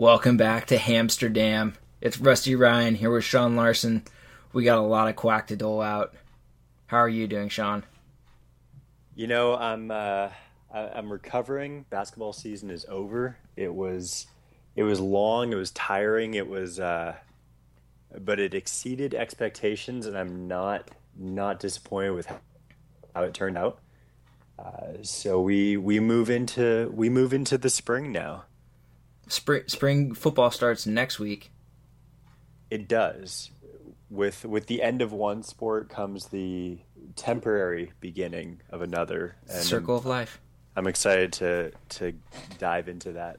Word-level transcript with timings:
Welcome 0.00 0.38
back 0.38 0.64
to 0.68 0.78
Hamsterdam. 0.78 1.74
It's 2.00 2.18
Rusty 2.18 2.54
Ryan 2.54 2.94
here 2.94 3.10
with 3.10 3.22
Sean 3.22 3.54
Larson. 3.54 4.02
We 4.54 4.64
got 4.64 4.78
a 4.78 4.80
lot 4.80 5.08
of 5.08 5.16
quack 5.16 5.48
to 5.48 5.56
dole 5.56 5.82
out. 5.82 6.14
How 6.86 6.96
are 6.96 7.08
you 7.10 7.26
doing, 7.26 7.50
Sean? 7.50 7.84
You 9.14 9.26
know, 9.26 9.54
I'm 9.56 9.90
uh, 9.90 10.30
I'm 10.72 11.12
recovering. 11.12 11.84
Basketball 11.90 12.32
season 12.32 12.70
is 12.70 12.86
over. 12.88 13.36
It 13.56 13.74
was 13.74 14.26
it 14.74 14.84
was 14.84 15.00
long. 15.00 15.52
It 15.52 15.56
was 15.56 15.70
tiring. 15.72 16.32
It 16.32 16.48
was, 16.48 16.80
uh, 16.80 17.16
but 18.20 18.40
it 18.40 18.54
exceeded 18.54 19.12
expectations, 19.12 20.06
and 20.06 20.16
I'm 20.16 20.48
not 20.48 20.90
not 21.14 21.60
disappointed 21.60 22.12
with 22.12 22.26
how 23.14 23.24
it 23.24 23.34
turned 23.34 23.58
out. 23.58 23.80
Uh, 24.58 25.02
so 25.02 25.42
we 25.42 25.76
we 25.76 26.00
move 26.00 26.30
into 26.30 26.90
we 26.94 27.10
move 27.10 27.34
into 27.34 27.58
the 27.58 27.68
spring 27.68 28.12
now. 28.12 28.44
Spring, 29.30 29.62
spring 29.66 30.14
football 30.14 30.50
starts 30.50 30.86
next 30.86 31.18
week. 31.18 31.50
It 32.70 32.88
does. 32.88 33.50
With 34.08 34.44
with 34.44 34.66
the 34.66 34.82
end 34.82 35.02
of 35.02 35.12
one 35.12 35.42
sport 35.44 35.88
comes 35.88 36.26
the 36.26 36.78
temporary 37.14 37.92
beginning 38.00 38.60
of 38.70 38.82
another. 38.82 39.36
And 39.48 39.62
Circle 39.62 39.96
of 39.96 40.06
life. 40.06 40.40
I'm 40.76 40.86
excited 40.86 41.32
to 41.34 41.72
to 41.90 42.14
dive 42.58 42.88
into 42.88 43.12
that. 43.12 43.38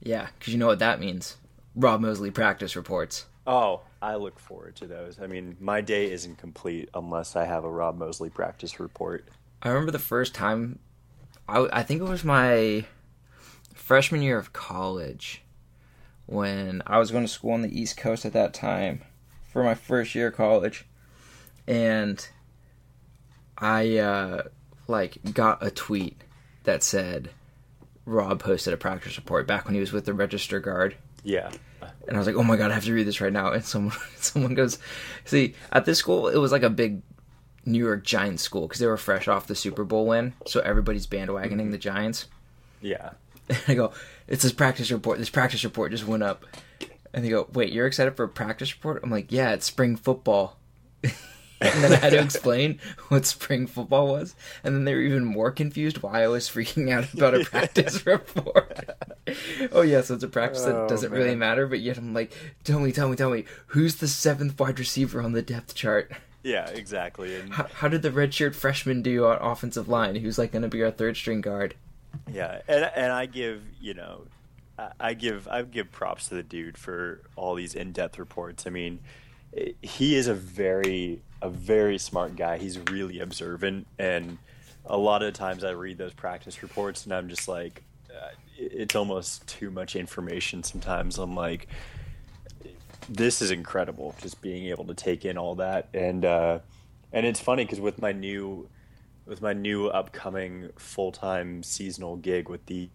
Yeah, 0.00 0.28
because 0.38 0.52
you 0.52 0.58
know 0.58 0.66
what 0.66 0.78
that 0.80 1.00
means. 1.00 1.36
Rob 1.74 2.00
Moseley 2.00 2.30
practice 2.30 2.76
reports. 2.76 3.26
Oh, 3.46 3.82
I 4.00 4.14
look 4.14 4.38
forward 4.38 4.76
to 4.76 4.86
those. 4.86 5.18
I 5.20 5.26
mean, 5.26 5.56
my 5.60 5.80
day 5.80 6.10
isn't 6.10 6.38
complete 6.38 6.88
unless 6.94 7.36
I 7.36 7.44
have 7.44 7.64
a 7.64 7.70
Rob 7.70 7.98
Moseley 7.98 8.30
practice 8.30 8.78
report. 8.78 9.26
I 9.62 9.68
remember 9.68 9.90
the 9.90 9.98
first 9.98 10.34
time, 10.34 10.78
I, 11.48 11.66
I 11.72 11.82
think 11.82 12.00
it 12.00 12.08
was 12.08 12.24
my 12.24 12.84
freshman 13.74 14.22
year 14.22 14.38
of 14.38 14.52
college 14.52 15.42
when 16.26 16.82
I 16.86 16.98
was 16.98 17.10
going 17.10 17.24
to 17.24 17.28
school 17.28 17.52
on 17.52 17.62
the 17.62 17.80
East 17.80 17.96
Coast 17.96 18.24
at 18.24 18.32
that 18.32 18.54
time 18.54 19.02
for 19.52 19.62
my 19.62 19.74
first 19.74 20.14
year 20.14 20.28
of 20.28 20.36
college. 20.36 20.86
And 21.66 22.26
I, 23.58 23.98
uh, 23.98 24.44
like, 24.88 25.18
got 25.32 25.64
a 25.64 25.70
tweet 25.70 26.22
that 26.64 26.82
said 26.82 27.30
Rob 28.06 28.40
posted 28.40 28.74
a 28.74 28.76
practice 28.76 29.16
report 29.16 29.46
back 29.46 29.64
when 29.64 29.74
he 29.74 29.80
was 29.80 29.92
with 29.92 30.04
the 30.04 30.14
Register 30.14 30.60
Guard. 30.60 30.96
Yeah. 31.22 31.50
And 32.06 32.16
I 32.16 32.18
was 32.18 32.26
like, 32.26 32.36
"Oh 32.36 32.42
my 32.42 32.56
god, 32.56 32.70
I 32.70 32.74
have 32.74 32.84
to 32.84 32.92
read 32.92 33.06
this 33.06 33.20
right 33.20 33.32
now." 33.32 33.52
And 33.52 33.64
someone, 33.64 33.96
someone 34.16 34.54
goes, 34.54 34.78
"See, 35.24 35.54
at 35.72 35.84
this 35.84 35.98
school, 35.98 36.28
it 36.28 36.36
was 36.36 36.52
like 36.52 36.62
a 36.62 36.70
big 36.70 37.02
New 37.64 37.82
York 37.82 38.04
Giants 38.04 38.42
school 38.42 38.62
because 38.62 38.80
they 38.80 38.86
were 38.86 38.96
fresh 38.96 39.28
off 39.28 39.46
the 39.46 39.54
Super 39.54 39.84
Bowl 39.84 40.06
win, 40.06 40.34
so 40.46 40.60
everybody's 40.60 41.06
bandwagoning 41.06 41.70
the 41.70 41.78
Giants." 41.78 42.26
Yeah. 42.80 43.10
And 43.48 43.58
I 43.68 43.74
go, 43.74 43.92
"It's 44.28 44.42
this 44.42 44.52
practice 44.52 44.90
report. 44.90 45.18
This 45.18 45.30
practice 45.30 45.64
report 45.64 45.90
just 45.92 46.06
went 46.06 46.22
up." 46.22 46.44
And 47.12 47.24
they 47.24 47.28
go, 47.28 47.48
"Wait, 47.52 47.72
you're 47.72 47.86
excited 47.86 48.16
for 48.16 48.24
a 48.24 48.28
practice 48.28 48.74
report?" 48.74 49.00
I'm 49.02 49.10
like, 49.10 49.30
"Yeah, 49.30 49.52
it's 49.52 49.66
spring 49.66 49.96
football." 49.96 50.58
and 51.02 51.84
then 51.84 51.92
I 51.92 51.96
had 51.96 52.10
to 52.10 52.20
explain 52.22 52.80
what 53.08 53.26
spring 53.26 53.66
football 53.66 54.08
was, 54.08 54.34
and 54.64 54.74
then 54.74 54.84
they 54.84 54.94
were 54.94 55.00
even 55.02 55.24
more 55.24 55.50
confused 55.50 56.02
why 56.02 56.22
I 56.24 56.28
was 56.28 56.48
freaking 56.48 56.90
out 56.90 57.12
about 57.14 57.34
a 57.34 57.44
practice 57.44 58.04
report. 58.06 58.90
oh 59.72 59.82
yeah, 59.82 60.00
so 60.00 60.14
it's 60.14 60.24
a 60.24 60.28
practice 60.28 60.64
that 60.64 60.74
Oh, 60.74 60.88
doesn't 60.88 61.12
really 61.12 61.34
matter, 61.36 61.66
but 61.66 61.80
yet 61.80 61.96
I'm 61.98 62.12
like, 62.12 62.32
tell 62.64 62.80
me, 62.80 62.92
tell 62.92 63.08
me, 63.08 63.16
tell 63.16 63.30
me, 63.30 63.44
who's 63.68 63.96
the 63.96 64.08
seventh 64.08 64.58
wide 64.58 64.78
receiver 64.78 65.22
on 65.22 65.32
the 65.32 65.42
depth 65.42 65.74
chart? 65.74 66.10
Yeah, 66.42 66.68
exactly. 66.68 67.34
And 67.36 67.54
How, 67.54 67.68
how 67.72 67.88
did 67.88 68.02
the 68.02 68.10
redshirt 68.10 68.54
freshman 68.54 69.00
do 69.00 69.24
on 69.24 69.38
offensive 69.40 69.88
line? 69.88 70.16
Who's 70.16 70.36
like 70.38 70.52
going 70.52 70.62
to 70.62 70.68
be 70.68 70.82
our 70.82 70.90
third 70.90 71.16
string 71.16 71.40
guard? 71.40 71.74
Yeah, 72.32 72.60
and 72.68 72.90
and 72.96 73.12
I 73.12 73.26
give, 73.26 73.62
you 73.80 73.94
know, 73.94 74.22
I- 75.00 75.14
give 75.14 75.46
I 75.48 75.62
give 75.62 75.92
props 75.92 76.28
to 76.28 76.34
the 76.34 76.42
dude 76.42 76.76
for 76.76 77.20
all 77.36 77.54
these 77.54 77.74
in-depth 77.74 78.18
reports. 78.18 78.66
I 78.66 78.70
mean, 78.70 79.00
he 79.82 80.16
is 80.16 80.26
a 80.26 80.34
very 80.34 81.22
a 81.42 81.48
very 81.48 81.98
smart 81.98 82.36
guy. 82.36 82.58
He's 82.58 82.78
really 82.90 83.20
observant 83.20 83.86
and 83.98 84.38
a 84.86 84.96
lot 84.96 85.22
of 85.22 85.32
times 85.34 85.64
I 85.64 85.70
read 85.70 85.98
those 85.98 86.12
practice 86.12 86.62
reports 86.62 87.04
and 87.04 87.14
I'm 87.14 87.28
just 87.28 87.48
like 87.48 87.82
uh, 88.10 88.28
it's 88.58 88.94
almost 88.94 89.46
too 89.46 89.70
much 89.70 89.96
information 89.96 90.62
sometimes. 90.62 91.18
I'm 91.18 91.34
like 91.34 91.68
this 93.08 93.42
is 93.42 93.50
incredible 93.50 94.14
just 94.22 94.40
being 94.40 94.66
able 94.66 94.84
to 94.86 94.94
take 94.94 95.24
in 95.26 95.36
all 95.36 95.56
that 95.56 95.88
and 95.92 96.24
uh 96.24 96.58
and 97.12 97.26
it's 97.26 97.38
funny 97.40 97.64
because 97.64 97.80
with 97.80 98.00
my 98.00 98.12
new 98.12 98.66
with 99.26 99.40
my 99.40 99.52
new 99.52 99.86
upcoming 99.88 100.70
full-time 100.76 101.62
seasonal 101.62 102.16
gig 102.16 102.48
with 102.48 102.66
the 102.66 102.90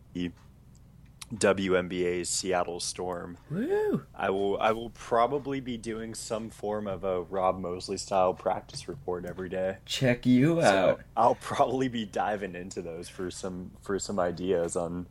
WNBA's 1.34 2.28
Seattle 2.28 2.79
Storm 2.79 3.38
Woo! 3.51 4.03
I 4.16 4.31
will 4.31 4.59
I 4.59 4.72
will 4.72 4.90
probably 4.90 5.59
be 5.59 5.78
doing 5.78 6.16
some 6.16 6.50
form 6.50 6.88
of 6.88 7.03
a 7.03 7.22
Rob 7.22 7.59
Moseley 7.59 7.97
style 7.97 8.34
practice 8.34 8.88
report 8.88 9.25
every 9.25 9.47
day. 9.47 9.78
Check 9.85 10.25
you 10.25 10.59
So 10.62 10.67
out. 10.67 11.01
I'll 11.16 11.35
probably 11.35 11.88
be 11.88 12.06
diving 12.06 12.56
into 12.56 12.81
those 12.81 13.09
for 13.09 13.29
some 13.29 13.72
for 13.81 14.00
some 14.00 14.19
ideas 14.19 14.75
on 14.75 15.06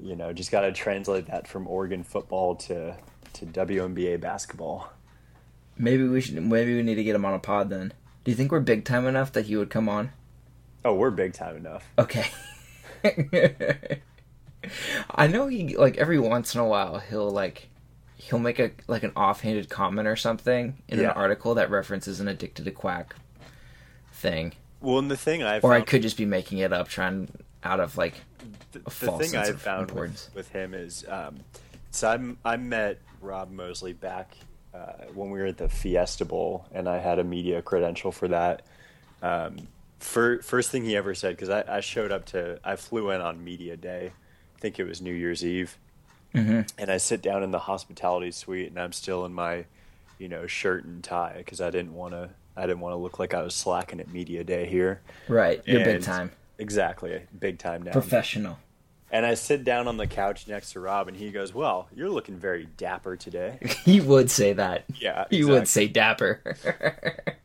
you 0.00 0.16
know, 0.16 0.32
just 0.32 0.50
got 0.50 0.62
to 0.62 0.72
translate 0.72 1.26
that 1.26 1.46
from 1.48 1.66
Oregon 1.66 2.04
football 2.04 2.56
to 2.56 2.96
to 3.34 3.46
WNBA 3.46 4.20
basketball. 4.20 4.92
Maybe 5.78 6.06
we 6.06 6.20
should. 6.20 6.42
Maybe 6.42 6.76
we 6.76 6.82
need 6.82 6.96
to 6.96 7.04
get 7.04 7.14
him 7.14 7.24
on 7.24 7.34
a 7.34 7.38
pod 7.38 7.70
then. 7.70 7.92
Do 8.24 8.30
you 8.30 8.36
think 8.36 8.52
we're 8.52 8.60
big 8.60 8.84
time 8.84 9.06
enough 9.06 9.32
that 9.32 9.46
he 9.46 9.56
would 9.56 9.70
come 9.70 9.88
on? 9.88 10.10
Oh, 10.84 10.94
we're 10.94 11.10
big 11.10 11.32
time 11.32 11.56
enough. 11.56 11.84
Okay. 11.98 12.26
I 15.14 15.26
know 15.26 15.46
he 15.46 15.76
like 15.76 15.96
every 15.96 16.18
once 16.18 16.54
in 16.54 16.60
a 16.60 16.66
while 16.66 16.98
he'll 16.98 17.30
like 17.30 17.68
he'll 18.16 18.38
make 18.38 18.58
a 18.58 18.72
like 18.88 19.02
an 19.02 19.12
offhanded 19.16 19.70
comment 19.70 20.06
or 20.06 20.16
something 20.16 20.76
in 20.88 20.98
Yeah. 21.00 21.06
an 21.06 21.16
article 21.16 21.54
that 21.54 21.70
references 21.70 22.20
an 22.20 22.28
addicted 22.28 22.66
to 22.66 22.70
quack 22.70 23.14
thing. 24.12 24.52
Well, 24.80 24.98
and 24.98 25.10
the 25.10 25.16
thing 25.16 25.42
I 25.42 25.60
Or 25.60 25.72
I 25.72 25.80
could 25.80 26.02
just 26.02 26.16
be 26.18 26.26
making 26.26 26.58
it 26.58 26.72
up 26.72 26.88
trying 26.88 27.30
out 27.64 27.80
of 27.80 27.96
like 27.96 28.14
the, 28.72 28.80
a 28.80 28.82
the 28.84 28.90
false 28.90 29.30
thing 29.30 29.38
I 29.40 29.52
found 29.52 29.90
with, 29.92 30.30
with 30.34 30.48
him 30.50 30.74
is 30.74 31.04
um, 31.08 31.40
so 31.90 32.08
I'm, 32.08 32.38
I 32.44 32.56
met 32.56 32.98
Rob 33.20 33.50
Moseley 33.50 33.92
back 33.92 34.36
uh, 34.74 35.04
when 35.14 35.30
we 35.30 35.38
were 35.40 35.46
at 35.46 35.58
the 35.58 35.68
Fiesta 35.68 36.24
Bowl, 36.24 36.66
and 36.72 36.88
I 36.88 36.98
had 36.98 37.18
a 37.18 37.24
media 37.24 37.60
credential 37.62 38.12
for 38.12 38.28
that. 38.28 38.62
Um, 39.22 39.68
fir- 39.98 40.40
first 40.42 40.70
thing 40.70 40.84
he 40.84 40.96
ever 40.96 41.14
said, 41.14 41.36
because 41.36 41.48
I, 41.50 41.64
I 41.68 41.80
showed 41.80 42.12
up 42.12 42.24
to, 42.26 42.58
I 42.64 42.76
flew 42.76 43.10
in 43.10 43.20
on 43.20 43.42
media 43.44 43.76
day, 43.76 44.12
I 44.56 44.60
think 44.60 44.78
it 44.78 44.84
was 44.84 45.00
New 45.02 45.12
Year's 45.14 45.44
Eve, 45.44 45.76
Mhm. 46.34 46.70
and 46.78 46.90
I 46.90 46.98
sit 46.98 47.20
down 47.22 47.42
in 47.42 47.50
the 47.50 47.58
hospitality 47.60 48.30
suite, 48.30 48.68
and 48.70 48.78
I'm 48.78 48.92
still 48.92 49.24
in 49.24 49.32
my, 49.34 49.64
you 50.18 50.28
know, 50.28 50.46
shirt 50.46 50.84
and 50.84 51.02
tie 51.02 51.34
because 51.38 51.60
I 51.60 51.70
didn't 51.70 51.94
want 51.94 52.14
to. 52.14 52.30
I 52.56 52.62
didn't 52.66 52.80
want 52.80 52.92
to 52.92 52.96
look 52.96 53.18
like 53.18 53.32
I 53.32 53.42
was 53.42 53.54
slacking 53.54 54.00
at 54.00 54.08
media 54.12 54.44
day 54.44 54.66
here. 54.66 55.00
right, 55.28 55.62
you're 55.66 55.84
big 55.84 56.02
time. 56.02 56.30
Exactly, 56.58 57.22
big 57.38 57.58
time 57.58 57.82
now. 57.82 57.92
Professional. 57.92 58.58
And 59.12 59.26
I 59.26 59.34
sit 59.34 59.64
down 59.64 59.88
on 59.88 59.96
the 59.96 60.06
couch 60.06 60.46
next 60.46 60.72
to 60.72 60.80
Rob, 60.80 61.08
and 61.08 61.16
he 61.16 61.32
goes, 61.32 61.52
"Well, 61.52 61.88
you're 61.94 62.08
looking 62.10 62.36
very 62.36 62.68
dapper 62.76 63.16
today." 63.16 63.58
he 63.84 64.00
would 64.00 64.30
say 64.30 64.52
that. 64.52 64.84
Yeah, 65.00 65.24
He 65.30 65.44
would 65.44 65.66
say 65.68 65.88
dapper. 65.88 66.40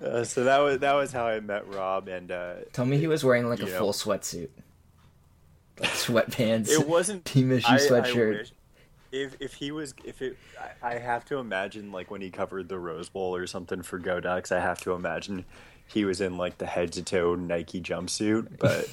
Uh, 0.00 0.24
so 0.24 0.44
that 0.44 0.58
was 0.58 0.78
that 0.80 0.94
was 0.94 1.12
how 1.12 1.26
I 1.26 1.38
met 1.40 1.68
Rob, 1.72 2.08
and 2.08 2.30
uh, 2.32 2.54
Tell 2.72 2.86
me 2.86 2.96
he 2.98 3.06
was 3.06 3.22
wearing 3.22 3.48
like 3.48 3.60
a 3.60 3.66
know. 3.66 3.78
full 3.78 3.92
sweatsuit. 3.92 4.48
Like 5.78 5.90
sweatpants. 5.90 6.68
it 6.70 6.88
wasn't 6.88 7.24
team 7.26 7.52
issue 7.52 7.68
I- 7.68 7.74
I 7.74 7.78
sweatshirt. 7.78 8.38
wish- 8.38 8.52
if 9.12 9.36
if 9.38 9.52
he 9.54 9.70
was 9.70 9.94
if 10.04 10.22
it, 10.22 10.38
I, 10.82 10.94
I 10.94 10.98
have 10.98 11.26
to 11.26 11.36
imagine 11.36 11.92
like 11.92 12.10
when 12.10 12.22
he 12.22 12.30
covered 12.30 12.68
the 12.70 12.78
Rose 12.78 13.10
Bowl 13.10 13.36
or 13.36 13.46
something 13.46 13.82
for 13.82 13.98
Go 13.98 14.18
Ducks, 14.18 14.50
I 14.50 14.60
have 14.60 14.80
to 14.80 14.92
imagine 14.92 15.44
he 15.86 16.06
was 16.06 16.22
in 16.22 16.38
like 16.38 16.56
the 16.56 16.66
head 16.66 16.92
to 16.94 17.02
toe 17.02 17.34
Nike 17.34 17.80
jumpsuit, 17.80 18.58
but. 18.58 18.88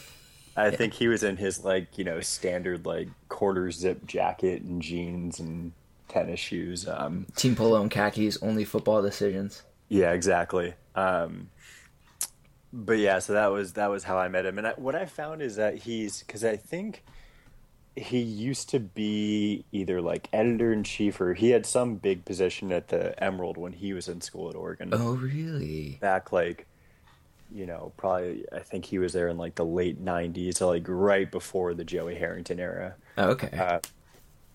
I 0.56 0.72
think 0.72 0.94
he 0.94 1.08
was 1.08 1.24
in 1.24 1.38
his 1.38 1.64
like 1.64 1.98
you 1.98 2.04
know 2.04 2.20
standard 2.22 2.86
like 2.86 3.08
quarter 3.30 3.72
zip 3.72 4.06
jacket 4.06 4.62
and 4.62 4.81
jeans 4.81 5.40
and 5.40 5.72
tennis 6.07 6.40
shoes. 6.40 6.88
Um, 6.88 7.28
Team 7.36 7.56
polo 7.56 7.81
and 7.81 7.92
khakis, 7.92 8.42
only 8.42 8.66
football 8.66 9.01
decisions. 9.01 9.63
Yeah, 9.88 10.12
exactly. 10.12 10.74
Um, 10.96 11.50
but 12.72 13.00
yeah, 13.00 13.19
so 13.19 13.34
that 13.34 13.48
was 13.48 13.74
that 13.74 13.90
was 13.90 14.04
how 14.04 14.18
I 14.18 14.28
met 14.28 14.46
him, 14.46 14.57
and 14.57 14.68
I, 14.68 14.72
what 14.72 14.96
I 14.96 15.06
found 15.06 15.42
is 15.42 15.56
that 15.56 15.75
he's 15.75 16.19
because 16.19 16.44
I 16.44 16.56
think 16.56 17.04
he 17.96 18.19
used 18.19 18.69
to 18.69 18.80
be 18.80 19.66
either 19.72 20.01
like 20.01 20.30
editor 20.31 20.72
in 20.72 20.84
chief 20.84 21.19
or 21.19 21.34
he 21.34 21.50
had 21.50 21.66
some 21.66 21.96
big 21.96 22.25
position 22.25 22.72
at 22.72 22.88
the 22.88 23.22
Emerald 23.22 23.57
when 23.57 23.74
he 23.74 23.94
was 23.94 24.07
in 24.07 24.22
school 24.22 24.50
at 24.50 24.56
Oregon. 24.56 24.90
Oh, 24.94 25.16
really? 25.16 25.98
Back 26.00 26.31
like, 26.31 26.66
you 27.51 27.66
know, 27.66 27.94
probably 27.98 28.46
I 28.51 28.60
think 28.60 28.86
he 28.86 29.00
was 29.00 29.13
there 29.13 29.28
in 29.28 29.38
like 29.38 29.56
the 29.56 29.66
late 29.66 30.04
'90s, 30.04 30.57
so 30.57 30.68
like 30.68 30.86
right 30.88 31.30
before 31.30 31.74
the 31.74 31.84
Joey 31.84 32.16
Harrington 32.16 32.60
era. 32.60 32.96
Okay. 33.18 33.57
Uh, 33.57 33.80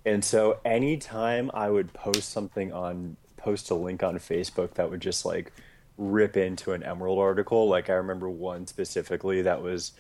and 0.07 0.25
so 0.25 0.59
anytime 0.65 1.51
I 1.55 1.71
would 1.71 1.93
post 1.93 2.31
something 2.31 2.73
on 2.73 3.17
post 3.37 3.71
a 3.71 3.75
link 3.75 4.03
on 4.03 4.17
Facebook 4.17 4.75
that 4.75 4.91
would 4.91 5.01
just 5.01 5.25
like 5.25 5.53
rip 5.97 6.37
into 6.37 6.73
an 6.73 6.83
Emerald 6.83 7.19
article, 7.19 7.69
like 7.69 7.91
I 7.91 7.95
remember 7.95 8.29
one 8.29 8.67
specifically 8.67 9.43
that 9.43 9.63
was 9.63 9.93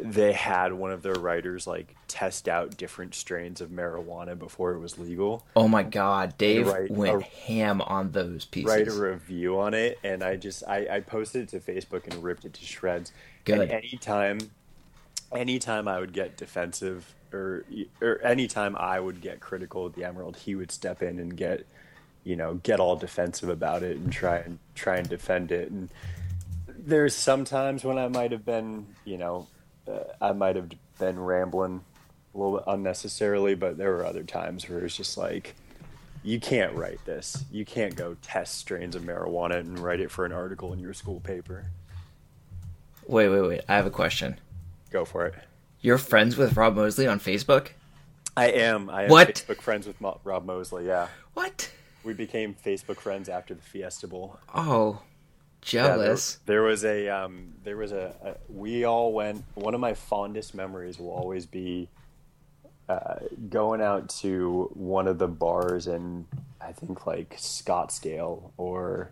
they 0.00 0.32
had 0.32 0.72
one 0.72 0.92
of 0.92 1.02
their 1.02 1.14
writers 1.14 1.66
like 1.66 1.96
test 2.08 2.48
out 2.48 2.76
different 2.76 3.14
strains 3.14 3.60
of 3.60 3.70
marijuana 3.70 4.38
before 4.38 4.72
it 4.72 4.78
was 4.78 4.98
legal. 4.98 5.44
Oh 5.56 5.66
my 5.66 5.82
god, 5.82 6.36
Dave 6.38 6.72
went 6.90 7.22
a- 7.22 7.24
ham 7.24 7.80
on 7.80 8.12
those 8.12 8.44
pieces. 8.44 8.70
Write 8.70 8.88
a 8.88 8.92
review 8.92 9.58
on 9.58 9.74
it, 9.74 9.98
and 10.04 10.22
I 10.22 10.36
just 10.36 10.62
I, 10.66 10.86
I 10.90 11.00
posted 11.00 11.42
it 11.42 11.48
to 11.50 11.60
Facebook 11.60 12.06
and 12.06 12.22
ripped 12.22 12.44
it 12.44 12.54
to 12.54 12.64
shreds. 12.64 13.12
Good. 13.44 13.60
And 13.60 13.70
anytime, 13.70 14.38
anytime 15.32 15.88
I 15.88 16.00
would 16.00 16.12
get 16.12 16.36
defensive, 16.36 17.14
or 17.32 17.64
or 18.00 18.20
anytime 18.22 18.76
I 18.76 19.00
would 19.00 19.20
get 19.20 19.40
critical 19.40 19.86
of 19.86 19.94
the 19.94 20.04
Emerald, 20.04 20.36
he 20.36 20.54
would 20.54 20.70
step 20.70 21.02
in 21.02 21.18
and 21.18 21.36
get, 21.36 21.66
you 22.24 22.36
know, 22.36 22.54
get 22.54 22.78
all 22.78 22.96
defensive 22.96 23.48
about 23.48 23.82
it 23.82 23.96
and 23.96 24.12
try 24.12 24.36
and 24.36 24.58
try 24.74 24.96
and 24.96 25.08
defend 25.08 25.50
it. 25.50 25.70
And 25.70 25.88
there's 26.68 27.16
sometimes 27.16 27.84
when 27.84 27.98
I 27.98 28.08
might 28.08 28.32
have 28.32 28.44
been, 28.44 28.86
you 29.04 29.18
know, 29.18 29.46
uh, 29.88 30.04
I 30.20 30.32
might 30.32 30.56
have 30.56 30.68
been 30.98 31.18
rambling 31.18 31.82
a 32.34 32.38
little 32.38 32.58
bit 32.58 32.64
unnecessarily, 32.66 33.54
but 33.54 33.78
there 33.78 33.90
were 33.92 34.04
other 34.04 34.22
times 34.22 34.68
where 34.68 34.84
it's 34.84 34.96
just 34.96 35.16
like, 35.16 35.54
you 36.22 36.38
can't 36.40 36.74
write 36.74 37.04
this. 37.04 37.44
You 37.50 37.64
can't 37.64 37.94
go 37.96 38.16
test 38.22 38.58
strains 38.58 38.94
of 38.94 39.02
marijuana 39.02 39.58
and 39.60 39.78
write 39.78 40.00
it 40.00 40.10
for 40.10 40.24
an 40.26 40.32
article 40.32 40.72
in 40.72 40.78
your 40.78 40.92
school 40.92 41.20
paper. 41.20 41.66
Wait, 43.06 43.28
wait, 43.28 43.40
wait. 43.40 43.60
I 43.68 43.76
have 43.76 43.86
a 43.86 43.90
question. 43.90 44.38
Go 44.90 45.04
for 45.04 45.26
it. 45.26 45.34
You're 45.80 45.98
friends 45.98 46.36
with 46.36 46.56
Rob 46.56 46.74
Moseley 46.74 47.06
on 47.06 47.20
Facebook? 47.20 47.68
I 48.36 48.48
am. 48.50 48.90
I 48.90 49.04
am 49.04 49.10
What? 49.10 49.28
Facebook 49.46 49.60
friends 49.60 49.86
with 49.86 50.00
Mo- 50.00 50.20
Rob 50.24 50.44
Moseley. 50.44 50.86
Yeah, 50.86 51.08
What? 51.34 51.70
we 52.04 52.12
became 52.12 52.54
Facebook 52.64 52.96
friends 52.98 53.28
after 53.28 53.54
the 53.54 53.62
Fiesta 53.62 54.06
Bowl. 54.06 54.38
Oh, 54.54 55.00
Yeah, 55.66 55.88
there- 55.88 55.96
jealous. 55.96 56.38
there, 56.46 56.62
was 56.62 56.84
a 56.84 57.08
um, 57.08 57.54
there 57.64 57.76
was 57.76 57.92
a, 57.92 58.14
a 58.22 58.52
we 58.52 58.84
all 58.84 59.12
went. 59.12 59.44
One 59.54 59.74
of 59.74 59.80
my 59.80 59.94
fondest 59.94 60.54
memories 60.54 60.98
will 60.98 61.10
always 61.10 61.46
be 61.46 61.88
uh, 62.88 63.16
going 63.48 63.80
out 63.82 64.08
to 64.08 64.70
one 64.74 65.06
of 65.08 65.18
the 65.18 65.28
bars 65.28 65.86
in 65.86 66.26
I 66.60 66.72
think 66.72 67.06
like 67.06 67.36
Scottsdale 67.36 68.50
or 68.56 69.10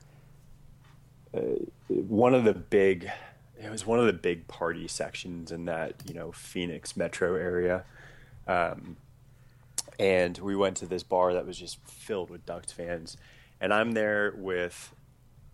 uh, 1.35 1.41
one 1.89 2.35
of 2.35 2.45
the 2.45 2.55
big. 2.55 3.11
It 3.59 3.71
was 3.71 3.87
one 3.87 3.99
of 3.99 4.07
the 4.07 4.13
big 4.13 4.49
party 4.49 4.87
sections 4.87 5.51
in 5.51 5.65
that 5.65 5.95
you 6.07 6.15
know 6.15 6.33
Phoenix 6.33 6.97
metro 6.97 7.35
area. 7.35 7.85
Um, 8.47 8.97
and 9.99 10.37
we 10.39 10.55
went 10.55 10.77
to 10.79 10.87
this 10.87 11.03
bar 11.03 11.33
that 11.35 11.47
was 11.47 11.59
just 11.59 11.79
filled 11.87 12.31
with 12.31 12.45
Ducks 12.45 12.73
fans. 12.73 13.17
And 13.61 13.73
I'm 13.73 13.93
there 13.93 14.35
with 14.37 14.93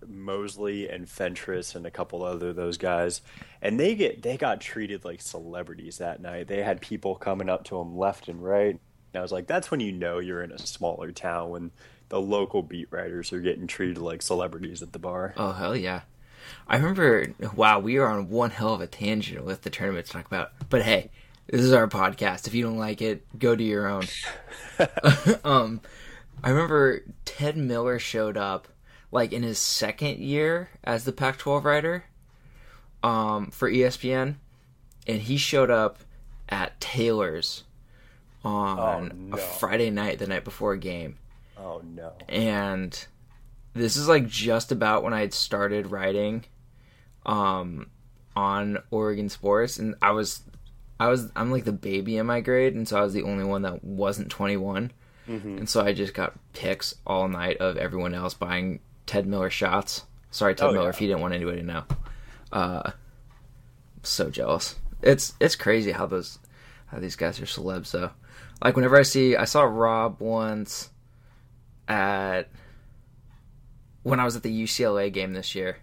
Moseley 0.08 0.88
and 0.88 1.08
Fentress 1.08 1.74
and 1.74 1.86
a 1.86 1.90
couple 1.90 2.24
other 2.24 2.50
of 2.50 2.56
those 2.56 2.78
guys, 2.78 3.22
and 3.60 3.78
they 3.78 3.94
get 3.94 4.22
they 4.22 4.36
got 4.36 4.60
treated 4.60 5.04
like 5.04 5.20
celebrities 5.20 5.98
that 5.98 6.20
night. 6.20 6.48
They 6.48 6.62
had 6.62 6.80
people 6.80 7.14
coming 7.14 7.48
up 7.48 7.64
to 7.64 7.78
them 7.78 7.96
left 7.96 8.28
and 8.28 8.42
right. 8.42 8.78
And 9.14 9.18
I 9.18 9.22
was 9.22 9.32
like, 9.32 9.46
that's 9.46 9.70
when 9.70 9.80
you 9.80 9.92
know 9.92 10.18
you're 10.18 10.42
in 10.42 10.52
a 10.52 10.58
smaller 10.58 11.12
town 11.12 11.50
when 11.50 11.70
the 12.08 12.20
local 12.20 12.62
beat 12.62 12.88
writers 12.90 13.32
are 13.32 13.40
getting 13.40 13.66
treated 13.66 13.98
like 13.98 14.22
celebrities 14.22 14.82
at 14.82 14.92
the 14.92 14.98
bar. 14.98 15.34
Oh, 15.36 15.52
hell 15.52 15.76
yeah. 15.76 16.02
I 16.66 16.76
remember, 16.76 17.26
wow, 17.54 17.78
we 17.78 17.98
are 17.98 18.08
on 18.08 18.28
one 18.28 18.50
hell 18.50 18.74
of 18.74 18.80
a 18.80 18.86
tangent 18.86 19.44
with 19.44 19.62
the 19.62 19.70
tournament 19.70 20.06
to 20.06 20.12
talk 20.12 20.26
about. 20.26 20.52
But 20.68 20.82
hey, 20.82 21.10
this 21.46 21.60
is 21.60 21.72
our 21.72 21.88
podcast. 21.88 22.46
If 22.46 22.54
you 22.54 22.64
don't 22.64 22.78
like 22.78 23.02
it, 23.02 23.26
go 23.38 23.54
to 23.54 23.62
your 23.62 23.86
own. 23.86 24.04
um, 25.44 25.80
I 26.42 26.50
remember 26.50 27.04
Ted 27.24 27.56
Miller 27.56 27.98
showed 27.98 28.36
up 28.36 28.68
like 29.12 29.32
in 29.32 29.42
his 29.44 29.58
second 29.58 30.18
year 30.18 30.70
as 30.82 31.04
the 31.04 31.12
Pac-12 31.12 31.62
writer 31.64 32.04
um, 33.04 33.50
for 33.50 33.70
ESPN, 33.70 34.36
and 35.06 35.20
he 35.22 35.36
showed 35.36 35.70
up 35.70 35.98
at 36.48 36.80
Taylor's 36.80 37.62
on 38.44 38.78
Oh, 39.12 39.14
no. 39.14 39.34
a 39.36 39.38
Friday 39.38 39.90
night, 39.90 40.18
the 40.18 40.26
night 40.26 40.42
before 40.44 40.72
a 40.72 40.78
game 40.78 41.18
Oh 41.56 41.80
no! 41.84 42.12
and 42.28 43.06
this 43.74 43.96
is 43.96 44.08
like 44.08 44.26
just 44.26 44.72
about 44.72 45.02
when 45.04 45.12
I 45.14 45.20
had 45.20 45.32
started 45.32 45.90
writing 45.92 46.44
um 47.24 47.86
on 48.34 48.78
Oregon 48.90 49.28
sports 49.28 49.78
and 49.78 49.94
I 50.02 50.10
was 50.10 50.42
I 50.98 51.08
was 51.08 51.30
I'm 51.36 51.50
like 51.52 51.64
the 51.64 51.72
baby 51.72 52.16
in 52.16 52.26
my 52.26 52.40
grade 52.40 52.74
and 52.74 52.88
so 52.88 52.98
I 52.98 53.02
was 53.02 53.12
the 53.12 53.22
only 53.22 53.44
one 53.44 53.62
that 53.62 53.84
wasn't 53.84 54.30
21 54.30 54.90
and 55.28 55.68
so 55.68 55.80
I 55.82 55.92
just 55.92 56.14
got 56.14 56.34
pics 56.52 56.94
all 57.06 57.28
night 57.28 57.58
of 57.58 57.76
everyone 57.76 58.12
else 58.14 58.34
buying 58.34 58.80
Ted 59.06 59.26
Miller 59.26 59.50
shots 59.50 60.04
sorry 60.30 60.54
Ted 60.54 60.68
Oh, 60.68 60.72
Miller 60.72 60.84
yeah. 60.84 60.90
if 60.90 61.00
you 61.00 61.08
didn't 61.08 61.20
want 61.22 61.34
anybody 61.34 61.58
to 61.58 61.62
know 61.66 61.84
uh 62.52 62.90
so 64.02 64.30
jealous 64.30 64.76
it's 65.02 65.34
it's 65.40 65.56
crazy 65.56 65.92
how 65.92 66.06
those 66.06 66.38
how 66.86 66.98
these 66.98 67.16
guys 67.16 67.40
are 67.40 67.44
celebs 67.46 67.90
though 67.92 68.10
like 68.62 68.76
whenever 68.76 68.96
I 68.98 69.02
see 69.02 69.36
I 69.36 69.44
saw 69.44 69.62
Rob 69.62 70.20
once 70.20 70.90
at 71.88 72.48
when 74.04 74.20
I 74.20 74.24
was 74.24 74.36
at 74.36 74.42
the 74.42 74.62
UCLA 74.64 75.12
game 75.12 75.32
this 75.32 75.54
year, 75.54 75.78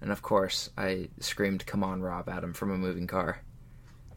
and 0.00 0.10
of 0.12 0.22
course 0.22 0.70
I 0.76 1.08
screamed 1.20 1.64
"Come 1.66 1.82
on, 1.84 2.02
Rob!" 2.02 2.28
at 2.28 2.42
him 2.44 2.52
from 2.54 2.70
a 2.70 2.76
moving 2.78 3.06
car. 3.08 3.40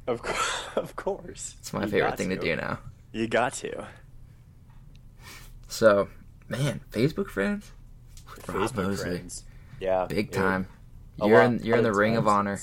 Of 0.07 0.21
course, 0.21 0.61
of 0.75 0.95
course. 0.95 1.55
It's 1.59 1.73
my 1.73 1.83
You 1.85 1.89
favorite 1.89 2.17
thing 2.17 2.29
to. 2.29 2.37
do 2.37 2.55
now. 2.55 2.79
You 3.11 3.27
got 3.27 3.53
to. 3.55 3.87
So, 5.67 6.09
man, 6.49 6.81
Facebook 6.91 7.29
friends, 7.29 7.71
Rob 8.47 8.57
Facebook 8.69 8.75
Moseley, 8.83 8.95
friends. 9.17 9.43
Yeah, 9.79 10.05
big 10.05 10.27
it- 10.27 10.31
time. 10.31 10.67
a 11.19 11.27
You're 11.27 11.41
in 11.41 11.59
you're 11.63 11.77
in 11.77 11.83
the 11.83 11.89
of 11.89 11.95
ring 11.97 12.17
of 12.17 12.27
honor. 12.27 12.59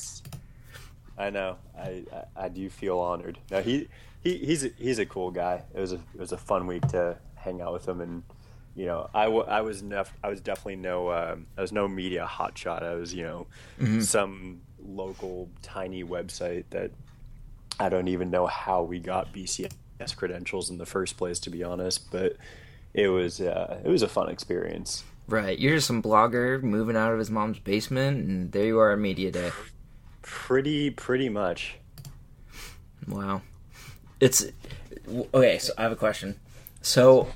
I 1.16 1.30
know. 1.30 1.56
I, 1.76 2.04
I 2.12 2.44
I 2.44 2.48
do 2.48 2.68
feel 2.70 2.98
honored. 2.98 3.38
No, 3.50 3.60
he 3.60 3.88
he 4.20 4.38
he's 4.38 4.64
a, 4.64 4.68
he's 4.78 4.98
a 4.98 5.06
cool 5.06 5.30
guy. 5.30 5.62
It 5.74 5.80
was 5.80 5.92
a 5.92 5.96
it 5.96 6.20
was 6.20 6.32
a 6.32 6.38
fun 6.38 6.66
week 6.66 6.86
to 6.88 7.16
hang 7.34 7.60
out 7.60 7.72
with 7.72 7.86
him, 7.88 8.00
and 8.00 8.22
you 8.76 8.86
know, 8.86 9.10
I, 9.12 9.24
w- 9.24 9.44
I 9.44 9.60
was 9.62 9.82
nef- 9.82 10.12
I 10.22 10.28
was 10.28 10.40
definitely 10.40 10.76
no 10.76 11.10
um, 11.10 11.46
I 11.56 11.60
was 11.60 11.72
no 11.72 11.88
media 11.88 12.28
hotshot. 12.30 12.82
I 12.84 12.94
was 12.94 13.12
you 13.14 13.24
know 13.24 13.46
Mm-hmm. 13.80 14.00
some 14.02 14.60
local 14.80 15.48
tiny 15.62 16.04
website 16.04 16.64
that 16.70 16.92
I 17.80 17.88
don't 17.88 18.06
even 18.08 18.30
know 18.30 18.46
how 18.46 18.82
we 18.84 19.00
got 19.00 19.32
BCS 19.32 19.70
credentials 20.16 20.70
in 20.70 20.78
the 20.78 20.86
first 20.86 21.16
place, 21.16 21.40
to 21.40 21.50
be 21.50 21.64
honest. 21.64 22.10
But 22.12 22.36
it 22.94 23.08
was 23.08 23.40
uh, 23.40 23.80
it 23.84 23.88
was 23.88 24.02
a 24.02 24.08
fun 24.08 24.28
experience. 24.28 25.02
Right, 25.28 25.58
you're 25.58 25.74
just 25.74 25.86
some 25.86 26.02
blogger 26.02 26.62
moving 26.62 26.96
out 26.96 27.12
of 27.12 27.18
his 27.18 27.30
mom's 27.30 27.58
basement, 27.58 28.26
and 28.26 28.50
there 28.50 28.64
you 28.64 28.78
are 28.78 28.92
at 28.92 28.98
media 28.98 29.30
day. 29.30 29.50
Pretty 30.22 30.90
pretty 30.90 31.28
much. 31.28 31.74
Wow, 33.06 33.42
it's 34.20 34.46
okay. 35.34 35.58
So 35.58 35.72
I 35.76 35.82
have 35.82 35.92
a 35.92 35.96
question. 35.96 36.40
So 36.80 37.28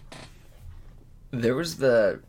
there 1.31 1.55
was 1.55 1.77
the 1.77 2.21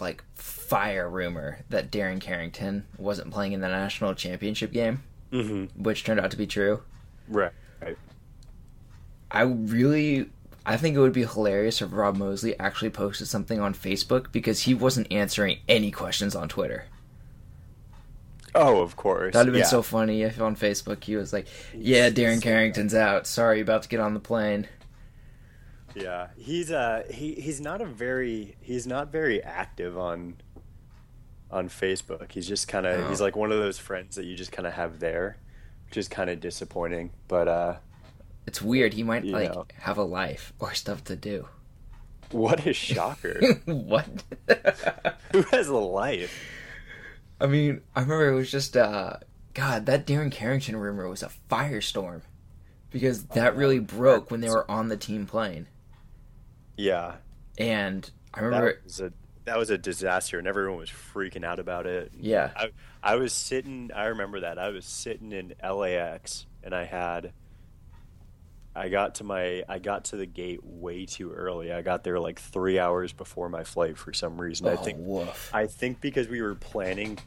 like 0.00 0.24
fire 0.34 1.08
rumor 1.08 1.60
that 1.68 1.90
Darren 1.92 2.20
Carrington 2.20 2.84
wasn't 2.98 3.30
playing 3.32 3.52
in 3.52 3.60
the 3.60 3.68
national 3.68 4.14
championship 4.14 4.72
game, 4.72 5.02
Mm-hmm. 5.32 5.80
which 5.82 6.02
turned 6.04 6.18
out 6.20 6.30
to 6.32 6.36
be 6.36 6.46
true. 6.46 6.82
Right. 7.28 7.52
Right. 7.80 7.98
I 9.30 9.42
really 9.42 10.30
I 10.66 10.76
think 10.76 10.96
it 10.96 11.00
would 11.00 11.12
be 11.12 11.24
hilarious 11.26 11.82
if 11.82 11.92
Rob 11.92 12.16
Moseley 12.16 12.58
actually 12.58 12.90
posted 12.90 13.28
something 13.28 13.60
on 13.60 13.74
Facebook 13.74 14.32
because 14.32 14.62
he 14.62 14.74
wasn't 14.74 15.12
answering 15.12 15.58
any 15.68 15.90
questions 15.90 16.34
on 16.34 16.48
Twitter. 16.48 16.86
Oh, 18.54 18.80
of 18.80 18.96
course. 18.96 19.32
That'd 19.34 19.48
have 19.48 19.52
been 19.52 19.60
yeah. 19.60 19.66
so 19.66 19.82
funny 19.82 20.22
if 20.22 20.40
on 20.40 20.54
Facebook 20.56 21.02
he 21.04 21.16
was 21.16 21.32
like, 21.32 21.46
"Yeah, 21.74 22.08
Darren 22.10 22.40
Carrington's 22.40 22.94
out. 22.94 23.26
Sorry, 23.26 23.60
about 23.60 23.82
to 23.82 23.88
get 23.88 24.00
on 24.00 24.14
the 24.14 24.20
plane." 24.20 24.68
Yeah, 25.94 26.28
he's 26.36 26.70
uh 26.72 27.04
he 27.10 27.34
he's 27.34 27.60
not 27.60 27.80
a 27.80 27.84
very 27.84 28.56
he's 28.60 28.86
not 28.86 29.10
very 29.12 29.42
active 29.42 29.98
on 29.98 30.36
on 31.50 31.68
Facebook. 31.68 32.32
He's 32.32 32.48
just 32.48 32.68
kind 32.68 32.86
of 32.86 33.04
Oh. 33.04 33.08
he's 33.08 33.20
like 33.20 33.36
one 33.36 33.52
of 33.52 33.58
those 33.58 33.78
friends 33.78 34.16
that 34.16 34.24
you 34.24 34.36
just 34.36 34.52
kind 34.52 34.66
of 34.66 34.74
have 34.74 35.00
there, 35.00 35.36
which 35.86 35.96
is 35.96 36.08
kind 36.08 36.30
of 36.30 36.40
disappointing. 36.40 37.10
But 37.28 37.48
uh, 37.48 37.74
It's 38.46 38.60
weird. 38.62 38.92
He 38.92 39.02
might 39.02 39.24
You 39.24 39.32
like 39.32 39.54
know. 39.54 39.66
have 39.80 39.98
a 39.98 40.02
life 40.04 40.52
or 40.58 40.74
stuff 40.74 41.04
to 41.04 41.16
do. 41.16 41.48
what 42.30 42.66
a 42.66 42.72
shocker! 42.72 43.40
what? 43.64 44.06
Who 45.32 45.42
has 45.50 45.68
a 45.68 45.76
life? 45.76 46.32
I 47.40 47.46
mean, 47.46 47.80
I 47.96 48.00
remember 48.00 48.30
it 48.30 48.34
was 48.34 48.50
just 48.50 48.76
uh 48.76 49.16
God, 49.54 49.86
that 49.86 50.06
Darren 50.06 50.32
Carrington 50.32 50.76
rumor 50.76 51.08
was 51.08 51.22
a 51.22 51.30
firestorm. 51.50 52.22
Because 52.90 53.24
that 53.28 53.56
really 53.56 53.78
broke 53.80 54.30
when 54.30 54.40
they 54.40 54.48
were 54.48 54.70
on 54.70 54.88
the 54.88 54.96
team 54.96 55.26
plane. 55.26 55.66
Yeah, 56.76 57.16
And 57.58 58.08
I 58.32 58.40
remember 58.40 58.74
that 58.74 58.84
was 58.84 59.00
a 59.00 59.12
that 59.44 59.58
was 59.58 59.70
a 59.70 59.76
disaster, 59.78 60.38
and 60.38 60.48
everyone 60.48 60.78
was 60.78 60.90
freaking 60.90 61.44
out 61.44 61.58
about 61.58 61.86
it. 61.86 62.12
Yeah. 62.18 62.50
I 62.56 62.70
I 63.02 63.16
was 63.16 63.32
sitting. 63.32 63.90
I 63.94 64.06
remember 64.06 64.40
that 64.40 64.58
I 64.58 64.68
was 64.70 64.84
sitting 64.86 65.32
in 65.32 65.54
LAX, 65.62 66.46
and 66.62 66.74
I 66.74 66.84
had. 66.84 67.32
I 68.76 68.88
got 68.88 69.16
to 69.16 69.24
my 69.24 69.62
I 69.68 69.78
got 69.78 70.06
to 70.06 70.16
the 70.16 70.26
gate 70.26 70.60
way 70.64 71.06
too 71.06 71.32
early. 71.32 71.72
I 71.72 71.82
got 71.82 72.02
there 72.02 72.18
like 72.18 72.40
three 72.40 72.78
hours 72.78 73.12
before 73.12 73.48
my 73.48 73.62
flight 73.62 73.96
for 73.96 74.12
some 74.12 74.40
reason. 74.40 74.66
I 74.66 74.72
oh, 74.72 74.76
think 74.76 74.98
woof. 75.00 75.50
I 75.54 75.66
think 75.66 76.00
because 76.00 76.28
we 76.28 76.42
were 76.42 76.56
planning 76.56 77.18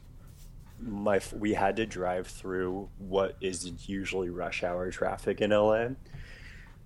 my 0.79 1.21
we 1.33 1.53
had 1.53 1.77
to 1.77 1.85
drive 1.85 2.27
through 2.27 2.89
what 2.97 3.35
is 3.41 3.87
usually 3.87 4.29
rush 4.29 4.63
hour 4.63 4.91
traffic 4.91 5.41
in 5.41 5.51
LA 5.51 5.89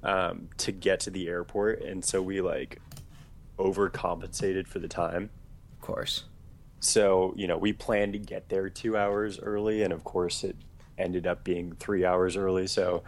um, 0.04 0.50
to 0.58 0.72
get 0.72 1.02
to 1.02 1.10
the 1.10 1.28
airport, 1.28 1.82
and 1.82 2.04
so 2.06 2.22
we 2.22 2.42
like 2.42 2.80
overcompensated 3.58 4.68
for 4.68 4.80
the 4.80 4.88
time. 4.88 5.30
Of 5.74 5.82
course. 5.82 6.26
So 6.80 7.34
you 7.36 7.48
know 7.48 7.58
we 7.58 7.74
planned 7.74 8.14
to 8.14 8.20
get 8.20 8.50
there 8.50 8.70
two 8.70 8.96
hours 8.96 9.40
early, 9.40 9.82
and 9.82 9.92
of 9.92 10.04
course 10.04 10.44
it 10.44 10.56
ended 10.98 11.26
up 11.26 11.44
being 11.44 11.74
three 11.80 12.06
hours 12.06 12.38
early. 12.38 12.68
So 12.68 13.04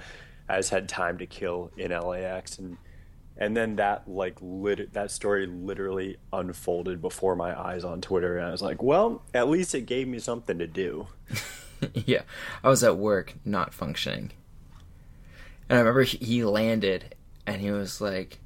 Just 0.50 0.70
had 0.70 0.90
time 0.90 1.18
to 1.20 1.26
kill 1.26 1.72
in 1.78 1.92
LAX, 1.92 2.58
and 2.58 2.78
and 3.38 3.58
then 3.58 3.78
that 3.78 4.08
like 4.08 4.38
lit- 4.42 4.94
that 4.94 5.12
story 5.12 5.48
literally 5.48 6.18
unfolded 6.32 7.02
before 7.02 7.36
my 7.36 7.60
eyes 7.60 7.84
on 7.84 8.02
Twitter, 8.02 8.38
and 8.38 8.48
I 8.48 8.52
was 8.52 8.62
like, 8.62 8.84
well, 8.84 9.24
at 9.34 9.50
least 9.50 9.74
it 9.74 9.82
gave 9.82 10.08
me 10.08 10.20
something 10.20 10.60
to 10.60 10.68
do. 10.68 11.08
yeah, 11.94 12.22
I 12.64 12.70
was 12.70 12.84
at 12.84 12.98
work, 12.98 13.36
not 13.44 13.74
functioning, 13.74 14.32
and 15.70 15.78
I 15.78 15.82
remember 15.82 16.04
he 16.04 16.44
landed, 16.44 17.16
and 17.46 17.62
he 17.62 17.72
was 17.72 18.02
like. 18.02 18.40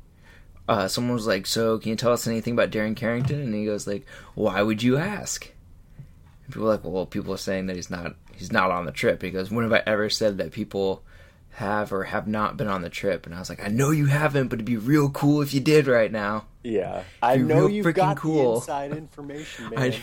Uh, 0.69 0.85
someone 0.85 1.13
was 1.13 1.25
like, 1.25 1.45
"So, 1.45 1.79
can 1.79 1.91
you 1.91 1.95
tell 1.95 2.11
us 2.11 2.27
anything 2.27 2.51
about 2.51 2.71
Darren 2.71 2.93
Carrington?" 2.93 3.39
And 3.39 3.55
he 3.55 3.63
goes, 3.63 3.87
"Like, 3.87 4.05
why 4.35 4.61
would 4.61 4.83
you 4.83 4.97
ask?" 4.97 5.49
And 6.43 6.53
people 6.53 6.67
like, 6.67 6.83
"Well, 6.83 7.05
people 7.05 7.33
are 7.33 7.37
saying 7.37 7.67
that 7.67 7.77
he's 7.77 7.89
not 7.89 8.17
he's 8.35 8.51
not 8.51 8.69
on 8.69 8.85
the 8.85 8.91
trip." 8.91 9.21
He 9.21 9.31
goes, 9.31 9.49
"When 9.49 9.63
have 9.63 9.71
I 9.71 9.81
ever 9.89 10.09
said 10.09 10.39
that 10.39 10.51
people 10.51 11.05
have 11.57 11.91
or 11.91 12.05
have 12.05 12.27
not 12.27 12.57
been 12.57 12.67
on 12.67 12.81
the 12.81 12.89
trip?" 12.89 13.25
And 13.25 13.35
I 13.35 13.39
was 13.39 13.49
like, 13.49 13.63
"I 13.63 13.67
know 13.67 13.91
you 13.91 14.07
haven't, 14.07 14.47
but 14.47 14.57
it'd 14.57 14.65
be 14.65 14.77
real 14.77 15.09
cool 15.09 15.41
if 15.41 15.53
you 15.53 15.59
did 15.59 15.87
right 15.87 16.11
now." 16.11 16.45
Yeah, 16.63 17.03
I 17.21 17.37
know 17.37 17.67
you've 17.67 17.93
got 17.93 18.17
cool. 18.17 18.53
the 18.53 18.59
inside 18.59 18.91
information, 18.97 19.69
man. 19.69 19.79
I, 19.79 19.99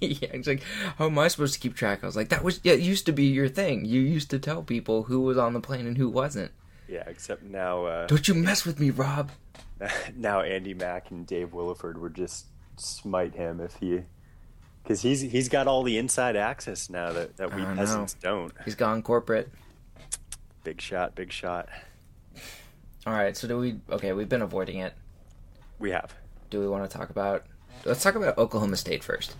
yeah, 0.00 0.28
it's 0.32 0.48
like, 0.48 0.62
how 0.98 1.06
am 1.06 1.18
I 1.18 1.28
supposed 1.28 1.54
to 1.54 1.60
keep 1.60 1.74
track? 1.74 2.02
I 2.02 2.06
was 2.06 2.16
like, 2.16 2.28
that 2.30 2.42
was 2.42 2.60
yeah, 2.62 2.72
it 2.72 2.80
used 2.80 3.06
to 3.06 3.12
be 3.12 3.24
your 3.24 3.48
thing. 3.48 3.84
You 3.84 4.00
used 4.00 4.30
to 4.30 4.38
tell 4.38 4.62
people 4.62 5.04
who 5.04 5.20
was 5.20 5.38
on 5.38 5.52
the 5.52 5.60
plane 5.60 5.86
and 5.86 5.96
who 5.96 6.08
wasn't. 6.08 6.50
Yeah, 6.88 7.04
except 7.06 7.42
now, 7.42 7.86
uh, 7.86 8.06
Don't 8.06 8.26
you 8.28 8.34
mess 8.34 8.66
with 8.66 8.78
me, 8.78 8.90
Rob. 8.90 9.30
now 10.16 10.42
Andy 10.42 10.74
Mack 10.74 11.10
and 11.10 11.26
Dave 11.26 11.50
Williford 11.52 11.96
would 11.96 12.14
just 12.14 12.46
smite 12.76 13.34
him 13.34 13.60
if 13.60 13.76
he, 13.76 14.02
because 14.82 15.02
he's 15.02 15.20
he's 15.20 15.48
got 15.48 15.66
all 15.66 15.82
the 15.82 15.96
inside 15.98 16.36
access 16.36 16.90
now 16.90 17.12
that 17.12 17.36
that 17.36 17.54
we 17.54 17.62
I 17.62 17.70
know. 17.70 17.76
peasants 17.76 18.14
don't. 18.14 18.52
He's 18.64 18.74
gone 18.74 19.02
corporate. 19.02 19.50
Big 20.64 20.80
shot, 20.80 21.14
big 21.14 21.32
shot. 21.32 21.68
All 23.06 23.12
right, 23.12 23.36
so 23.36 23.48
do 23.48 23.58
we? 23.58 23.80
Okay, 23.90 24.12
we've 24.12 24.28
been 24.28 24.42
avoiding 24.42 24.78
it. 24.78 24.94
We 25.78 25.90
have. 25.90 26.14
Do 26.50 26.60
we 26.60 26.68
want 26.68 26.88
to 26.88 26.96
talk 26.96 27.10
about? 27.10 27.44
Let's 27.84 28.02
talk 28.02 28.14
about 28.14 28.38
Oklahoma 28.38 28.76
State 28.76 29.02
first. 29.02 29.34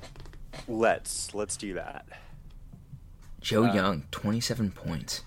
Let's 0.67 1.33
let's 1.35 1.57
do 1.57 1.75
that. 1.75 2.07
Joe 3.41 3.64
Uh, 3.67 3.73
Young, 3.75 4.05
27 4.11 4.71
points. 4.73 5.23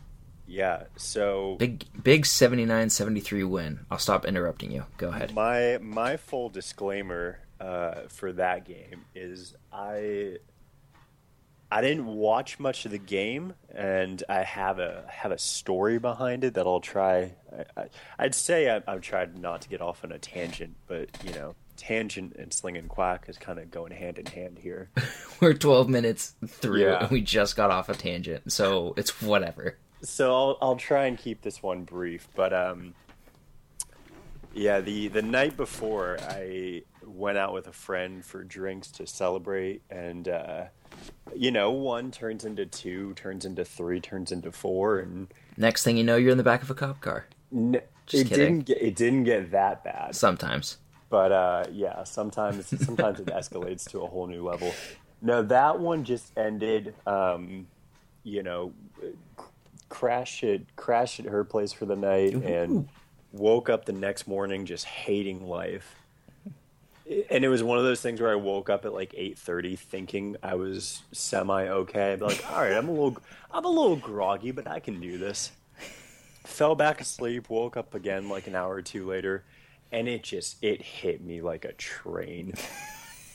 Yeah. 0.48 0.84
So 0.98 1.56
Big 1.60 1.86
big 2.04 2.24
79-73 2.24 3.50
win. 3.50 3.86
I'll 3.90 3.98
stop 4.00 4.26
interrupting 4.26 4.72
you. 4.72 4.86
Go 4.98 5.10
ahead. 5.10 5.34
my 5.34 5.78
my 5.82 6.18
full 6.18 6.50
disclaimer 6.50 7.40
uh, 7.60 8.02
for 8.10 8.34
that 8.34 8.66
game 8.66 9.06
is 9.16 9.56
I 9.72 10.38
I 11.78 11.82
didn't 11.82 12.06
watch 12.06 12.58
much 12.58 12.86
of 12.86 12.92
the 12.92 12.98
game, 12.98 13.54
and 13.74 14.24
I 14.30 14.44
have 14.44 14.80
a 14.80 15.04
have 15.10 15.34
a 15.34 15.38
story 15.38 15.98
behind 16.00 16.46
it 16.46 16.54
that 16.54 16.66
I'll 16.66 16.80
try. 16.80 17.34
I, 17.52 17.82
I, 17.82 17.86
I'd 18.18 18.34
say 18.34 18.70
I, 18.74 18.82
I've 18.88 19.02
tried 19.02 19.38
not 19.38 19.62
to 19.64 19.70
get 19.70 19.82
off 19.82 20.04
on 20.06 20.14
a 20.14 20.18
tangent, 20.18 20.76
but 20.88 21.10
you 21.26 21.34
know, 21.34 21.54
tangent 21.76 22.38
and 22.38 22.52
Slingin 22.52 22.88
Quack 22.88 23.26
is 23.28 23.38
kind 23.38 23.60
of 23.60 23.72
going 23.72 23.92
hand 23.92 24.18
in 24.20 24.26
hand 24.26 24.58
here. 24.60 24.90
We're 25.42 25.54
12 25.54 25.90
minutes 25.90 26.36
through 26.48 26.82
Yeah. 26.82 27.02
and 27.02 27.12
we 27.12 27.20
just 27.20 27.58
got 27.58 27.72
off 27.72 27.90
a 27.90 27.94
tangent. 27.94 28.50
So, 28.54 28.94
it's 28.96 29.22
whatever. 29.22 29.78
so 30.02 30.34
I'll 30.34 30.58
I'll 30.62 30.76
try 30.78 31.08
and 31.08 31.18
keep 31.18 31.42
this 31.42 31.62
one 31.62 31.84
brief, 31.84 32.30
but 32.36 32.54
um, 32.54 32.94
yeah, 34.54 34.80
the 34.80 35.10
the 35.10 35.22
night 35.22 35.58
before 35.58 36.18
I 36.22 36.84
went 37.06 37.38
out 37.38 37.54
with 37.54 37.68
a 37.68 37.72
friend 37.74 38.24
for 38.26 38.44
drinks 38.44 38.92
to 38.92 39.08
celebrate, 39.08 39.82
and 39.90 40.28
uh, 40.28 40.64
you 41.36 41.52
know, 41.52 41.72
one 41.72 42.12
turns 42.12 42.46
into 42.46 42.66
two, 42.66 43.14
turns 43.16 43.46
into 43.46 43.64
three, 43.66 44.00
turns 44.00 44.32
into 44.32 44.52
four, 44.52 45.00
and 45.00 45.28
Next 45.58 45.84
thing 45.84 45.98
you 45.98 46.04
know, 46.04 46.16
you're 46.18 46.32
in 46.32 46.38
the 46.38 46.44
back 46.44 46.62
of 46.64 46.70
a 46.70 46.76
cop 46.76 47.00
car. 47.02 47.26
n- 47.54 47.82
Just 48.06 48.26
it 48.26 48.30
kidding. 48.30 48.60
didn't 48.62 48.66
get 48.66 48.82
it 48.82 48.96
didn't 48.96 49.24
get 49.24 49.52
that 49.52 49.84
bad, 49.84 50.16
Sometimes. 50.16 50.78
but 51.10 51.32
uh, 51.32 51.66
yeah, 51.72 52.04
sometimes 52.04 52.68
sometimes 52.86 53.20
it 53.20 53.26
escalates 53.42 53.90
to 53.92 54.02
a 54.02 54.08
whole 54.08 54.28
new 54.28 54.44
level. 54.44 54.74
No, 55.22 55.42
that 55.44 55.80
one 55.80 56.04
just 56.04 56.38
ended. 56.38 56.94
Um, 57.08 57.68
you 58.24 58.42
know, 58.44 58.74
crashed 59.90 60.44
at 60.44 60.76
crashed 60.76 61.20
at 61.20 61.26
her 61.28 61.44
place 61.44 61.72
for 61.72 61.86
the 61.86 61.96
night 61.96 62.34
and 62.34 62.90
woke 63.32 63.70
up 63.70 63.86
the 63.86 63.94
next 63.94 64.28
morning 64.28 64.66
just 64.66 64.86
hating 64.86 65.46
life. 65.48 65.96
And 67.30 67.46
it 67.46 67.50
was 67.50 67.62
one 67.62 67.78
of 67.78 67.84
those 67.84 68.02
things 68.02 68.20
where 68.20 68.32
I 68.32 68.36
woke 68.36 68.70
up 68.70 68.86
at 68.86 68.94
like 68.94 69.14
eight 69.16 69.38
thirty, 69.38 69.76
thinking 69.76 70.38
I 70.42 70.56
was 70.56 71.04
semi 71.12 71.68
okay. 71.68 72.14
I'd 72.14 72.22
like, 72.22 72.44
"All 72.52 72.62
right, 72.62 72.74
I'm 72.74 72.90
a 72.90 72.92
little, 72.92 73.18
I'm 73.52 73.66
a 73.66 73.70
little 73.70 73.96
groggy, 73.96 74.52
but 74.52 74.68
I 74.68 74.80
can 74.80 75.00
do 75.00 75.18
this." 75.18 75.52
Fell 76.46 76.76
back 76.76 77.02
asleep, 77.02 77.50
woke 77.50 77.78
up 77.78 77.94
again 77.94 78.28
like 78.30 78.48
an 78.48 78.56
hour 78.56 78.74
or 78.74 78.82
two 78.82 79.06
later, 79.06 79.44
and 79.92 80.08
it 80.08 80.24
just 80.24 80.64
it 80.64 80.82
hit 80.82 81.24
me 81.24 81.42
like 81.42 81.66
a 81.66 81.74
train. 81.74 82.54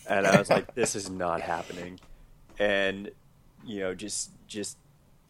And 0.09 0.27
I 0.27 0.39
was 0.39 0.51
like, 0.51 0.75
"This 0.75 0.97
is 0.97 1.09
not 1.09 1.41
happening." 1.41 2.01
And 2.59 3.11
you 3.65 3.81
know, 3.81 3.95
just 3.95 4.31
just 4.49 4.77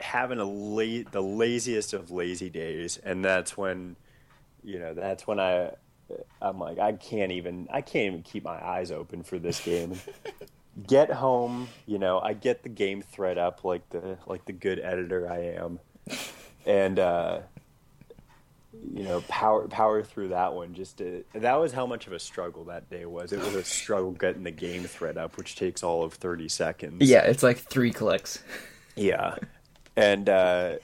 having 0.01 0.39
a 0.39 0.45
la- 0.45 1.05
the 1.11 1.23
laziest 1.23 1.93
of 1.93 2.11
lazy 2.11 2.49
days, 2.49 2.99
and 3.05 3.25
that's 3.25 3.57
when, 3.57 3.97
you 4.65 4.79
know, 4.79 4.95
that's 4.95 5.27
when 5.27 5.39
I, 5.39 5.73
I'm 6.41 6.59
like, 6.59 6.79
I 6.79 6.93
can't 6.93 7.33
even, 7.33 7.69
I 7.71 7.81
can't 7.81 8.07
even 8.07 8.23
keep 8.23 8.45
my 8.45 8.65
eyes 8.65 8.91
open 8.91 9.23
for 9.23 9.39
this 9.39 9.61
game. 9.61 10.01
get 10.87 11.11
home, 11.11 11.69
you 11.87 11.99
know, 11.99 12.21
I 12.21 12.33
get 12.33 12.63
the 12.63 12.69
game 12.69 13.03
thread 13.03 13.39
up 13.39 13.65
like 13.65 13.89
the 13.91 14.19
like 14.27 14.45
the 14.45 14.53
good 14.53 14.79
editor 14.79 15.31
I 15.31 15.55
am, 15.57 15.81
and 16.67 16.99
uh, 16.99 17.41
you 18.95 19.03
know, 19.03 19.21
power 19.23 19.67
power 19.69 20.03
through 20.03 20.29
that 20.29 20.55
one. 20.55 20.75
Just 20.75 20.99
to, 20.99 21.25
that 21.35 21.55
was 21.55 21.73
how 21.73 21.87
much 21.87 22.07
of 22.07 22.13
a 22.13 22.19
struggle 22.19 22.65
that 22.65 22.89
day 22.91 23.05
was. 23.07 23.33
It 23.33 23.41
was 23.41 23.55
a 23.55 23.65
struggle 23.65 24.13
getting 24.13 24.45
the 24.45 24.51
game 24.51 24.85
thread 24.85 25.19
up, 25.19 25.37
which 25.37 25.57
takes 25.57 25.83
all 25.83 26.03
of 26.03 26.15
thirty 26.15 26.49
seconds. 26.49 27.09
Yeah, 27.09 27.23
it's 27.23 27.43
like 27.43 27.59
three 27.59 27.93
clicks. 27.93 28.43
Yeah, 28.97 29.37
and 29.97 30.29
uh, 30.29 30.77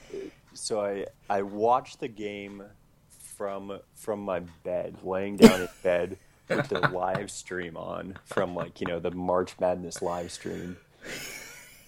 so 0.53 0.81
I 0.81 1.05
I 1.29 1.41
watched 1.43 1.99
the 1.99 2.07
game 2.07 2.63
from 3.37 3.79
from 3.95 4.21
my 4.21 4.39
bed, 4.63 4.97
laying 5.03 5.37
down 5.37 5.61
in 5.61 5.69
bed 5.83 6.17
with 6.49 6.67
the 6.69 6.79
live 6.93 7.29
stream 7.29 7.77
on 7.77 8.17
from 8.25 8.55
like 8.55 8.81
you 8.81 8.87
know 8.87 8.99
the 8.99 9.11
March 9.11 9.53
Madness 9.59 10.01
live 10.01 10.31
stream. 10.31 10.77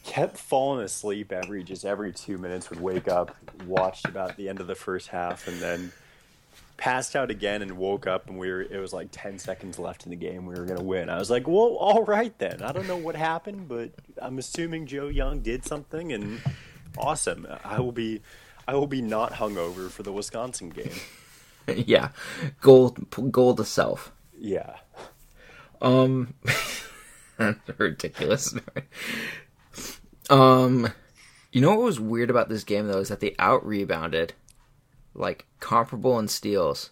Kept 0.04 0.38
falling 0.38 0.84
asleep 0.84 1.32
every 1.32 1.64
just 1.64 1.86
every 1.86 2.14
two 2.14 2.38
minutes. 2.38 2.70
Would 2.70 2.80
wake 2.80 3.08
up, 3.08 3.36
watched 3.66 4.06
about 4.06 4.38
the 4.38 4.48
end 4.48 4.60
of 4.60 4.68
the 4.68 4.76
first 4.76 5.10
half, 5.10 5.48
and 5.48 5.60
then 5.60 5.92
passed 6.78 7.16
out 7.16 7.30
again 7.30 7.62
and 7.62 7.78
woke 7.78 8.08
up 8.08 8.30
and 8.30 8.40
we 8.40 8.50
were 8.50 8.62
it 8.62 8.80
was 8.80 8.94
like 8.94 9.10
10 9.12 9.38
seconds 9.38 9.78
left 9.78 10.06
in 10.06 10.12
the 10.12 10.16
game 10.16 10.46
we 10.46 10.56
were 10.56 10.64
going 10.64 10.80
to 10.80 10.84
win 10.84 11.10
i 11.10 11.20
was 11.20 11.30
like 11.30 11.46
well 11.46 11.76
all 11.76 12.06
right 12.06 12.38
then 12.40 12.62
i 12.62 12.72
don't 12.72 12.88
know 12.88 12.96
what 12.96 13.18
happened 13.18 13.68
but 13.68 13.90
i'm 14.22 14.38
assuming 14.38 14.88
joe 14.88 15.10
young 15.10 15.42
did 15.42 15.66
something 15.66 16.14
and 16.14 16.40
awesome 16.98 17.46
i 17.66 17.82
will 17.82 17.92
be 17.92 18.22
i 18.66 18.74
will 18.76 18.88
be 18.88 19.02
not 19.02 19.34
hungover 19.34 19.90
for 19.90 20.04
the 20.04 20.12
wisconsin 20.14 20.70
game 20.70 20.96
yeah, 21.88 22.10
goal 22.62 22.90
goal 23.32 23.56
to 23.56 23.66
self. 23.66 24.12
yeah 24.38 24.78
Um, 25.82 26.34
ridiculous. 27.78 28.54
um, 30.30 30.90
you 31.52 31.62
know 31.62 31.70
what 31.70 31.82
was 31.86 32.00
weird 32.00 32.30
about 32.30 32.50
this 32.50 32.64
game 32.64 32.88
though 32.88 33.00
is 33.00 33.10
that 33.10 33.20
they 33.20 33.36
out 33.40 33.66
rebounded, 33.66 34.34
like 35.14 35.46
comparable 35.60 36.20
in 36.20 36.28
steals, 36.28 36.92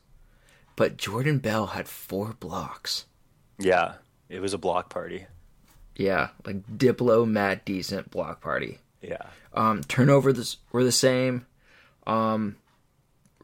but 0.75 0.97
Jordan 0.97 1.39
Bell 1.39 1.67
had 1.67 1.87
four 1.87 2.33
blocks. 2.39 3.05
yeah 3.59 3.95
it 4.29 4.39
was 4.41 4.53
a 4.53 4.57
block 4.57 4.89
party 4.89 5.25
Yeah, 5.95 6.29
like 6.45 6.65
Diplo, 6.77 7.25
Matt, 7.27 7.63
decent 7.65 8.11
block 8.11 8.41
party. 8.41 8.79
yeah 9.01 9.27
Um, 9.53 9.83
turnovers 9.83 10.57
were 10.71 10.83
the 10.83 10.91
same. 10.91 11.45
Um, 12.05 12.55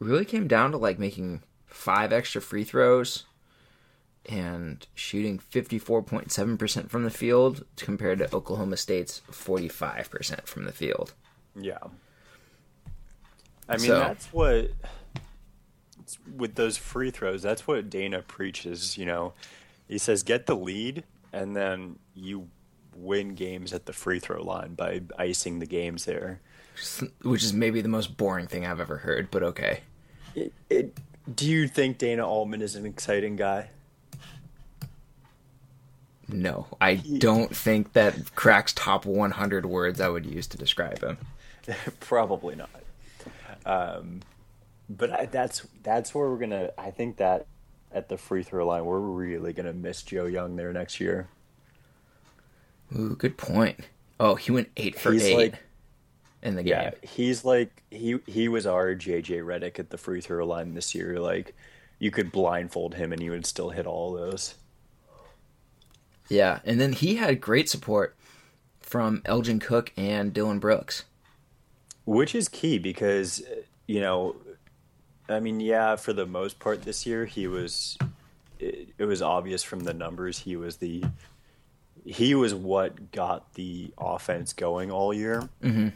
really 0.00 0.24
came 0.24 0.46
down 0.48 0.72
to 0.72 0.76
like 0.78 0.98
making 0.98 1.42
five 1.66 2.12
extra 2.12 2.40
free 2.40 2.64
throws 2.64 3.24
and 4.26 4.86
shooting 4.94 5.38
54.7% 5.38 6.88
from 6.88 7.04
the 7.04 7.10
field 7.10 7.64
compared 7.76 8.18
to 8.20 8.34
Oklahoma 8.34 8.76
State's 8.76 9.20
45% 9.30 10.46
from 10.46 10.64
the 10.64 10.72
field. 10.72 11.12
yeah 11.54 11.78
i 13.68 13.76
mean 13.76 13.86
So- 13.86 13.98
that's 13.98 14.26
what 14.32 14.70
with 16.36 16.54
those 16.56 16.76
free 16.76 17.10
throws 17.10 17.42
that's 17.42 17.66
what 17.66 17.88
dana 17.88 18.22
preaches 18.22 18.98
you 18.98 19.06
know 19.06 19.32
he 19.88 19.96
says 19.98 20.22
get 20.22 20.44
the 20.46 20.54
lead 20.56 21.04
and 21.32 21.56
then 21.56 21.98
you 22.14 22.48
win 22.96 23.34
games 23.34 23.72
at 23.72 23.86
the 23.86 23.92
free 23.92 24.18
throw 24.18 24.42
line 24.42 24.74
by 24.74 25.02
icing 25.18 25.58
the 25.58 25.66
games 25.66 26.04
there. 26.04 26.40
Which 27.22 27.44
is 27.44 27.52
maybe 27.52 27.80
the 27.80 27.88
most 27.88 28.16
boring 28.16 28.46
thing 28.46 28.66
I've 28.66 28.80
ever 28.80 28.98
heard, 28.98 29.30
but 29.30 29.42
okay. 29.42 29.80
It, 30.34 30.52
it, 30.68 30.98
do 31.32 31.46
you 31.46 31.68
think 31.68 31.98
Dana 31.98 32.26
Altman 32.26 32.62
is 32.62 32.74
an 32.74 32.84
exciting 32.84 33.36
guy? 33.36 33.70
No, 36.28 36.66
I 36.80 36.96
don't 36.96 37.54
think 37.54 37.92
that 37.92 38.34
cracks 38.34 38.72
top 38.72 39.04
100 39.06 39.66
words 39.66 40.00
I 40.00 40.08
would 40.08 40.26
use 40.26 40.46
to 40.48 40.58
describe 40.58 41.02
him. 41.02 41.18
Probably 42.00 42.56
not. 42.56 42.70
Um, 43.66 44.20
but 44.88 45.12
I, 45.12 45.26
that's 45.26 45.66
that's 45.82 46.14
where 46.14 46.28
we're 46.28 46.38
gonna. 46.38 46.70
I 46.76 46.90
think 46.90 47.16
that 47.18 47.46
at 47.92 48.08
the 48.08 48.16
free 48.16 48.42
throw 48.42 48.66
line, 48.66 48.84
we're 48.84 48.98
really 48.98 49.52
gonna 49.52 49.72
miss 49.72 50.02
Joe 50.02 50.26
Young 50.26 50.56
there 50.56 50.72
next 50.72 51.00
year. 51.00 51.28
Ooh, 52.96 53.16
good 53.16 53.36
point. 53.36 53.80
Oh, 54.20 54.34
he 54.36 54.50
went 54.52 54.70
eight 54.76 54.98
for 54.98 55.12
He's 55.12 55.24
eight 55.24 55.36
like- 55.36 55.62
in 56.42 56.54
the 56.56 56.62
game. 56.62 56.72
Yeah, 56.72 56.90
he's 57.02 57.44
like 57.44 57.82
he 57.90 58.18
he 58.26 58.48
was 58.48 58.66
our 58.66 58.94
JJ 58.94 59.42
Redick 59.44 59.78
at 59.78 59.90
the 59.90 59.98
free 59.98 60.20
throw 60.20 60.46
line 60.46 60.74
this 60.74 60.94
year. 60.94 61.18
Like 61.18 61.54
you 61.98 62.10
could 62.10 62.30
blindfold 62.32 62.94
him 62.94 63.12
and 63.12 63.22
he 63.22 63.30
would 63.30 63.46
still 63.46 63.70
hit 63.70 63.86
all 63.86 64.12
those. 64.12 64.54
Yeah, 66.28 66.60
and 66.64 66.80
then 66.80 66.92
he 66.92 67.16
had 67.16 67.40
great 67.40 67.68
support 67.68 68.16
from 68.80 69.22
Elgin 69.24 69.58
Cook 69.60 69.92
and 69.96 70.32
Dillon 70.32 70.58
Brooks. 70.58 71.04
Which 72.06 72.34
is 72.34 72.48
key 72.48 72.78
because, 72.78 73.42
you 73.86 74.00
know, 74.00 74.36
I 75.28 75.40
mean, 75.40 75.60
yeah, 75.60 75.96
for 75.96 76.12
the 76.12 76.26
most 76.26 76.58
part 76.58 76.82
this 76.82 77.06
year, 77.06 77.24
he 77.24 77.46
was, 77.46 77.96
it, 78.58 78.88
it 78.98 79.04
was 79.04 79.22
obvious 79.22 79.62
from 79.62 79.80
the 79.80 79.94
numbers, 79.94 80.38
he 80.40 80.56
was 80.56 80.76
the, 80.76 81.02
he 82.04 82.34
was 82.34 82.54
what 82.54 83.12
got 83.12 83.54
the 83.54 83.92
offense 83.98 84.52
going 84.52 84.90
all 84.90 85.12
year. 85.12 85.48
Mm-hmm. 85.62 85.88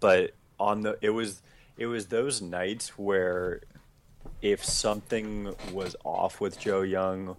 But 0.00 0.32
on 0.58 0.82
the, 0.82 0.98
it 1.00 1.10
was, 1.10 1.42
it 1.76 1.86
was 1.86 2.06
those 2.06 2.40
nights 2.40 2.98
where 2.98 3.60
if 4.42 4.64
something 4.64 5.54
was 5.72 5.96
off 6.04 6.40
with 6.40 6.58
Joe 6.58 6.82
Young, 6.82 7.36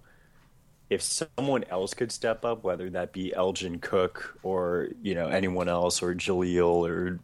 if 0.90 1.02
someone 1.02 1.64
else 1.66 1.94
could 1.94 2.12
step 2.12 2.46
up, 2.46 2.64
whether 2.64 2.90
that 2.92 3.12
be 3.12 3.34
Elgin 3.34 3.80
Cook 3.80 4.38
or, 4.44 4.90
you 5.02 5.16
know, 5.16 5.28
anyone 5.28 5.68
else 5.68 6.02
or 6.02 6.16
Jalil 6.16 6.88
or, 6.88 7.20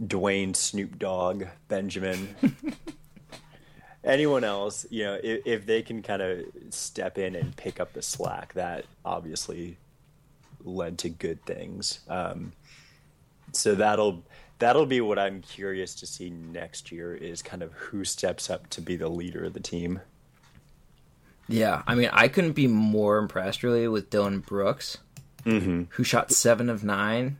Dwayne 0.00 0.56
Snoop 0.56 0.98
Dogg 0.98 1.44
Benjamin. 1.68 2.34
Anyone 4.04 4.42
else, 4.42 4.84
you 4.90 5.04
know, 5.04 5.18
if, 5.22 5.46
if 5.46 5.66
they 5.66 5.82
can 5.82 6.02
kind 6.02 6.22
of 6.22 6.44
step 6.70 7.18
in 7.18 7.36
and 7.36 7.54
pick 7.56 7.78
up 7.78 7.92
the 7.92 8.02
slack, 8.02 8.52
that 8.54 8.84
obviously 9.04 9.76
led 10.64 10.98
to 10.98 11.08
good 11.08 11.44
things. 11.44 12.00
Um, 12.08 12.52
so 13.52 13.74
that'll 13.74 14.24
that'll 14.58 14.86
be 14.86 15.00
what 15.00 15.18
I'm 15.18 15.42
curious 15.42 15.94
to 15.96 16.06
see 16.06 16.30
next 16.30 16.92
year 16.92 17.14
is 17.14 17.42
kind 17.42 17.62
of 17.62 17.72
who 17.72 18.04
steps 18.04 18.48
up 18.48 18.68
to 18.70 18.80
be 18.80 18.96
the 18.96 19.08
leader 19.08 19.44
of 19.44 19.52
the 19.54 19.60
team. 19.60 20.00
Yeah, 21.48 21.82
I 21.86 21.94
mean, 21.96 22.08
I 22.12 22.28
couldn't 22.28 22.52
be 22.52 22.66
more 22.68 23.18
impressed 23.18 23.62
really 23.62 23.86
with 23.88 24.10
Dillon 24.10 24.40
Brooks, 24.40 24.98
Mm-hmm. 25.44 25.84
who 25.90 26.04
shot 26.04 26.30
seven 26.30 26.70
of 26.70 26.84
nine, 26.84 27.36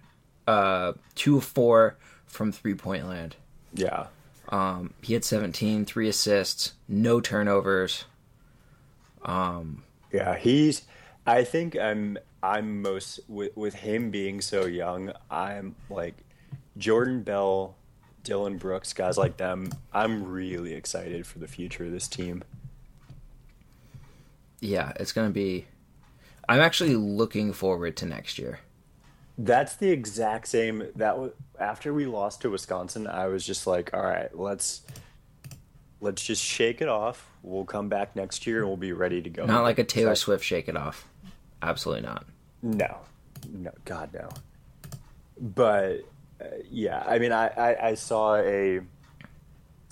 uh, 0.49 0.95
two 1.15 1.37
of 1.37 1.45
four 1.45 1.97
from 2.27 2.51
three 2.51 2.75
point 2.75 3.07
land. 3.09 3.37
Yeah, 3.75 4.09
Um, 4.49 4.93
he 5.03 5.15
had 5.15 5.25
17, 5.25 5.85
three 5.87 6.09
assists, 6.09 6.73
no 6.89 7.21
turnovers. 7.21 8.05
Um, 9.25 9.85
Yeah, 10.13 10.37
he's. 10.37 10.83
I 11.27 11.45
think 11.45 11.77
I'm. 11.79 12.19
I'm 12.43 12.83
most 12.83 13.21
with 13.29 13.57
with 13.57 13.75
him 13.75 14.11
being 14.11 14.41
so 14.41 14.65
young. 14.67 15.13
I'm 15.31 15.77
like 15.89 16.15
Jordan 16.77 17.23
Bell, 17.23 17.77
Dillon 18.25 18.59
Brooks, 18.59 18.93
guys 18.93 19.17
like 19.17 19.37
them. 19.37 19.71
I'm 19.93 20.25
really 20.25 20.75
excited 20.75 21.27
for 21.27 21.39
the 21.39 21.47
future 21.49 21.85
of 21.85 21.93
this 21.93 22.09
team. 22.09 22.43
yeah, 24.61 24.93
it's 24.97 25.13
gonna 25.13 25.31
be. 25.31 25.67
I'm 26.49 26.61
actually 26.61 26.97
looking 26.97 27.53
forward 27.53 27.97
to 27.99 28.07
next 28.07 28.39
year. 28.39 28.61
That's 29.39 29.77
the 29.77 29.91
exact 29.91 30.49
same. 30.49 30.89
That 30.97 31.19
was 31.19 31.33
after 31.59 31.95
we 31.95 32.07
lost 32.07 32.43
to 32.43 32.51
Wisconsin. 32.51 33.07
I 33.07 33.27
was 33.29 33.47
just 33.47 33.67
like, 33.67 33.95
all 33.95 34.03
right, 34.03 34.37
let's 34.37 34.83
let's 36.01 36.23
just 36.25 36.43
shake 36.45 36.81
it 36.83 36.89
off. 36.89 37.31
We'll 37.43 37.65
come 37.65 37.89
back 37.89 38.15
next 38.17 38.47
year 38.47 38.59
and 38.59 38.69
we'll 38.69 38.77
be 38.77 38.93
ready 38.93 39.23
to 39.23 39.31
go. 39.31 39.47
Not 39.47 39.63
like 39.63 39.79
a 39.79 39.85
Taylor 39.85 40.15
Swift 40.17 40.45
shake 40.45 40.69
it 40.69 40.77
off. 40.77 41.09
Absolutely 41.63 42.03
not. 42.03 42.27
No, 42.63 42.99
no, 43.51 43.71
God 43.85 44.11
no. 44.13 44.29
But 45.41 46.01
uh, 46.41 46.45
yeah, 46.71 47.03
I 47.07 47.19
mean, 47.19 47.33
I, 47.33 47.47
I 47.49 47.89
I 47.89 47.95
saw 47.95 48.37
a, 48.37 48.81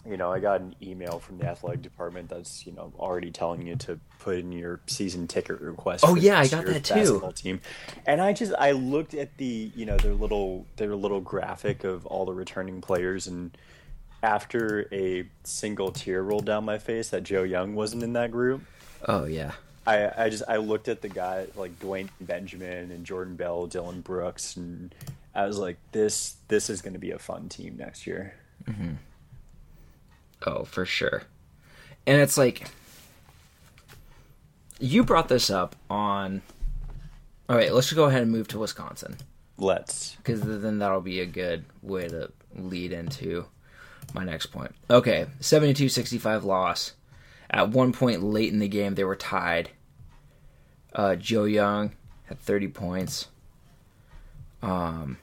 you 0.06 0.16
know, 0.16 0.32
I 0.32 0.40
got 0.40 0.60
an 0.60 0.74
email 0.82 1.18
from 1.18 1.38
the 1.38 1.46
athletic 1.46 1.82
department 1.82 2.28
that's 2.28 2.66
you 2.66 2.72
know 2.72 2.92
already 2.98 3.30
telling 3.30 3.66
you 3.66 3.76
to 3.76 3.98
put 4.18 4.38
in 4.38 4.52
your 4.52 4.80
season 4.86 5.26
ticket 5.26 5.60
request. 5.60 6.04
Oh, 6.06 6.16
yeah, 6.16 6.40
I 6.40 6.48
got 6.48 6.66
that 6.66 6.84
too. 6.84 7.32
Team, 7.34 7.60
and 8.06 8.20
I 8.20 8.32
just 8.32 8.52
I 8.58 8.72
looked 8.72 9.14
at 9.14 9.36
the 9.36 9.70
you 9.74 9.86
know 9.86 9.96
their 9.96 10.14
little 10.14 10.66
their 10.76 10.94
little 10.94 11.20
graphic 11.20 11.84
of 11.84 12.04
all 12.06 12.24
the 12.24 12.34
returning 12.34 12.80
players 12.80 13.26
and. 13.26 13.56
After 14.22 14.86
a 14.92 15.24
single 15.44 15.92
tear 15.92 16.22
rolled 16.22 16.44
down 16.44 16.66
my 16.66 16.76
face 16.76 17.08
that 17.08 17.22
Joe 17.22 17.42
Young 17.42 17.74
wasn't 17.74 18.02
in 18.02 18.12
that 18.12 18.30
group, 18.30 18.60
Oh 19.06 19.24
yeah. 19.24 19.52
I, 19.86 20.24
I 20.24 20.28
just 20.28 20.42
I 20.46 20.56
looked 20.56 20.88
at 20.88 21.00
the 21.00 21.08
guy 21.08 21.46
like 21.56 21.78
Dwayne 21.80 22.08
Benjamin 22.20 22.90
and 22.90 23.04
Jordan 23.04 23.36
Bell, 23.36 23.66
Dillon 23.66 24.02
Brooks, 24.02 24.56
and 24.56 24.94
I 25.34 25.46
was 25.46 25.58
like, 25.58 25.78
this 25.92 26.36
this 26.48 26.68
is 26.68 26.82
going 26.82 26.92
to 26.92 26.98
be 26.98 27.10
a 27.12 27.18
fun 27.18 27.48
team 27.48 27.76
next 27.78 28.06
year. 28.06 28.34
Mm-hmm. 28.64 28.92
Oh, 30.46 30.64
for 30.64 30.84
sure. 30.84 31.22
And 32.06 32.20
it's 32.20 32.36
like 32.36 32.68
you 34.78 35.04
brought 35.04 35.28
this 35.28 35.50
up 35.50 35.76
on. 35.88 36.42
All 37.48 37.56
right, 37.56 37.72
let's 37.74 37.88
just 37.88 37.96
go 37.96 38.04
ahead 38.04 38.22
and 38.22 38.30
move 38.30 38.46
to 38.48 38.60
Wisconsin 38.60 39.16
Let's. 39.58 40.14
because 40.16 40.40
then 40.40 40.78
that'll 40.78 41.00
be 41.00 41.20
a 41.20 41.26
good 41.26 41.64
way 41.82 42.06
to 42.06 42.30
lead 42.54 42.92
into 42.92 43.46
my 44.14 44.22
next 44.24 44.46
point. 44.46 44.72
Okay, 44.88 45.26
72-65 45.40 46.44
loss. 46.44 46.92
At 47.50 47.70
one 47.70 47.92
point 47.92 48.22
late 48.22 48.52
in 48.52 48.60
the 48.60 48.68
game, 48.68 48.94
they 48.94 49.04
were 49.04 49.16
tied. 49.16 49.70
Uh, 50.94 51.16
Joe 51.16 51.44
Young 51.44 51.92
had 52.26 52.38
30 52.38 52.68
points. 52.68 53.28
Um, 54.62 55.18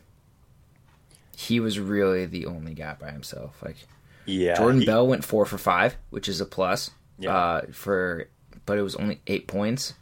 he 1.35 1.59
was 1.59 1.79
really 1.79 2.25
the 2.25 2.45
only 2.45 2.73
guy 2.73 2.95
by 2.99 3.11
himself. 3.11 3.61
Like 3.63 3.77
Yeah, 4.25 4.55
Jordan 4.55 4.81
he- 4.81 4.85
Bell 4.85 5.07
went 5.07 5.23
four 5.23 5.45
for 5.45 5.57
five, 5.57 5.95
which 6.09 6.27
is 6.27 6.41
a 6.41 6.45
plus. 6.45 6.91
Yeah. 7.19 7.35
Uh, 7.35 7.61
for 7.71 8.27
but 8.65 8.77
it 8.77 8.81
was 8.81 8.95
only 8.95 9.21
eight 9.27 9.47
points. 9.47 9.93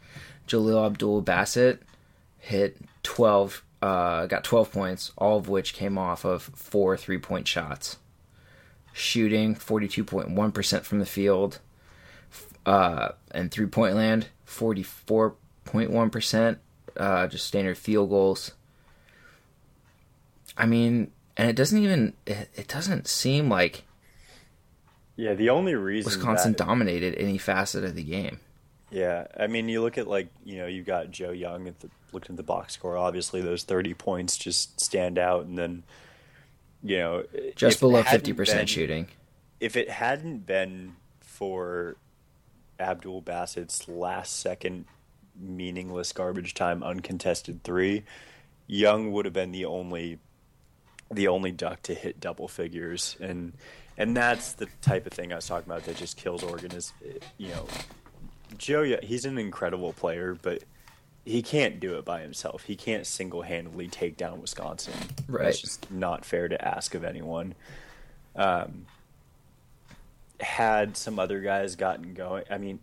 Jalil 0.48 0.84
Abdul-Bassit 0.86 1.78
hit 2.38 2.76
twelve. 3.02 3.62
Uh, 3.82 4.26
got 4.26 4.42
twelve 4.44 4.72
points, 4.72 5.12
all 5.18 5.38
of 5.38 5.48
which 5.48 5.74
came 5.74 5.96
off 5.98 6.24
of 6.24 6.42
four 6.42 6.96
three 6.96 7.18
point 7.18 7.46
shots. 7.46 7.98
Shooting 8.92 9.54
forty 9.54 9.86
two 9.88 10.04
point 10.04 10.30
one 10.30 10.52
percent 10.52 10.84
from 10.86 10.98
the 10.98 11.06
field. 11.06 11.60
Uh, 12.64 13.10
and 13.30 13.50
three 13.50 13.66
point 13.66 13.94
land 13.94 14.28
forty 14.44 14.82
four 14.82 15.36
point 15.64 15.90
one 15.90 16.10
percent. 16.10 16.58
Uh, 16.96 17.26
just 17.26 17.46
standard 17.46 17.76
field 17.78 18.08
goals. 18.10 18.52
I 20.56 20.66
mean, 20.66 21.10
and 21.36 21.48
it 21.50 21.56
doesn't 21.56 21.78
even 21.78 22.14
it, 22.26 22.48
it 22.54 22.68
doesn't 22.68 23.06
seem 23.06 23.48
like 23.50 23.84
Yeah, 25.16 25.34
the 25.34 25.50
only 25.50 25.74
reason 25.74 26.08
Wisconsin 26.10 26.52
that- 26.52 26.64
dominated 26.64 27.14
any 27.16 27.38
facet 27.38 27.84
of 27.84 27.94
the 27.94 28.02
game. 28.04 28.40
Yeah, 28.90 29.26
I 29.38 29.48
mean, 29.48 29.68
you 29.68 29.82
look 29.82 29.98
at 29.98 30.06
like 30.06 30.28
you 30.44 30.58
know 30.58 30.66
you've 30.66 30.86
got 30.86 31.10
Joe 31.10 31.32
Young 31.32 31.66
at 31.68 31.80
the 31.80 31.90
looking 32.12 32.34
at 32.34 32.36
the 32.36 32.42
box 32.44 32.72
score. 32.74 32.96
Obviously, 32.96 33.40
those 33.42 33.64
thirty 33.64 33.94
points 33.94 34.36
just 34.36 34.80
stand 34.80 35.18
out, 35.18 35.44
and 35.46 35.58
then 35.58 35.82
you 36.84 36.98
know 36.98 37.24
Just 37.56 37.80
below 37.80 38.02
fifty 38.04 38.32
percent 38.32 38.68
shooting. 38.68 39.08
if 39.60 39.76
it 39.76 39.90
hadn't 39.90 40.46
been 40.46 40.94
for 41.20 41.96
Abdul-Bassit's 42.78 43.88
last 43.88 44.40
second 44.40 44.86
meaningless 45.38 46.12
garbage 46.12 46.54
time 46.54 46.82
uncontested 46.82 47.62
three, 47.62 48.04
Young 48.66 49.12
would 49.12 49.24
have 49.24 49.34
been 49.34 49.52
the 49.52 49.64
only 49.64 50.18
the 51.08 51.28
only 51.28 51.52
duck 51.52 51.80
to 51.82 51.94
hit 51.94 52.18
double 52.18 52.48
figures 52.48 53.16
and 53.20 53.52
and 53.96 54.16
that's 54.16 54.54
the 54.54 54.66
type 54.82 55.06
of 55.06 55.12
thing 55.12 55.32
I 55.32 55.36
was 55.36 55.46
talking 55.46 55.70
about 55.70 55.84
that 55.84 55.96
just 55.96 56.16
kills 56.16 56.42
Oregon 56.42 56.72
is 56.72 56.92
you 57.38 57.50
know 57.50 57.68
Joe 58.58 58.98
he's 59.02 59.24
an 59.24 59.38
incredible 59.38 59.92
player 59.92 60.36
but 60.40 60.64
he 61.26 61.42
can't 61.42 61.80
do 61.80 61.98
it 61.98 62.04
by 62.04 62.22
himself. 62.22 62.62
He 62.62 62.76
can't 62.76 63.04
single-handedly 63.04 63.88
take 63.88 64.16
down 64.16 64.40
Wisconsin. 64.40 64.94
Right. 65.26 65.48
It's 65.48 65.60
just 65.60 65.90
not 65.90 66.24
fair 66.24 66.46
to 66.46 66.64
ask 66.66 66.94
of 66.94 67.02
anyone. 67.02 67.56
Um, 68.36 68.86
had 70.40 70.96
some 70.96 71.18
other 71.18 71.40
guys 71.40 71.76
gotten 71.76 72.14
going, 72.14 72.44
I 72.50 72.58
mean, 72.58 72.80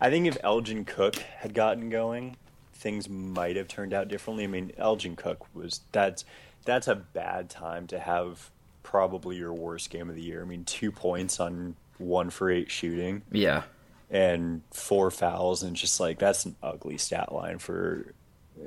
I 0.00 0.10
think 0.10 0.26
if 0.26 0.36
Elgin 0.42 0.84
Cook 0.84 1.16
had 1.16 1.54
gotten 1.54 1.88
going, 1.90 2.36
things 2.74 3.08
might 3.08 3.56
have 3.56 3.68
turned 3.68 3.94
out 3.94 4.08
differently. 4.08 4.44
I 4.44 4.48
mean, 4.48 4.72
Elgin 4.76 5.14
Cook 5.16 5.46
was 5.54 5.80
that's 5.92 6.24
that's 6.64 6.88
a 6.88 6.94
bad 6.94 7.50
time 7.50 7.86
to 7.88 7.98
have 7.98 8.50
probably 8.82 9.36
your 9.36 9.52
worst 9.52 9.90
game 9.90 10.08
of 10.10 10.16
the 10.16 10.22
year. 10.22 10.42
I 10.42 10.44
mean, 10.44 10.64
two 10.64 10.90
points 10.90 11.38
on 11.40 11.76
one 11.98 12.30
for 12.30 12.50
eight 12.50 12.70
shooting 12.70 13.22
Yeah. 13.30 13.62
and 14.10 14.62
four 14.72 15.10
fouls, 15.12 15.62
and 15.62 15.76
just 15.76 16.00
like 16.00 16.18
that's 16.18 16.44
an 16.44 16.56
ugly 16.62 16.98
stat 16.98 17.32
line 17.32 17.58
for 17.58 18.12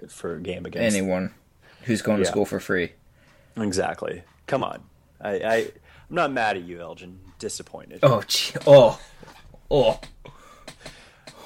for 0.08 0.36
a 0.36 0.42
game 0.42 0.66
against 0.66 0.96
Anyone 0.96 1.34
who's 1.84 2.02
going 2.02 2.20
to 2.20 2.26
school 2.26 2.46
for 2.46 2.60
free. 2.62 2.94
Exactly. 3.58 4.24
Come 4.48 4.64
on, 4.64 4.84
I, 5.20 5.32
I 5.32 5.56
I'm 6.10 6.16
not 6.16 6.32
mad 6.32 6.56
at 6.58 6.64
you, 6.64 6.80
Elgin. 6.82 7.20
Disappointed. 7.40 8.00
Oh, 8.04 8.22
gee. 8.28 8.54
oh, 8.66 9.00
oh, 9.70 10.00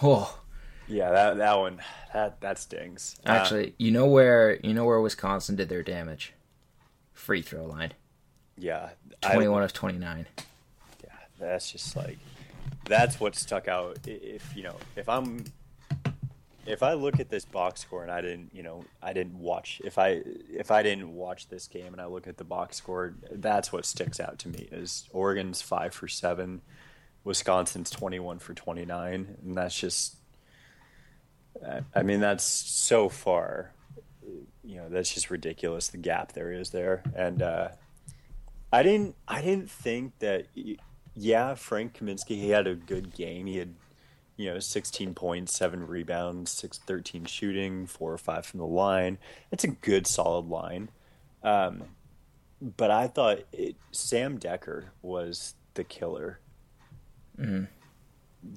oh. 0.01 0.35
Yeah, 0.87 1.11
that 1.11 1.37
that 1.37 1.57
one 1.57 1.81
that 2.13 2.41
that 2.41 2.57
stings. 2.57 3.15
Uh, 3.25 3.29
Actually, 3.29 3.75
you 3.77 3.91
know 3.91 4.07
where 4.07 4.59
you 4.63 4.73
know 4.73 4.85
where 4.85 4.99
Wisconsin 5.01 5.55
did 5.55 5.69
their 5.69 5.83
damage? 5.83 6.33
Free 7.13 7.41
throw 7.41 7.65
line. 7.65 7.93
yeah, 8.57 8.89
twenty-one 9.21 9.61
I- 9.61 9.65
of 9.65 9.73
twenty-nine. 9.73 10.25
yeah, 11.03 11.09
that's 11.39 11.71
just 11.71 11.95
like 11.95 12.17
that's 12.85 13.19
what 13.19 13.35
stuck 13.35 13.67
out. 13.67 13.99
If 14.07 14.55
you 14.55 14.63
know, 14.63 14.75
if 14.95 15.07
I'm, 15.07 15.43
if 16.69 16.83
I 16.83 16.93
look 16.93 17.19
at 17.19 17.29
this 17.29 17.45
box 17.45 17.81
score 17.81 18.03
and 18.03 18.11
I 18.11 18.21
didn't, 18.21 18.51
you 18.53 18.63
know, 18.63 18.85
I 19.01 19.13
didn't 19.13 19.37
watch. 19.39 19.81
If 19.83 19.97
I 19.97 20.21
if 20.49 20.71
I 20.71 20.83
didn't 20.83 21.13
watch 21.13 21.47
this 21.49 21.67
game 21.67 21.91
and 21.93 22.01
I 22.01 22.05
look 22.05 22.27
at 22.27 22.37
the 22.37 22.43
box 22.43 22.77
score, 22.77 23.15
that's 23.31 23.73
what 23.73 23.85
sticks 23.85 24.19
out 24.19 24.39
to 24.39 24.49
me 24.49 24.67
is 24.71 25.07
Oregon's 25.11 25.61
five 25.61 25.93
for 25.93 26.07
seven, 26.07 26.61
Wisconsin's 27.23 27.89
twenty 27.89 28.19
one 28.19 28.39
for 28.39 28.53
twenty 28.53 28.85
nine, 28.85 29.37
and 29.43 29.57
that's 29.57 29.77
just. 29.77 30.15
I- 31.95 32.03
mean, 32.03 32.21
that's 32.21 32.43
so 32.45 33.09
far. 33.09 33.73
You 34.63 34.77
know, 34.77 34.89
that's 34.89 35.13
just 35.13 35.29
ridiculous. 35.29 35.89
The 35.89 35.97
gap 35.97 36.33
there 36.33 36.51
is 36.51 36.69
there, 36.69 37.03
and. 37.15 37.41
uh 37.41 37.69
I 38.71 38.83
didn't. 38.83 39.15
I 39.27 39.41
didn't 39.41 39.69
think 39.69 40.19
that. 40.19 40.45
Yeah, 41.15 41.55
Frank 41.55 41.97
Kaminsky. 41.97 42.35
He 42.35 42.49
had 42.51 42.67
a 42.67 42.75
good 42.75 43.15
game. 43.15 43.47
He 43.47 43.57
had, 43.57 43.73
you 44.39 44.45
know, 44.45 44.59
sixteen 44.59 45.13
points, 45.13 45.53
seven 45.53 45.85
rebounds, 45.85 46.49
six 46.49 46.77
thirteen 46.77 47.25
shooting, 47.25 47.85
four 47.85 48.13
or 48.13 48.17
five 48.17 48.45
from 48.45 48.61
the 48.61 48.65
line. 48.65 49.17
It's 49.51 49.65
a 49.65 49.67
good, 49.67 50.07
solid 50.07 50.47
line. 50.47 50.89
Um, 51.43 51.83
but 52.61 52.89
I 52.89 53.07
thought 53.07 53.39
it, 53.51 53.75
Sam 53.91 54.39
Dekker 54.39 54.85
was 55.01 55.55
the 55.73 55.83
killer. 55.83 56.39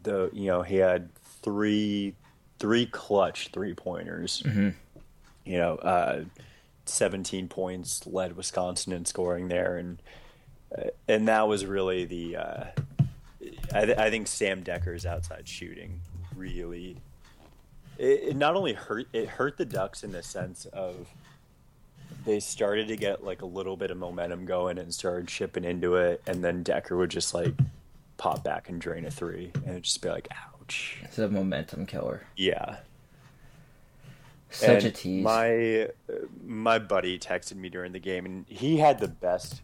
The 0.04 0.30
you 0.32 0.46
know 0.46 0.62
he 0.62 0.76
had 0.76 1.12
three, 1.42 2.14
three 2.60 2.86
clutch 2.86 3.48
three 3.52 3.74
pointers. 3.74 4.40
You 5.44 5.58
know, 5.58 5.74
uh, 5.74 6.24
17 6.84 7.48
points, 7.48 8.06
led 8.06 8.36
Wisconsin 8.36 8.92
in 8.92 9.04
scoring 9.04 9.48
there, 9.48 9.76
and 9.78 10.00
uh, 10.78 10.90
and 11.08 11.26
that 11.26 11.48
was 11.48 11.66
really 11.66 12.04
the. 12.04 12.36
Uh, 12.36 12.64
I, 13.74 13.84
th- 13.86 13.98
I 13.98 14.10
think 14.10 14.26
Sam 14.26 14.62
Dekker's 14.62 15.06
outside 15.06 15.48
shooting 15.48 16.00
really. 16.36 16.96
It, 17.98 18.20
it 18.30 18.36
not 18.36 18.56
only 18.56 18.72
hurt 18.72 19.06
it 19.12 19.28
hurt 19.28 19.56
the 19.56 19.64
Ducks 19.64 20.02
in 20.02 20.12
the 20.12 20.22
sense 20.22 20.66
of 20.66 21.08
they 22.24 22.40
started 22.40 22.88
to 22.88 22.96
get 22.96 23.24
like 23.24 23.42
a 23.42 23.46
little 23.46 23.76
bit 23.76 23.90
of 23.90 23.96
momentum 23.96 24.44
going 24.44 24.78
and 24.78 24.92
started 24.92 25.28
chipping 25.28 25.64
into 25.64 25.96
it, 25.96 26.22
and 26.26 26.42
then 26.42 26.62
Dekker 26.64 26.96
would 26.96 27.10
just 27.10 27.34
like 27.34 27.54
pop 28.16 28.44
back 28.44 28.68
and 28.68 28.80
drain 28.80 29.04
a 29.04 29.10
three, 29.10 29.50
and 29.54 29.68
it'd 29.68 29.82
just 29.84 30.00
be 30.02 30.08
like, 30.08 30.28
ouch. 30.30 30.98
It's 31.02 31.18
a 31.18 31.28
momentum 31.28 31.86
killer. 31.86 32.24
Yeah, 32.36 32.76
Such 34.50 34.84
a 34.84 34.90
tease. 34.90 35.24
My 35.24 35.88
my 36.44 36.78
buddy 36.78 37.18
texted 37.18 37.56
me 37.56 37.68
during 37.68 37.92
the 37.92 37.98
game, 37.98 38.26
and 38.26 38.44
he 38.46 38.76
had 38.76 39.00
the 39.00 39.08
best 39.08 39.62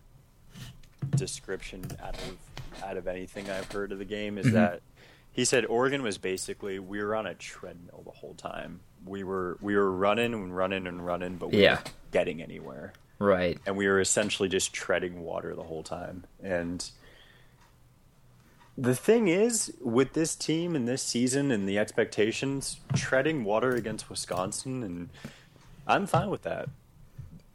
description 1.15 1.85
out 2.03 2.15
of 2.15 2.37
out 2.85 2.97
of 2.97 3.07
anything 3.07 3.49
I've 3.51 3.71
heard 3.71 3.93
of 3.93 3.99
the 3.99 4.05
game. 4.05 4.39
Is 4.39 4.47
Mm-hmm. 4.47 4.55
that 4.57 4.83
he 5.31 5.45
said 5.45 5.65
Oregon 5.67 6.03
was 6.03 6.19
basically 6.19 6.79
we 6.79 7.03
were 7.03 7.15
on 7.15 7.27
a 7.27 7.35
treadmill 7.35 8.03
the 8.05 8.11
whole 8.13 8.35
time. 8.35 8.81
We 9.05 9.23
were 9.23 9.57
we 9.61 9.77
were 9.77 9.91
running 9.93 10.35
and 10.35 10.57
running 10.57 10.87
and 10.87 11.05
running, 11.05 11.37
but 11.37 11.51
we 11.53 11.63
Yeah. 11.63 11.75
weren't 11.77 11.93
getting 12.11 12.43
anywhere, 12.43 12.93
right. 13.19 13.59
and 13.67 13.77
we 13.77 13.87
were 13.87 14.01
essentially 14.01 14.49
just 14.49 14.73
treading 14.73 15.21
water 15.23 15.55
the 15.55 15.63
whole 15.65 15.83
time. 15.83 16.25
And 16.43 16.91
the 18.77 18.95
thing 18.95 19.29
is, 19.29 19.73
with 19.81 20.13
this 20.13 20.35
team 20.37 20.77
and 20.77 20.87
this 20.87 21.03
season 21.03 21.51
and 21.51 21.69
the 21.69 21.79
expectations, 21.79 22.79
treading 22.95 23.45
water 23.45 23.71
against 23.71 24.09
Wisconsin, 24.09 24.83
and 24.83 25.09
I'm 25.87 26.07
fine 26.07 26.31
with 26.31 26.43
that. 26.43 26.69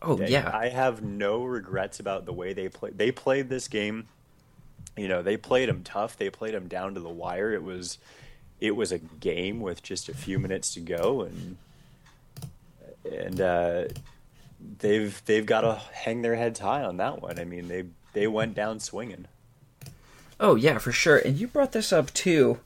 Oh 0.02 0.20
yeah. 0.20 0.52
I 0.54 0.68
have 0.70 1.02
no 1.02 1.44
regrets 1.46 2.00
about 2.00 2.26
the 2.26 2.34
way 2.34 2.52
they 2.54 2.68
played. 2.68 2.98
They 2.98 3.12
played 3.12 3.48
this 3.50 3.68
game. 3.70 4.08
You 4.96 5.08
know, 5.08 5.22
they 5.22 5.38
played 5.38 5.70
them 5.70 5.84
tough. 5.84 6.18
They 6.18 6.30
played 6.30 6.54
them 6.54 6.68
down 6.68 6.94
to 6.94 7.00
the 7.00 7.10
wire. 7.10 7.52
It 7.52 7.64
was, 7.64 7.98
it 8.60 8.76
was 8.76 8.92
a 8.92 9.00
game 9.00 9.60
with 9.60 9.82
just 9.82 10.08
a 10.10 10.14
few 10.14 10.40
minutes 10.40 10.74
to 10.76 10.80
go, 10.80 11.22
and 11.22 11.58
and 13.12 13.42
uh, 13.42 13.86
they've 14.80 15.22
they've 15.26 15.46
got 15.46 15.62
to 15.62 15.82
hang 15.94 16.22
their 16.22 16.36
heads 16.36 16.60
high 16.60 16.84
on 16.84 16.98
that 16.98 17.22
one. 17.22 17.40
I 17.40 17.46
mean, 17.46 17.68
they 17.68 17.86
they 18.14 18.28
went 18.28 18.56
down 18.56 18.80
swinging. 18.80 19.26
Oh 20.40 20.56
yeah, 20.56 20.78
for 20.78 20.92
sure. 20.92 21.18
And 21.18 21.38
you 21.38 21.48
brought 21.48 21.72
this 21.72 21.92
up 21.94 22.14
too 22.14 22.60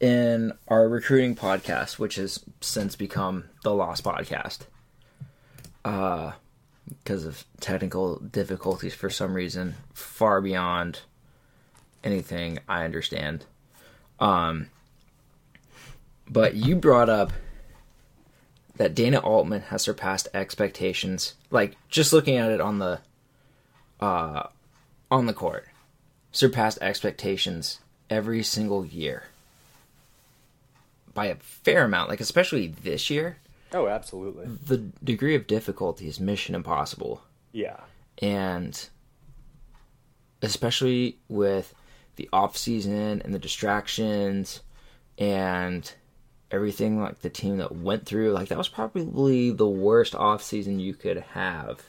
in 0.00 0.52
our 0.68 0.88
recruiting 0.88 1.36
podcast, 1.36 1.98
which 1.98 2.16
has 2.16 2.44
since 2.60 2.96
become 2.96 3.44
the 3.62 3.74
Lost 3.74 4.04
Podcast. 4.04 4.60
Uh 5.84 6.32
because 7.04 7.24
of 7.24 7.44
technical 7.60 8.16
difficulties 8.18 8.94
for 8.94 9.08
some 9.08 9.34
reason 9.34 9.74
far 9.94 10.40
beyond 10.40 11.00
anything 12.04 12.58
I 12.68 12.84
understand. 12.84 13.44
Um 14.20 14.68
but 16.28 16.54
you 16.54 16.76
brought 16.76 17.08
up 17.08 17.32
that 18.76 18.94
Dana 18.94 19.18
Altman 19.18 19.60
has 19.62 19.82
surpassed 19.82 20.28
expectations. 20.32 21.34
Like 21.50 21.76
just 21.88 22.12
looking 22.12 22.36
at 22.36 22.50
it 22.50 22.60
on 22.60 22.78
the 22.78 23.00
uh 24.00 24.44
on 25.10 25.26
the 25.26 25.34
court 25.34 25.66
surpassed 26.32 26.78
expectations 26.80 27.80
every 28.08 28.42
single 28.42 28.84
year 28.86 29.24
by 31.14 31.26
a 31.26 31.34
fair 31.36 31.84
amount 31.84 32.08
like 32.08 32.20
especially 32.20 32.68
this 32.68 33.10
year 33.10 33.36
Oh, 33.74 33.86
absolutely. 33.86 34.46
the 34.66 34.78
degree 35.04 35.34
of 35.34 35.46
difficulty 35.46 36.08
is 36.08 36.18
mission 36.18 36.54
impossible 36.54 37.22
Yeah. 37.52 37.80
and 38.22 38.88
especially 40.40 41.18
with 41.28 41.74
the 42.16 42.28
off 42.32 42.56
season 42.56 43.20
and 43.24 43.34
the 43.34 43.38
distractions 43.38 44.60
and 45.18 45.94
everything 46.50 47.00
like 47.00 47.20
the 47.20 47.30
team 47.30 47.56
that 47.58 47.74
went 47.74 48.04
through 48.04 48.32
like 48.32 48.48
that 48.48 48.58
was 48.58 48.68
probably 48.68 49.50
the 49.50 49.68
worst 49.68 50.14
off 50.14 50.42
season 50.42 50.78
you 50.78 50.94
could 50.94 51.18
have 51.32 51.82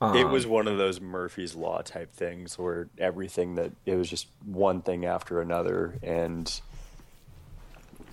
it 0.00 0.04
Um, 0.24 0.30
was 0.30 0.46
one 0.46 0.68
of 0.68 0.78
those 0.78 1.00
Murphy's 1.00 1.56
Law 1.56 1.82
type 1.82 2.12
things 2.12 2.56
where 2.56 2.88
everything 2.98 3.56
that 3.56 3.72
it 3.84 3.96
was 3.96 4.08
just 4.08 4.28
one 4.44 4.80
thing 4.80 5.04
after 5.04 5.40
another, 5.40 5.98
and 6.04 6.60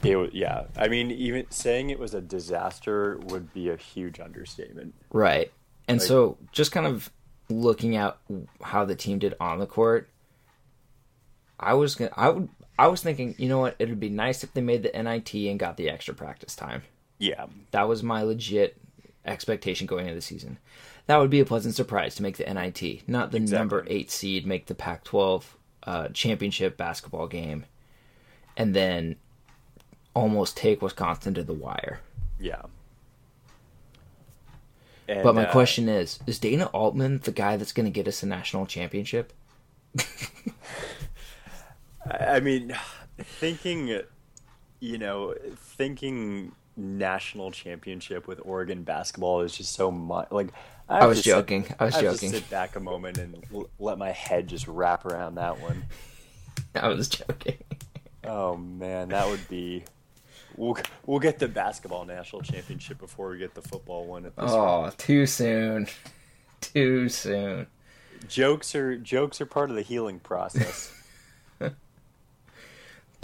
it 0.03 0.33
yeah. 0.33 0.63
I 0.75 0.87
mean, 0.87 1.11
even 1.11 1.45
saying 1.51 1.91
it 1.91 1.99
was 1.99 2.15
a 2.15 2.21
disaster 2.21 3.19
would 3.25 3.53
be 3.53 3.69
a 3.69 3.75
huge 3.77 4.19
understatement. 4.19 4.95
Right. 5.11 5.51
And 5.87 5.99
Like- 5.99 6.07
so 6.07 6.37
just 6.51 6.71
kind 6.71 6.87
of 6.87 7.11
looking 7.49 7.95
at 7.95 8.17
how 8.61 8.85
the 8.85 8.95
team 8.95 9.19
did 9.19 9.35
on 9.39 9.59
the 9.59 9.67
court, 9.67 10.09
I 11.59 11.73
was 11.73 11.95
gonna, 11.95 12.11
I 12.15 12.29
would 12.29 12.49
I 12.77 12.87
was 12.87 13.01
thinking, 13.01 13.35
you 13.37 13.47
know 13.47 13.59
what, 13.59 13.75
it'd 13.79 13.99
be 13.99 14.09
nice 14.09 14.43
if 14.43 14.53
they 14.53 14.61
made 14.61 14.83
the 14.83 14.91
NIT 15.01 15.33
and 15.33 15.57
got 15.59 15.77
the 15.77 15.89
extra 15.89 16.13
practice 16.13 16.55
time. 16.55 16.83
Yeah, 17.17 17.45
That 17.71 17.87
was 17.87 18.03
my 18.03 18.21
legit 18.23 18.77
expectation 19.25 19.87
going 19.87 20.05
into 20.05 20.15
the 20.15 20.21
season. 20.21 20.57
That 21.07 21.17
would 21.17 21.29
be 21.29 21.39
a 21.39 21.45
pleasant 21.45 21.75
surprise 21.75 22.15
to 22.15 22.23
make 22.23 22.35
the 22.37 22.51
NIT, 22.53 23.07
not 23.07 23.31
the 23.31 23.37
Exactly. 23.37 23.57
number 23.59 23.85
8 23.87 24.11
seed 24.11 24.45
make 24.45 24.65
the 24.65 24.75
Pac-12 24.75 25.43
uh, 25.83 26.07
championship 26.09 26.75
basketball 26.75 27.27
game 27.27 27.65
and 28.57 28.75
then 28.75 29.15
almost 30.13 30.57
take 30.57 30.81
Wisconsin 30.81 31.33
to 31.35 31.43
the 31.43 31.53
wire. 31.53 32.01
yeah. 32.39 32.63
And, 35.07 35.21
But 35.23 35.35
my 35.35 35.45
uh, 35.45 35.51
question 35.51 35.87
is, 35.87 36.19
is 36.25 36.39
Dana 36.39 36.65
Altman 36.67 37.19
the 37.19 37.31
guy 37.31 37.55
that's 37.57 37.71
going 37.71 37.85
to 37.85 37.91
get 37.91 38.07
us 38.07 38.23
a 38.23 38.25
national 38.25 38.65
championship? 38.65 39.31
I 42.09 42.35
I 42.35 42.39
mean, 42.39 42.75
thinking, 43.19 44.01
you 44.79 44.97
know, 44.97 45.33
thinking 45.57 46.51
national 46.77 47.51
championship 47.51 48.27
with 48.27 48.39
Oregon 48.43 48.83
basketball 48.83 49.41
is 49.41 49.55
just 49.57 49.73
so 49.73 49.89
much. 49.91 50.27
Like, 50.31 50.49
I, 50.89 50.99
I 50.99 51.05
was 51.07 51.19
to 51.19 51.23
sit- 51.23 51.29
joking. 51.29 51.65
I 51.79 51.85
was 51.85 51.95
I 51.95 52.01
joking. 52.01 52.31
To 52.31 52.37
sit 52.37 52.49
back 52.49 52.75
a 52.75 52.79
moment 52.79 53.17
and 53.17 53.43
l- 53.53 53.69
let 53.79 53.97
my 53.97 54.11
head 54.11 54.47
just 54.47 54.67
wrap 54.67 55.05
around 55.05 55.35
that 55.35 55.59
one. 55.61 55.85
I 56.75 56.87
was 56.89 57.07
joking. 57.09 57.57
Oh 58.23 58.55
man, 58.57 59.09
that 59.09 59.27
would 59.27 59.47
be 59.47 59.83
we'll 60.57 60.77
we'll 61.05 61.19
get 61.19 61.39
the 61.39 61.47
basketball 61.47 62.05
national 62.05 62.41
championship 62.41 62.97
before 62.99 63.29
we 63.29 63.37
get 63.37 63.53
the 63.53 63.61
football 63.61 64.05
one. 64.07 64.25
At 64.25 64.35
this 64.35 64.45
Oh, 64.51 64.91
too 64.97 65.25
soon. 65.25 65.87
Too 66.61 67.09
soon. 67.09 67.67
jokes 68.27 68.73
are 68.73 68.97
jokes 68.97 69.39
are 69.39 69.45
part 69.45 69.69
of 69.69 69.75
the 69.75 69.83
healing 69.83 70.19
process. 70.19 70.91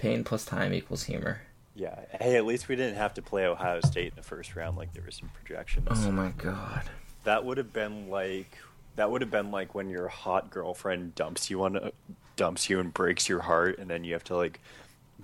Pain 0.02 0.24
plus 0.24 0.44
time 0.46 0.74
equals 0.74 1.04
humor. 1.04 1.42
yeah. 1.76 2.00
Hey, 2.20 2.36
at 2.36 2.46
least 2.46 2.68
we 2.68 2.76
didn't 2.76 2.96
have 2.98 3.14
to 3.16 3.22
play 3.22 3.46
Ohio 3.46 3.80
State 3.82 4.08
in 4.10 4.16
the 4.16 4.24
first 4.24 4.56
round 4.56 4.78
like 4.78 4.94
there 4.94 5.04
were 5.04 5.12
some 5.12 5.30
projections. 5.30 5.88
Oh 5.92 6.12
my 6.12 6.32
god. 6.38 6.84
That 7.24 7.46
would 7.46 7.58
have 7.58 7.72
been 7.72 8.10
like 8.10 8.58
that 8.96 9.10
would 9.12 9.22
have 9.22 9.32
been 9.32 9.52
like 9.52 9.74
when 9.76 9.90
your 9.90 10.08
hot 10.10 10.50
girlfriend 10.50 11.16
dumps 11.16 11.50
you 11.50 11.64
on 11.64 11.76
a, 11.78 11.92
dumps 12.36 12.70
you 12.70 12.80
and 12.80 12.94
breaks 12.94 13.30
your 13.30 13.42
heart, 13.42 13.78
and 13.78 13.90
then 13.90 14.04
you 14.04 14.14
have 14.14 14.24
to 14.26 14.36
like 14.36 14.60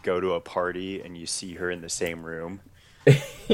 go 0.04 0.20
to 0.22 0.34
a 0.34 0.40
party 0.40 1.02
and 1.02 1.18
you 1.18 1.26
see 1.26 1.56
her 1.56 1.70
in 1.72 1.82
the 1.82 1.90
same 1.90 2.24
room. 2.24 2.62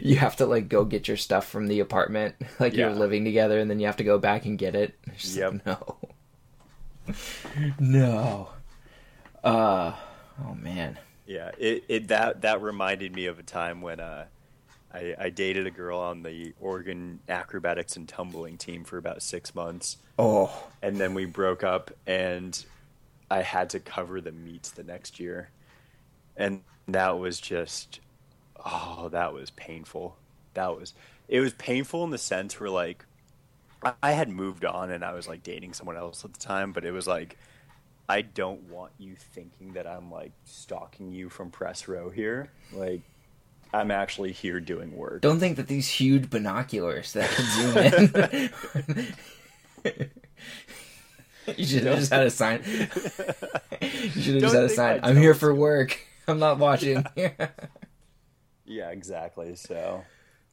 you 0.00 0.16
have 0.16 0.36
to 0.36 0.46
like 0.46 0.68
go 0.68 0.84
get 0.84 1.08
your 1.08 1.16
stuff 1.16 1.48
from 1.48 1.66
the 1.66 1.80
apartment, 1.80 2.34
like 2.60 2.74
you're 2.74 2.90
living 2.92 3.24
together, 3.24 3.58
and 3.58 3.68
then 3.70 3.80
you 3.80 3.86
have 3.86 3.96
to 3.96 4.04
go 4.04 4.18
back 4.18 4.44
and 4.46 4.58
get 4.58 4.74
it. 4.76 4.94
Just 5.18 5.36
like, 5.36 5.52
Yep. 5.64 5.66
no. 5.66 5.96
no. 7.78 8.48
Uh. 9.42 9.92
Oh 10.38 10.54
man. 10.54 10.98
Yeah, 11.26 11.50
it, 11.58 11.84
it 11.88 12.08
that 12.08 12.42
that 12.42 12.62
reminded 12.62 13.12
me 13.12 13.26
of 13.26 13.38
a 13.38 13.42
time 13.42 13.80
when 13.80 13.98
uh, 14.00 14.26
I, 14.92 15.14
I 15.18 15.30
dated 15.30 15.66
a 15.66 15.70
girl 15.70 15.98
on 16.00 16.22
the 16.22 16.54
Oregon 16.58 17.20
acrobatics 17.28 17.96
and 17.96 18.08
tumbling 18.08 18.58
team 18.58 18.84
for 18.84 18.98
about 18.98 19.22
six 19.22 19.54
months, 19.54 19.98
Oh. 20.18 20.70
and 20.82 21.00
then 21.00 21.14
we 21.14 21.26
broke 21.26 21.64
up, 21.64 21.90
and 22.06 22.64
I 23.30 23.42
had 23.42 23.70
to 23.70 23.80
cover 23.80 24.20
the 24.20 24.32
meets 24.32 24.72
the 24.72 24.84
next 24.84 25.20
year, 25.20 25.52
and 26.36 26.64
that 26.88 27.18
was 27.18 27.40
just, 27.40 28.00
oh, 28.64 29.08
that 29.12 29.34
was 29.34 29.50
painful. 29.52 30.18
That 30.54 30.76
was 30.78 30.94
it 31.28 31.40
was 31.40 31.54
painful 31.54 32.04
in 32.04 32.10
the 32.10 32.18
sense 32.18 32.60
where 32.60 32.70
like 32.70 33.06
I, 33.82 33.94
I 34.02 34.12
had 34.12 34.28
moved 34.30 34.64
on 34.64 34.90
and 34.90 35.04
I 35.04 35.12
was 35.14 35.28
like 35.28 35.42
dating 35.42 35.74
someone 35.74 35.96
else 35.96 36.24
at 36.24 36.32
the 36.34 36.40
time, 36.40 36.72
but 36.72 36.84
it 36.84 36.92
was 36.92 37.06
like. 37.06 37.38
I 38.08 38.22
don't 38.22 38.62
want 38.70 38.92
you 38.98 39.16
thinking 39.16 39.72
that 39.72 39.86
I'm 39.86 40.10
like 40.10 40.32
stalking 40.44 41.10
you 41.10 41.28
from 41.28 41.50
press 41.50 41.88
row 41.88 42.10
here. 42.10 42.50
Like, 42.72 43.00
I'm 43.72 43.90
actually 43.90 44.32
here 44.32 44.60
doing 44.60 44.96
work. 44.96 45.22
Don't 45.22 45.40
think 45.40 45.56
that 45.56 45.66
these 45.66 45.88
huge 45.88 46.30
binoculars 46.30 47.12
that 47.14 47.30
can 47.30 47.44
zoom 47.46 47.76
in. 49.84 50.10
you 51.56 51.64
should 51.66 51.84
have 51.84 51.98
just 51.98 52.12
had 52.12 52.26
a 52.26 52.30
sign. 52.30 52.62
You 53.80 54.22
should 54.22 54.34
have 54.34 54.42
just 54.42 54.54
had 54.54 54.64
a 54.64 54.68
sign. 54.68 55.00
I'm 55.02 55.16
here 55.16 55.34
for 55.34 55.54
work. 55.54 55.98
I'm 56.28 56.38
not 56.38 56.58
watching. 56.58 57.04
Yeah, 58.66 58.90
exactly. 58.90 59.54
So, 59.54 60.04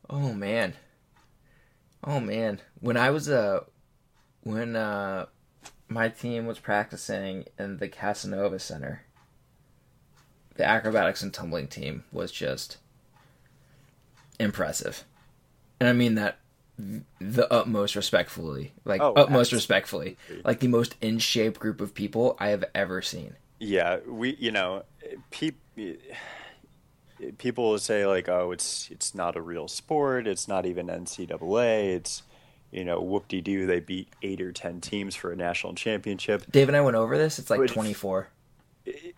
oh 0.10 0.34
man. 0.34 0.76
Oh 2.04 2.20
man. 2.20 2.62
When 2.80 2.96
I 2.96 3.10
was 3.10 3.28
uh 3.28 3.62
when 4.44 4.76
uh 4.76 5.26
my 5.94 6.10
team 6.10 6.46
was 6.48 6.60
practicing 6.60 7.46
in 7.60 7.78
the 7.78 7.88
Casanova 7.88 8.58
Center, 8.60 9.04
the 10.56 10.66
acrobatics 10.66 11.22
and 11.22 11.34
tumbling 11.34 11.68
team 11.68 12.04
was 12.12 12.32
just 12.32 12.78
impressive. 14.40 15.04
And 15.80 15.88
I 15.90 15.94
mean 15.94 16.16
that 16.16 16.40
the 17.20 17.52
utmost 17.54 17.96
respectfully. 17.96 18.74
Like 18.84 19.02
Oh, 19.02 19.14
utmost 19.14 19.54
absolutely. 19.54 19.56
respectfully. 19.58 20.18
Like 20.44 20.60
the 20.60 20.68
most 20.68 20.96
in 21.02 21.20
shape 21.20 21.60
group 21.60 21.82
of 21.82 21.94
people 21.94 22.36
I 22.40 22.48
have 22.50 22.66
ever 22.74 23.02
seen. 23.02 23.36
yeah, 23.60 24.00
we, 24.08 24.36
you 24.40 24.52
know, 24.52 24.84
peop, 25.30 25.56
people 27.38 27.70
will 27.72 27.80
say 27.80 28.06
like, 28.06 28.28
"Oh, 28.28 28.52
it's 28.52 28.90
it's 28.92 29.14
not 29.16 29.36
a 29.36 29.42
real 29.42 29.68
sport. 29.68 30.28
It's 30.28 30.48
not 30.48 30.66
even 30.66 30.88
NCAA. 30.88 31.96
It's 31.96 32.24
you 32.74 32.84
know, 32.84 33.00
whoop 33.00 33.28
de 33.28 33.40
doo. 33.40 33.66
They 33.66 33.80
beat 33.80 34.10
eight 34.22 34.42
or 34.42 34.52
ten 34.52 34.82
teams 34.82 35.16
for 35.16 35.32
a 35.32 35.36
national 35.36 35.76
championship. 35.76 36.52
Dave 36.52 36.68
and 36.68 36.76
I 36.76 36.82
went 36.82 36.96
over 36.98 37.18
this. 37.18 37.40
It's 37.40 37.50
like 37.50 37.66
24. 37.70 38.28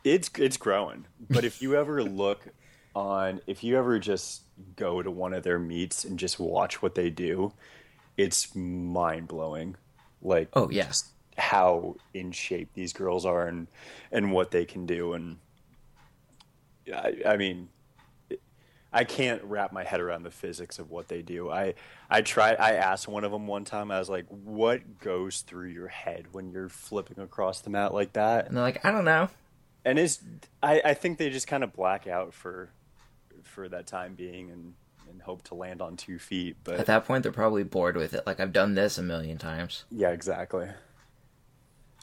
It's 0.03 0.29
it's 0.37 0.57
growing. 0.57 1.05
But 1.29 1.43
if 1.45 1.61
you 1.61 1.75
ever 1.77 2.03
look 2.03 2.47
on, 2.95 3.41
if 3.47 3.63
you 3.63 3.77
ever 3.77 3.97
just 3.97 4.43
go 4.75 5.01
to 5.01 5.09
one 5.09 5.33
of 5.33 5.43
their 5.43 5.57
meets 5.59 6.05
and 6.05 6.19
just 6.19 6.39
watch 6.39 6.81
what 6.81 6.95
they 6.95 7.09
do, 7.09 7.53
it's 8.17 8.53
mind 8.55 9.27
blowing. 9.27 9.75
Like, 10.21 10.49
Oh, 10.53 10.69
yeah. 10.69 10.91
how 11.37 11.95
in 12.13 12.31
shape 12.31 12.69
these 12.73 12.93
girls 12.93 13.25
are 13.25 13.47
and 13.47 13.67
and 14.11 14.31
what 14.31 14.51
they 14.51 14.65
can 14.65 14.85
do 14.85 15.13
and 15.13 15.37
I, 16.93 17.15
I 17.25 17.37
mean 17.37 17.69
I 18.95 19.03
can't 19.03 19.43
wrap 19.43 19.73
my 19.73 19.83
head 19.83 19.99
around 19.99 20.23
the 20.23 20.31
physics 20.31 20.79
of 20.79 20.89
what 20.89 21.09
they 21.09 21.21
do. 21.21 21.51
I 21.51 21.73
I 22.09 22.21
tried 22.21 22.55
I 22.59 22.75
asked 22.75 23.09
one 23.09 23.25
of 23.25 23.31
them 23.31 23.45
one 23.45 23.65
time 23.65 23.91
I 23.91 23.99
was 23.99 24.09
like 24.09 24.25
what 24.29 24.99
goes 24.99 25.41
through 25.41 25.67
your 25.67 25.89
head 25.89 26.27
when 26.31 26.49
you're 26.49 26.69
flipping 26.69 27.21
across 27.21 27.59
the 27.59 27.69
mat 27.69 27.93
like 27.93 28.13
that? 28.13 28.47
And 28.47 28.55
they're 28.55 28.63
like, 28.63 28.85
I 28.85 28.91
don't 28.91 29.03
know. 29.03 29.29
And 29.83 29.99
it's 29.99 30.19
I, 30.63 30.81
I 30.85 30.93
think 30.93 31.17
they 31.17 31.29
just 31.29 31.45
kind 31.45 31.61
of 31.63 31.73
black 31.73 32.07
out 32.07 32.33
for 32.33 32.69
for 33.43 33.67
that 33.67 33.85
time 33.85 34.15
being 34.15 34.49
and 34.49 34.73
and 35.09 35.21
hope 35.21 35.43
to 35.43 35.55
land 35.55 35.81
on 35.81 35.97
two 35.97 36.17
feet 36.17 36.55
but 36.63 36.79
At 36.79 36.85
that 36.87 37.05
point, 37.05 37.23
they're 37.23 37.31
probably 37.31 37.63
bored 37.63 37.97
with 37.97 38.13
it. 38.13 38.25
Like, 38.25 38.39
I've 38.39 38.53
done 38.53 38.73
this 38.75 38.97
a 38.97 39.03
million 39.03 39.37
times. 39.37 39.83
yeah 39.91 40.09
exactly 40.11 40.69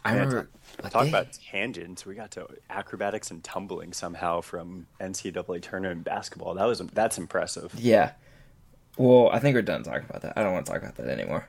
I 0.04 0.14
remember. 0.14 0.48
like, 0.82 0.92
Talk 0.92 1.08
about 1.08 1.32
tangents. 1.50 2.04
We 2.04 2.14
got 2.14 2.32
to 2.32 2.48
acrobatics 2.68 3.30
and 3.30 3.42
tumbling 3.42 3.92
somehow 3.92 4.40
from 4.40 4.86
NCAA 5.00 5.62
tournament 5.62 6.04
basketball. 6.04 6.54
That 6.54 6.64
was 6.64 6.80
that's 6.92 7.18
impressive. 7.18 7.72
Yeah. 7.78 8.12
Well, 8.96 9.30
I 9.32 9.38
think 9.38 9.54
we're 9.54 9.62
done 9.62 9.82
talking 9.84 10.06
about 10.08 10.22
that. 10.22 10.34
I 10.36 10.42
don't 10.42 10.52
want 10.52 10.66
to 10.66 10.72
talk 10.72 10.82
about 10.82 10.96
that 10.96 11.08
anymore. 11.08 11.48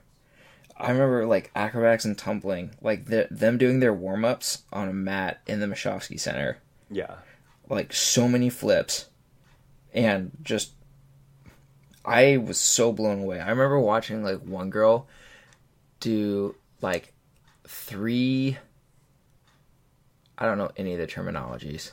I 0.77 0.91
remember 0.91 1.25
like 1.25 1.51
acrobatics 1.55 2.05
and 2.05 2.17
tumbling, 2.17 2.71
like 2.81 3.05
the, 3.05 3.27
them 3.29 3.57
doing 3.57 3.79
their 3.79 3.93
warm 3.93 4.25
ups 4.25 4.63
on 4.71 4.89
a 4.89 4.93
mat 4.93 5.41
in 5.45 5.59
the 5.59 5.67
Moshofsky 5.67 6.19
Center, 6.19 6.57
Yeah, 6.89 7.15
like 7.69 7.93
so 7.93 8.27
many 8.27 8.49
flips, 8.49 9.07
and 9.93 10.31
just 10.41 10.71
I 12.03 12.37
was 12.37 12.59
so 12.59 12.91
blown 12.91 13.21
away. 13.21 13.39
I 13.39 13.49
remember 13.49 13.79
watching 13.79 14.23
like 14.23 14.41
one 14.41 14.69
girl 14.69 15.07
do 15.99 16.55
like 16.81 17.12
three. 17.67 18.57
I 20.37 20.45
don't 20.45 20.57
know 20.57 20.71
any 20.77 20.93
of 20.93 20.99
the 20.99 21.07
terminologies. 21.07 21.91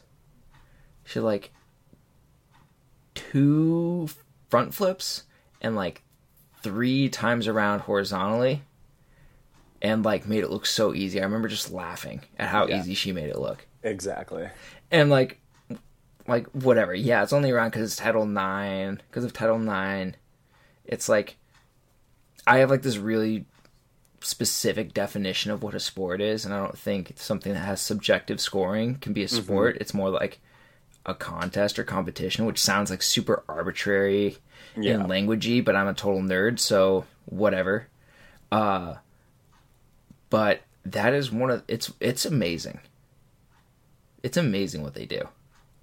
She 1.04 1.20
like 1.20 1.50
two 3.14 4.09
front 4.48 4.74
flips 4.74 5.24
and 5.61 5.76
like 5.76 6.02
three 6.62 7.09
times 7.09 7.46
around 7.48 7.80
horizontally 7.80 8.62
and 9.83 10.04
like 10.04 10.26
made 10.26 10.44
it 10.44 10.50
look 10.50 10.66
so 10.66 10.94
easy. 10.94 11.20
I 11.20 11.24
remember 11.24 11.48
just 11.48 11.70
laughing 11.70 12.22
at 12.38 12.48
how 12.48 12.66
Yeah. 12.66 12.80
easy 12.80 12.94
she 12.94 13.12
made 13.12 13.28
it 13.30 13.38
look. 13.38 13.66
exactly. 13.83 14.48
And 14.90 15.11
like 15.11 15.40
like 16.26 16.46
whatever. 16.48 16.94
Yeah, 16.94 17.22
it's 17.22 17.33
only 17.33 17.50
around 17.50 17.70
cuz 17.72 17.83
it's 17.83 17.96
Title 17.96 18.26
9, 18.26 19.02
cuz 19.11 19.24
of 19.24 19.33
Title 19.33 19.59
9. 19.59 20.16
It's 20.85 21.09
like 21.09 21.37
I 22.46 22.59
have 22.59 22.70
like 22.70 22.83
this 22.83 22.96
really 22.98 23.46
specific 24.20 24.92
definition 24.92 25.50
of 25.50 25.62
what 25.62 25.74
a 25.74 25.80
sport 25.80 26.20
is 26.20 26.44
and 26.44 26.52
I 26.52 26.59
don't 26.59 26.76
think 26.78 27.12
something 27.16 27.52
that 27.54 27.61
has 27.61 27.80
subjective 27.80 28.40
scoring 28.40 28.96
can 28.96 29.12
be 29.14 29.22
a 29.22 29.28
sport. 29.28 29.78
It's 29.80 29.94
more 29.94 30.11
like 30.11 30.38
a 31.06 31.14
contest 31.14 31.78
or 31.78 31.85
competition, 31.85 32.44
which 32.44 32.61
sounds 32.61 32.90
like 32.90 33.02
super 33.02 33.42
arbitrary 33.48 34.37
Yeah. 34.76 34.94
and 35.00 35.04
languagey, 35.09 35.64
but 35.64 35.74
I'm 35.74 35.88
a 35.88 35.94
total 35.94 36.20
nerd, 36.20 36.59
so 36.59 37.06
whatever. 37.26 37.88
Uh 38.52 38.96
but 40.28 40.61
that 40.85 41.12
is 41.14 41.30
one 41.33 41.50
of 41.50 41.62
it's 41.68 41.92
it's 42.00 42.24
amazing. 42.24 42.80
It's 44.22 44.37
amazing 44.37 44.83
what 44.83 44.94
they 44.94 45.06
do. 45.06 45.28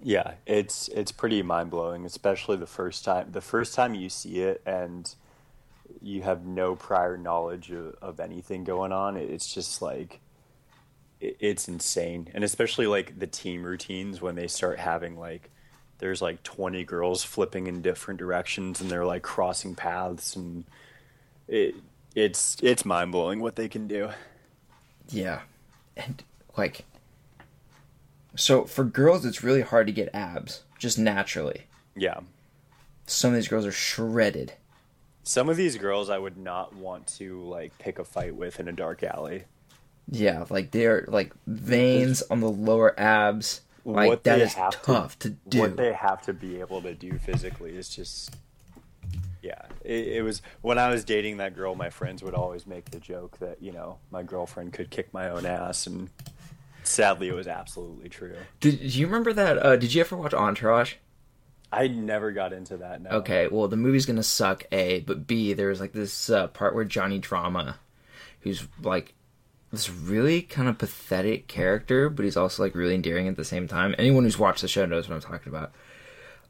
Yeah, 0.00 0.34
it's 0.46 0.86
it's 0.88 1.10
pretty 1.10 1.42
mind 1.42 1.70
blowing, 1.70 2.04
especially 2.06 2.56
the 2.56 2.66
first 2.66 3.04
time. 3.04 3.32
The 3.32 3.40
first 3.40 3.74
time 3.74 3.94
you 3.96 4.08
see 4.08 4.40
it 4.42 4.62
and 4.64 5.12
you 6.00 6.22
have 6.22 6.44
no 6.44 6.74
prior 6.76 7.16
knowledge 7.16 7.70
of, 7.70 7.94
of 8.00 8.20
anything 8.20 8.64
going 8.64 8.92
on. 8.92 9.16
It's 9.16 9.52
just 9.52 9.82
like 9.82 10.20
it, 11.20 11.36
it's 11.40 11.68
insane, 11.68 12.30
and 12.34 12.44
especially 12.44 12.86
like 12.86 13.18
the 13.18 13.26
team 13.26 13.62
routines 13.62 14.20
when 14.20 14.34
they 14.34 14.46
start 14.46 14.78
having 14.78 15.18
like 15.18 15.50
there's 15.98 16.22
like 16.22 16.42
20 16.42 16.84
girls 16.84 17.24
flipping 17.24 17.66
in 17.66 17.82
different 17.82 18.18
directions 18.18 18.80
and 18.80 18.90
they're 18.90 19.04
like 19.04 19.22
crossing 19.22 19.74
paths 19.74 20.36
and 20.36 20.64
it 21.46 21.74
it's 22.14 22.56
it's 22.62 22.84
mind 22.84 23.12
blowing 23.12 23.40
what 23.40 23.56
they 23.56 23.68
can 23.68 23.86
do. 23.86 24.10
Yeah. 25.08 25.40
And 25.96 26.22
like 26.56 26.84
so 28.36 28.64
for 28.64 28.84
girls 28.84 29.24
it's 29.24 29.42
really 29.42 29.62
hard 29.62 29.86
to 29.88 29.92
get 29.92 30.14
abs 30.14 30.62
just 30.78 30.98
naturally. 30.98 31.66
Yeah. 31.96 32.20
Some 33.06 33.30
of 33.30 33.36
these 33.36 33.48
girls 33.48 33.66
are 33.66 33.72
shredded. 33.72 34.52
Some 35.28 35.50
of 35.50 35.58
these 35.58 35.76
girls 35.76 36.08
I 36.08 36.16
would 36.16 36.38
not 36.38 36.74
want 36.74 37.06
to 37.18 37.42
like 37.42 37.76
pick 37.78 37.98
a 37.98 38.04
fight 38.04 38.34
with 38.34 38.58
in 38.60 38.66
a 38.66 38.72
dark 38.72 39.02
alley. 39.02 39.44
Yeah, 40.10 40.46
like 40.48 40.70
they're 40.70 41.04
like 41.06 41.34
veins 41.46 42.22
on 42.30 42.40
the 42.40 42.48
lower 42.48 42.98
abs. 42.98 43.60
Like 43.84 44.08
what 44.08 44.24
that 44.24 44.38
they 44.38 44.44
is 44.44 44.54
have 44.54 44.82
tough 44.82 45.18
to, 45.18 45.28
do. 45.46 45.60
what 45.60 45.76
they 45.76 45.92
have 45.92 46.22
to 46.22 46.32
be 46.32 46.60
able 46.60 46.80
to 46.80 46.94
do 46.94 47.18
physically 47.18 47.76
is 47.76 47.90
just 47.90 48.36
yeah 49.42 49.66
it, 49.84 50.08
it 50.08 50.22
was 50.22 50.40
when 50.62 50.78
i 50.78 50.90
was 50.90 51.04
dating 51.04 51.36
that 51.36 51.54
girl 51.54 51.74
my 51.74 51.88
friends 51.88 52.22
would 52.22 52.34
always 52.34 52.66
make 52.66 52.90
the 52.90 52.98
joke 52.98 53.38
that 53.38 53.62
you 53.62 53.70
know 53.70 53.96
my 54.10 54.22
girlfriend 54.22 54.72
could 54.72 54.90
kick 54.90 55.14
my 55.14 55.30
own 55.30 55.46
ass 55.46 55.86
and 55.86 56.10
sadly 56.82 57.28
it 57.28 57.34
was 57.34 57.46
absolutely 57.46 58.08
true 58.08 58.34
Did 58.60 58.80
do 58.80 58.86
you 58.86 59.06
remember 59.06 59.32
that? 59.32 59.58
Uh, 59.64 59.76
did 59.76 59.94
you 59.94 60.00
ever 60.00 60.16
watch 60.16 60.34
Entourage? 60.34 60.94
I 61.72 61.86
never 61.86 62.32
got 62.32 62.52
into 62.52 62.78
that 62.78 63.02
no 63.02 63.10
Okay, 63.10 63.48
well 63.48 63.68
the 63.68 63.76
movie's 63.76 64.06
gonna 64.06 64.22
suck. 64.22 64.64
A, 64.72 65.00
but 65.00 65.26
B, 65.26 65.52
there's 65.52 65.80
like 65.80 65.92
this 65.92 66.30
uh, 66.30 66.48
part 66.48 66.74
where 66.74 66.84
Johnny 66.84 67.18
Drama, 67.18 67.78
who's 68.40 68.66
like 68.82 69.14
this 69.70 69.90
really 69.90 70.42
kind 70.42 70.68
of 70.68 70.78
pathetic 70.78 71.46
character, 71.46 72.08
but 72.08 72.24
he's 72.24 72.36
also 72.36 72.62
like 72.62 72.74
really 72.74 72.94
endearing 72.94 73.28
at 73.28 73.36
the 73.36 73.44
same 73.44 73.68
time. 73.68 73.94
Anyone 73.98 74.24
who's 74.24 74.38
watched 74.38 74.62
the 74.62 74.68
show 74.68 74.86
knows 74.86 75.08
what 75.08 75.14
I'm 75.14 75.20
talking 75.20 75.52
about. 75.52 75.72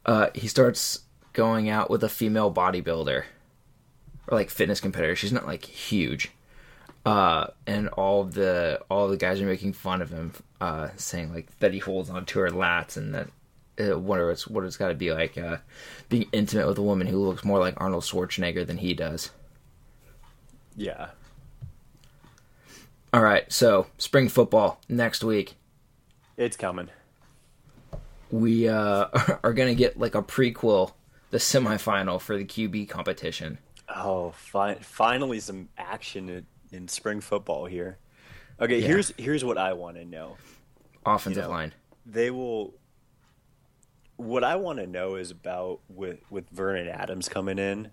Uh, 0.05 0.29
he 0.33 0.47
starts 0.47 1.01
going 1.33 1.69
out 1.69 1.89
with 1.89 2.03
a 2.03 2.09
female 2.09 2.51
bodybuilder 2.53 3.23
or 4.27 4.37
like 4.37 4.49
fitness 4.49 4.79
competitor. 4.79 5.15
She's 5.15 5.33
not 5.33 5.45
like 5.45 5.65
huge. 5.65 6.31
Uh, 7.05 7.47
and 7.65 7.87
all 7.89 8.23
the 8.23 8.79
all 8.89 9.07
the 9.07 9.17
guys 9.17 9.41
are 9.41 9.45
making 9.45 9.73
fun 9.73 10.01
of 10.01 10.09
him, 10.11 10.33
uh, 10.61 10.89
saying 10.95 11.33
like 11.33 11.57
that 11.59 11.73
he 11.73 11.79
holds 11.79 12.09
onto 12.09 12.39
her 12.39 12.49
lats 12.49 12.97
and 12.97 13.13
that 13.13 13.29
uh, 13.79 13.97
what 13.97 14.19
it's 14.19 14.47
what 14.47 14.63
it's 14.63 14.77
got 14.77 14.89
to 14.89 14.93
be 14.95 15.11
like 15.13 15.37
uh, 15.37 15.57
being 16.09 16.27
intimate 16.31 16.67
with 16.67 16.77
a 16.77 16.81
woman 16.83 17.07
who 17.07 17.17
looks 17.19 17.43
more 17.43 17.59
like 17.59 17.75
Arnold 17.77 18.03
Schwarzenegger 18.03 18.65
than 18.65 18.77
he 18.77 18.93
does. 18.93 19.31
yeah 20.75 21.09
All 23.13 23.21
right, 23.23 23.51
so 23.51 23.87
spring 23.97 24.29
football 24.29 24.79
next 24.87 25.23
week. 25.23 25.55
it's 26.37 26.55
coming 26.57 26.89
We 28.31 28.67
uh, 28.67 29.07
are 29.43 29.53
gonna 29.53 29.75
get 29.75 29.97
like 29.99 30.15
a 30.15 30.21
prequel, 30.21 30.93
the 31.31 31.37
semifinal 31.37 32.21
for 32.21 32.37
the 32.37 32.45
QB 32.45 32.89
competition. 32.89 33.57
oh 33.93 34.31
fi- 34.31 34.75
finally 34.75 35.39
some 35.39 35.69
action 35.77 36.29
in, 36.29 36.45
in 36.71 36.87
spring 36.87 37.21
football 37.21 37.65
here 37.65 37.97
okay 38.61 38.79
Yeah. 38.79 38.87
here's 38.87 39.11
here's 39.17 39.43
what 39.43 39.57
i 39.57 39.73
want 39.73 39.95
to 39.97 40.05
know 40.05 40.37
Offensive 41.05 41.43
You 41.43 41.47
know, 41.49 41.55
line. 41.55 41.73
they 42.05 42.29
will 42.29 42.73
what 44.19 44.43
i 44.43 44.55
want 44.55 44.79
to 44.79 44.85
know 44.85 45.15
is 45.15 45.31
about 45.31 45.79
with 45.87 46.19
with 46.29 46.49
vernon 46.49 46.89
adams 46.89 47.29
coming 47.29 47.57
in 47.57 47.89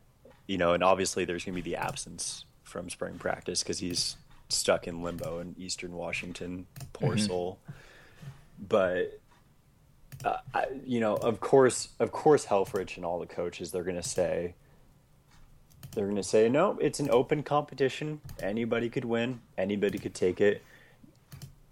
you 0.49 0.59
know 0.59 0.73
and 0.73 0.83
obviously 0.83 1.25
there's 1.25 1.45
going 1.45 1.55
to 1.55 1.63
be 1.63 1.71
the 1.71 1.77
absence 1.77 2.45
from 2.65 2.91
spring 2.91 3.17
practice 3.17 3.63
because 3.63 3.79
he's 3.79 4.17
stuck 4.49 4.89
in 4.89 5.03
limbo 5.03 5.39
in 5.39 5.55
eastern 5.57 5.93
washington 5.93 6.67
poor 6.93 7.17
soul. 7.17 7.59
But 8.59 9.21
uh, 10.25 10.39
I, 10.55 10.67
you 10.85 10.99
know 10.99 11.15
of 11.17 11.41
course 11.41 11.89
of 12.01 12.11
course 12.11 12.47
helfrich 12.47 12.97
and 12.97 13.05
all 13.05 13.21
the 13.21 13.27
coaches 13.27 13.71
they're 13.71 13.85
going 13.85 13.97
to 13.97 14.03
say 14.03 14.55
they're 15.95 16.07
going 16.07 16.17
to 16.17 16.23
say 16.23 16.49
no 16.49 16.79
it's 16.81 17.01
an 17.01 17.11
open 17.11 17.43
competition. 17.43 18.21
Anybody 18.41 18.89
could 18.89 19.05
win. 19.05 19.41
Anybody 19.57 19.99
could 19.99 20.15
take 20.15 20.41
it 20.41 20.63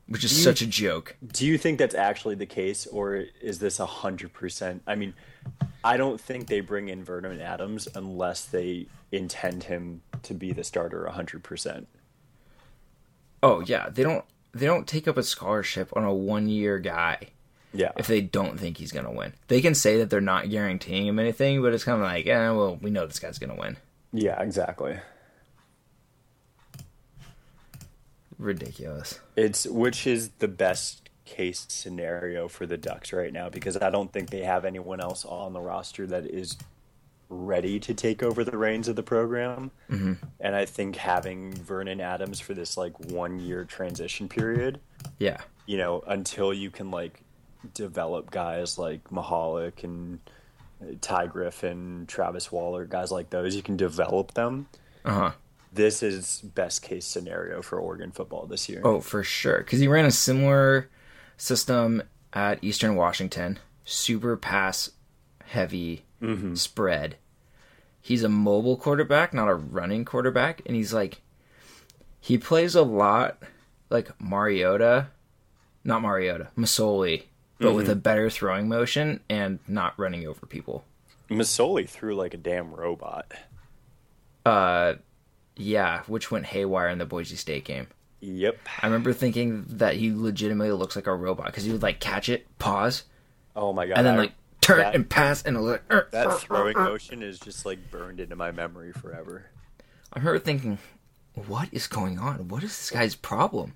which 0.07 0.25
is 0.25 0.37
you- 0.37 0.43
such 0.45 0.61
a 0.63 0.67
joke. 0.67 1.17
do 1.27 1.47
you 1.47 1.57
think 1.59 1.79
that's 1.79 1.95
actually 1.95 2.35
the 2.35 2.47
case, 2.47 2.87
or 2.87 3.25
is 3.41 3.59
this 3.59 3.79
a 3.81 3.87
hundred 3.87 4.33
percent? 4.33 4.83
I 4.87 4.95
mean, 4.95 5.15
I 5.83 5.97
don't 5.97 6.21
think 6.21 6.47
they 6.47 6.61
bring 6.61 6.89
in 6.89 7.05
Vernon 7.05 7.41
Adams 7.41 7.89
unless 7.95 8.45
they 8.45 8.87
intend 9.13 9.65
him 9.65 10.03
to 10.23 10.35
be 10.35 10.53
the 10.53 10.65
starter 10.65 11.05
a 11.05 11.13
hundred 11.13 11.43
percent. 11.43 11.87
Oh 13.43 13.61
yeah, 13.61 13.89
they 13.91 14.03
don't 14.03 14.25
they 14.53 14.67
don't 14.67 14.87
take 14.87 15.07
up 15.09 15.17
a 15.17 15.23
scholarship 15.23 15.91
on 15.97 16.05
a 16.05 16.13
one 16.15 16.49
year 16.49 16.79
guy 16.79 17.19
Yeah, 17.73 17.91
if 17.97 18.07
they 18.07 18.21
don't 18.21 18.59
think 18.59 18.79
he's 18.79 18.93
gonna 18.93 19.13
win. 19.13 19.33
They 19.49 19.61
can 19.61 19.75
say 19.75 19.99
that 19.99 20.11
they're 20.11 20.21
not 20.21 20.49
guaranteeing 20.49 21.07
him 21.07 21.19
anything, 21.19 21.61
but 21.61 21.75
it's 21.75 21.85
kind 21.85 22.01
of 22.01 22.05
like, 22.05 22.27
eh, 22.27 22.51
well, 22.51 22.77
we 22.81 22.91
know 22.91 23.07
this 23.07 23.19
guy's 23.19 23.39
gonna 23.39 23.57
win. 23.57 23.77
yeah, 24.13 24.41
exactly. 24.41 24.97
Ridiculous. 28.39 29.21
It's 29.37 29.67
which 29.67 30.07
is 30.07 30.31
the 30.39 30.49
best 30.49 31.09
case 31.25 31.65
scenario 31.69 32.49
for 32.49 32.67
the 32.67 32.77
Ducks 32.77 33.13
right 33.13 33.33
now 33.33 33.49
because 33.49 33.77
I 33.77 33.91
don't 33.91 34.13
think 34.13 34.31
they 34.31 34.43
have 34.43 34.65
anyone 34.65 35.01
else 35.01 35.25
on 35.25 35.53
the 35.53 35.61
roster 35.61 36.07
that 36.07 36.27
is 36.27 36.57
ready 37.31 37.81
to 37.81 37.95
take 37.95 38.23
over 38.23 38.45
the 38.45 38.57
reins 38.57 38.87
of 38.89 38.97
the 38.97 39.03
program. 39.03 39.71
Mm-hmm. 39.91 40.13
And 40.41 40.55
I 40.55 40.67
think 40.67 40.97
having 40.97 41.53
Vernon 41.55 42.01
Adams 42.01 42.39
for 42.41 42.53
this 42.55 42.77
like 42.77 42.99
one 43.11 43.39
year 43.41 43.65
transition 43.65 44.29
period 44.29 44.81
Yeah. 45.19 45.39
you 45.67 45.79
know, 45.79 46.03
until 46.07 46.53
you 46.53 46.71
can 46.71 46.91
like 46.91 47.23
develop 47.73 48.31
guys 48.31 48.79
like 48.79 49.05
Mahalak 49.09 49.83
and 49.85 50.21
uh, 50.83 50.93
Ty 51.01 51.29
Griffin, 51.29 52.05
Travis 52.07 52.53
Waller, 52.53 52.85
guys 52.85 53.11
like 53.11 53.31
those, 53.31 53.57
you 53.57 53.63
can 53.63 53.77
develop 53.79 54.35
them. 54.35 54.67
Uh 55.05 55.13
huh. 55.13 55.31
This 55.75 56.03
is 56.03 56.41
best 56.55 56.83
case 56.83 57.05
scenario 57.05 57.61
for 57.63 57.79
Oregon 57.79 58.13
football 58.13 58.47
this 58.47 58.69
year. 58.69 58.81
Oh, 58.85 59.01
for 59.01 59.23
sure. 59.25 59.59
Because 59.59 59.81
he 59.81 59.89
ran 59.89 60.05
a 60.05 60.11
similar 60.11 60.89
system 61.37 62.03
at 62.33 62.63
Eastern 62.63 62.95
Washington. 62.95 63.59
Super 63.85 64.37
pass 64.37 64.91
heavy 65.47 66.05
spread. 66.55 67.17
He's 68.01 68.23
a 68.23 68.29
mobile 68.29 68.77
quarterback, 68.77 69.35
not 69.35 69.49
a 69.49 69.55
running 69.55 70.05
quarterback. 70.05 70.63
And 70.65 70.75
he's 70.77 70.95
like, 70.95 71.21
he 72.21 72.39
plays 72.39 72.75
a 72.75 72.83
lot 72.83 73.43
like 73.91 74.11
Mariota, 74.21 75.09
not 75.85 76.01
Mariota, 76.03 76.49
Masoli, 76.57 77.25
but 77.59 77.75
with 77.75 77.89
a 77.89 77.97
better 77.97 78.31
throwing 78.31 78.69
motion 78.69 79.21
and 79.29 79.59
not 79.69 79.99
running 79.99 80.27
over 80.27 80.47
people. 80.47 80.85
Masoli 81.31 81.89
threw 81.89 82.15
like 82.15 82.33
a 82.33 82.39
damn 82.39 82.73
robot. 82.75 83.33
Uh, 84.47 84.95
yeah, 85.57 86.03
which 86.07 86.31
went 86.31 86.47
haywire 86.47 86.89
in 86.89 86.99
the 86.99 87.07
Boise 87.07 87.37
State 87.37 87.65
game. 87.65 87.87
Yep. 88.21 88.59
I 88.81 88.87
remember 88.87 89.13
thinking 89.13 89.65
that 89.69 89.97
he 89.97 90.13
legitimately 90.15 90.73
looks 90.73 90.97
like 90.97 91.07
a 91.07 91.15
robot 91.15 91.47
because 91.47 91.65
he 91.65 91.73
would 91.73 91.83
like 91.83 92.01
catch 92.01 92.29
it, 92.29 92.47
pause, 92.59 93.05
Oh 93.55 93.73
my 93.73 93.87
god. 93.87 93.99
and 93.99 94.07
then 94.07 94.15
I- 94.15 94.19
like 94.19 94.33
turn 94.61 94.79
that- 94.79 94.95
and 94.95 95.09
pass, 95.09 95.43
and 95.43 95.61
like, 95.63 95.83
"Er, 95.93 96.09
that 96.13 96.27
er, 96.29 96.33
throwing 96.33 96.77
er, 96.77 96.81
er." 96.81 96.85
motion 96.85 97.23
is 97.23 97.39
just 97.39 97.67
like 97.67 97.91
burned 97.91 98.21
into 98.21 98.35
my 98.35 98.51
memory 98.51 98.93
forever. 98.93 99.47
I 100.13 100.19
remember 100.21 100.39
thinking, 100.39 100.79
what 101.35 101.69
is 101.73 101.87
going 101.87 102.19
on? 102.19 102.49
What 102.49 102.63
is 102.63 102.71
this 102.71 102.91
guy's 102.91 103.15
problem? 103.15 103.75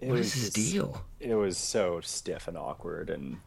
It 0.00 0.08
What 0.08 0.18
was 0.18 0.34
is 0.34 0.34
his 0.34 0.50
deal? 0.50 1.04
It 1.20 1.34
was 1.34 1.56
so 1.58 2.00
stiff 2.00 2.48
and 2.48 2.56
awkward 2.56 3.10
and 3.10 3.38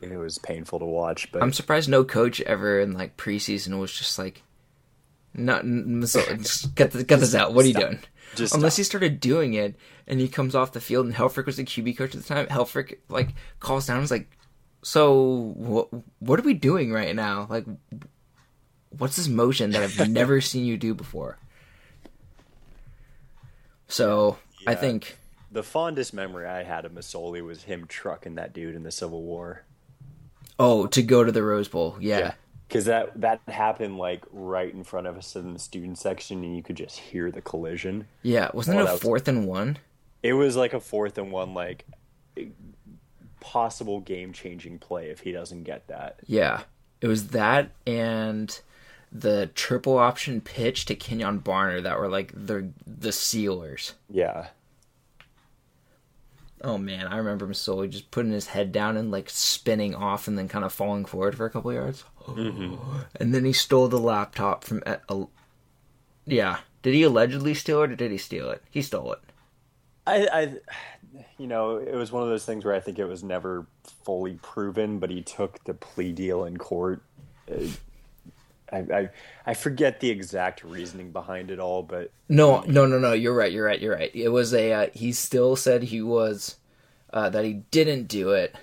it 0.00 0.16
was 0.16 0.38
painful 0.38 0.78
to 0.80 0.84
watch, 0.84 1.30
but 1.32 1.42
I'm 1.42 1.52
surprised 1.52 1.88
no 1.88 2.04
coach 2.04 2.40
ever 2.42 2.78
in 2.80 2.92
like 2.92 3.16
preseason 3.16 3.78
was 3.80 3.92
just 3.92 4.18
like, 4.18 4.42
not 5.34 5.64
so, 6.08 6.20
just 6.36 6.74
get 6.74 6.90
this, 6.92 7.02
get 7.04 7.20
this 7.20 7.34
out. 7.34 7.54
What 7.54 7.64
are 7.64 7.68
you 7.68 7.74
Stop. 7.74 7.82
doing? 7.90 7.98
Just 8.34 8.54
Unless 8.54 8.74
stop. 8.74 8.78
he 8.78 8.84
started 8.84 9.20
doing 9.20 9.54
it 9.54 9.74
and 10.06 10.18
he 10.20 10.28
comes 10.28 10.54
off 10.54 10.72
the 10.72 10.80
field 10.80 11.06
and 11.06 11.14
Helfrich 11.14 11.46
was 11.46 11.56
the 11.58 11.64
QB 11.64 11.96
coach 11.98 12.14
at 12.14 12.22
the 12.22 12.26
time. 12.26 12.46
Helfrich 12.46 12.96
like 13.08 13.34
calls 13.60 13.86
down 13.86 13.96
and 13.98 14.04
is 14.04 14.10
like, 14.10 14.30
"So 14.82 15.52
what? 15.56 15.88
What 16.18 16.40
are 16.40 16.42
we 16.42 16.54
doing 16.54 16.92
right 16.92 17.14
now? 17.14 17.46
Like, 17.50 17.66
what's 18.96 19.16
this 19.16 19.28
motion 19.28 19.70
that 19.72 19.82
I've 19.82 20.08
never 20.10 20.40
seen 20.40 20.64
you 20.64 20.76
do 20.78 20.94
before?" 20.94 21.38
So 23.88 24.38
I 24.66 24.74
think 24.74 25.18
the 25.50 25.62
fondest 25.62 26.14
memory 26.14 26.46
I 26.46 26.62
had 26.62 26.84
of 26.86 26.92
Masoli 26.92 27.44
was 27.44 27.64
him 27.64 27.86
trucking 27.86 28.36
that 28.36 28.54
dude 28.54 28.74
in 28.74 28.82
the 28.82 28.90
Civil 28.90 29.22
War. 29.22 29.64
oh 30.58 30.86
to 30.86 31.02
go 31.02 31.22
to 31.22 31.30
the 31.32 31.42
Rose 31.42 31.68
Bowl, 31.68 31.96
yeah. 32.00 32.32
Because 32.72 32.86
that 32.86 33.20
that 33.20 33.40
happened 33.48 33.98
like 33.98 34.24
right 34.32 34.72
in 34.72 34.82
front 34.82 35.06
of 35.06 35.18
us 35.18 35.36
in 35.36 35.52
the 35.52 35.58
student 35.58 35.98
section, 35.98 36.42
and 36.42 36.56
you 36.56 36.62
could 36.62 36.76
just 36.76 36.98
hear 36.98 37.30
the 37.30 37.42
collision. 37.42 38.06
Yeah, 38.22 38.48
wasn't 38.54 38.78
Oh, 38.78 38.84
it 38.84 38.88
a 38.88 38.92
was- 38.92 39.00
fourth 39.02 39.28
and 39.28 39.46
one? 39.46 39.76
It 40.22 40.32
was 40.32 40.56
like 40.56 40.72
a 40.72 40.80
fourth 40.80 41.18
and 41.18 41.30
one, 41.30 41.52
like 41.52 41.84
possible 43.40 44.00
game 44.00 44.32
changing 44.32 44.78
play 44.78 45.10
if 45.10 45.20
he 45.20 45.32
doesn't 45.32 45.64
get 45.64 45.86
that. 45.88 46.20
Yeah, 46.26 46.62
it 47.00 47.08
was 47.08 47.28
that 47.28 47.70
and 47.86 48.58
the 49.10 49.50
triple 49.54 49.98
option 49.98 50.40
pitch 50.40 50.86
to 50.86 50.94
Kenjon 50.94 51.42
Barner 51.42 51.82
that 51.82 51.98
were 51.98 52.08
like 52.08 52.32
the 52.34 52.70
the 52.86 53.12
sealers. 53.12 53.94
Yeah, 54.08 54.46
Oh 56.64 56.78
man, 56.78 57.08
I 57.08 57.16
remember 57.16 57.46
Masoli 57.46 57.90
just 57.90 58.10
putting 58.12 58.30
his 58.32 58.46
head 58.46 58.70
down 58.70 58.96
and 58.96 59.10
like 59.10 59.28
spinning 59.28 59.94
off 59.94 60.28
and 60.28 60.38
then 60.38 60.48
kind 60.48 60.64
of 60.64 60.72
falling 60.72 61.04
forward 61.04 61.36
for 61.36 61.44
a 61.44 61.50
couple 61.50 61.72
yards. 61.72 62.04
Mm-hmm. 62.26 62.76
And 63.20 63.34
then 63.34 63.44
he 63.44 63.52
stole 63.52 63.88
the 63.88 63.98
laptop 63.98 64.64
from. 64.64 64.82
A, 64.86 65.00
a- 65.08 65.26
yeah, 66.24 66.58
did 66.82 66.94
he 66.94 67.02
allegedly 67.02 67.54
steal 67.54 67.82
it 67.82 67.90
or 67.92 67.96
did 67.96 68.12
he 68.12 68.18
steal 68.18 68.50
it? 68.50 68.62
He 68.70 68.80
stole 68.80 69.12
it. 69.12 69.18
I, 70.06 70.28
I, 70.32 70.54
you 71.38 71.46
know, 71.48 71.76
it 71.76 71.94
was 71.94 72.12
one 72.12 72.22
of 72.22 72.28
those 72.28 72.44
things 72.44 72.64
where 72.64 72.74
I 72.74 72.80
think 72.80 72.98
it 72.98 73.04
was 73.06 73.22
never 73.24 73.66
fully 74.04 74.38
proven, 74.42 74.98
but 74.98 75.10
he 75.10 75.22
took 75.22 75.62
the 75.64 75.74
plea 75.74 76.12
deal 76.12 76.44
in 76.44 76.56
court. 76.58 77.02
Uh, 77.50 77.66
I, 78.72 78.78
I, 78.78 79.08
I 79.46 79.54
forget 79.54 80.00
the 80.00 80.10
exact 80.10 80.64
reasoning 80.64 81.10
behind 81.12 81.50
it 81.50 81.58
all, 81.58 81.82
but 81.82 82.10
No, 82.28 82.60
no, 82.62 82.86
no, 82.86 82.98
no. 82.98 83.12
You're 83.12 83.34
right. 83.34 83.52
You're 83.52 83.66
right. 83.66 83.80
You're 83.80 83.94
right. 83.94 84.10
It 84.14 84.28
was 84.30 84.54
a. 84.54 84.72
Uh, 84.72 84.86
he 84.94 85.12
still 85.12 85.56
said 85.56 85.82
he 85.84 86.00
was 86.02 86.56
uh, 87.12 87.28
that 87.30 87.44
he 87.44 87.54
didn't 87.70 88.08
do 88.08 88.30
it, 88.30 88.54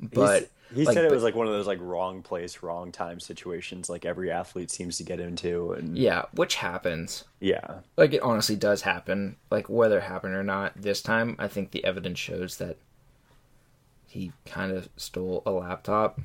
but 0.00 0.48
he 0.74 0.84
like, 0.84 0.94
said 0.94 1.04
it 1.04 1.08
but- 1.10 1.14
was 1.14 1.22
like 1.22 1.34
one 1.36 1.46
of 1.46 1.52
those 1.52 1.66
like 1.66 1.78
wrong 1.80 2.22
place, 2.22 2.62
wrong 2.62 2.90
time 2.90 3.20
situations 3.20 3.88
like 3.90 4.04
every 4.04 4.30
athlete 4.32 4.70
seems 4.70 4.96
to 4.96 5.04
get 5.04 5.20
into, 5.20 5.72
and 5.72 5.96
yeah, 5.96 6.22
which 6.34 6.56
happens. 6.56 7.24
yeah, 7.40 7.80
Like 7.96 8.12
it 8.14 8.22
honestly 8.22 8.56
does 8.56 8.82
happen. 8.82 9.36
Like 9.50 9.68
whether 9.68 9.98
it 9.98 10.04
happened 10.04 10.34
or 10.34 10.42
not 10.42 10.72
this 10.80 11.02
time, 11.02 11.36
I 11.38 11.46
think 11.46 11.70
the 11.70 11.84
evidence 11.84 12.18
shows 12.18 12.56
that 12.56 12.76
he 14.06 14.32
kind 14.44 14.72
of 14.72 14.88
stole 14.96 15.42
a 15.46 15.50
laptop. 15.50 16.20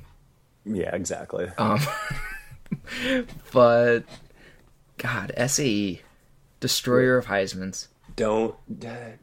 yeah, 0.64 0.94
exactly. 0.94 1.48
Um, 1.56 1.78
but 3.52 4.00
God, 4.96 5.32
SAE, 5.46 6.02
destroyer 6.60 7.16
of 7.16 7.26
Heisman's. 7.26 7.88
don't 8.16 8.54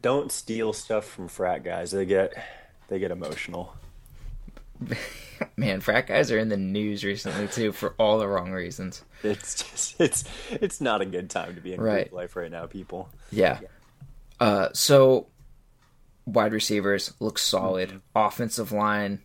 don't 0.02 0.32
steal 0.32 0.72
stuff 0.72 1.04
from 1.04 1.28
frat 1.28 1.64
guys. 1.64 1.90
They 1.90 2.06
get 2.06 2.32
they 2.88 2.98
get 2.98 3.10
emotional. 3.10 3.74
Man, 5.56 5.80
frat 5.80 6.06
guys 6.06 6.30
are 6.32 6.38
in 6.38 6.48
the 6.48 6.56
news 6.56 7.04
recently 7.04 7.48
too 7.48 7.72
for 7.72 7.94
all 7.98 8.18
the 8.18 8.28
wrong 8.28 8.52
reasons. 8.52 9.02
It's 9.22 9.62
just 9.62 10.00
it's 10.00 10.24
it's 10.50 10.80
not 10.80 11.00
a 11.00 11.06
good 11.06 11.30
time 11.30 11.54
to 11.54 11.60
be 11.60 11.72
in 11.74 11.80
Right. 11.80 12.12
Life 12.12 12.36
right 12.36 12.50
now, 12.50 12.66
people. 12.66 13.08
Yeah. 13.30 13.60
Uh, 14.40 14.68
so 14.72 15.28
wide 16.26 16.52
receivers 16.52 17.12
look 17.20 17.38
solid. 17.38 18.00
Offensive 18.14 18.72
line 18.72 19.20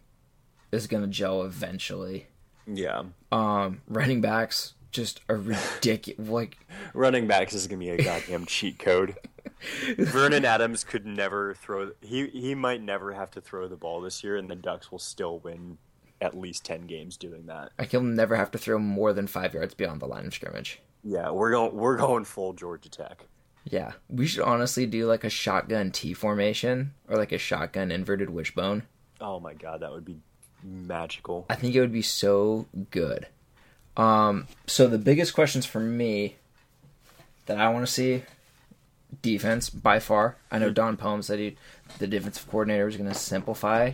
is 0.72 0.88
gonna 0.88 1.08
gel 1.08 1.44
eventually. 1.44 2.28
Yeah, 2.68 3.04
Um, 3.32 3.82
running 3.88 4.22
backs 4.22 4.74
just 4.92 5.22
a 5.30 5.36
ridiculous 5.36 6.30
like 6.30 6.58
running 6.94 7.28
backs 7.28 7.54
is 7.54 7.68
gonna 7.68 7.80
be 7.80 7.90
a 7.90 8.04
goddamn 8.04 8.46
cheat 8.46 8.78
code. 8.80 9.16
Vernon 9.98 10.46
Adams 10.46 10.84
could 10.84 11.06
never 11.06 11.54
throw. 11.56 11.92
He 12.02 12.28
he 12.28 12.56
might 12.56 12.82
never 12.82 13.14
have 13.14 13.32
to 13.32 13.42
throw 13.42 13.68
the 13.68 13.76
ball 13.76 14.02
this 14.02 14.24
year, 14.24 14.36
and 14.36 14.50
the 14.50 14.56
Ducks 14.56 14.92
will 14.92 15.00
still 15.00 15.40
win 15.40 15.78
at 16.20 16.38
least 16.38 16.66
ten 16.66 16.82
games 16.82 17.18
doing 17.18 17.46
that. 17.48 17.72
like 17.80 17.92
he'll 17.92 18.02
never 18.02 18.36
have 18.36 18.52
to 18.52 18.58
throw 18.58 18.78
more 18.78 19.14
than 19.14 19.28
five 19.28 19.54
yards 19.54 19.74
beyond 19.74 20.02
the 20.02 20.08
line 20.08 20.26
of 20.26 20.34
scrimmage. 20.34 20.82
Yeah, 21.04 21.32
we're 21.32 21.52
going 21.52 21.76
we're 21.76 21.98
going 21.98 22.26
full 22.26 22.54
Georgia 22.54 22.90
Tech. 22.90 23.26
Yeah, 23.66 23.94
we 24.10 24.26
should 24.26 24.42
honestly 24.44 24.86
do 24.88 25.06
like 25.06 25.24
a 25.24 25.30
shotgun 25.30 25.92
T 25.92 26.14
formation 26.14 26.94
or 27.08 27.18
like 27.18 27.32
a 27.32 27.38
shotgun 27.38 27.92
inverted 27.92 28.30
wishbone. 28.30 28.84
Oh 29.20 29.40
my 29.40 29.54
god, 29.54 29.82
that 29.82 29.92
would 29.92 30.06
be 30.06 30.18
magical. 30.64 31.46
I 31.50 31.56
think 31.56 31.76
it 31.76 31.82
would 31.82 31.94
be 31.94 32.02
so 32.02 32.68
good. 32.90 33.28
Um, 33.98 34.48
so 34.68 34.88
the 34.88 34.98
biggest 34.98 35.34
questions 35.34 35.66
for 35.66 35.80
me 35.80 36.36
that 37.46 37.58
I 37.58 37.70
want 37.70 37.86
to 37.86 37.92
see 37.92 38.24
defense 39.22 39.70
by 39.70 40.00
far. 40.00 40.38
I 40.50 40.60
know 40.60 40.70
Don 40.70 40.98
Pellum 40.98 41.22
said 41.22 41.40
he, 41.40 41.58
the 42.00 42.08
defensive 42.08 42.50
coordinator 42.50 42.86
was 42.86 42.98
going 42.98 43.10
to 43.10 43.16
simplify 43.16 43.92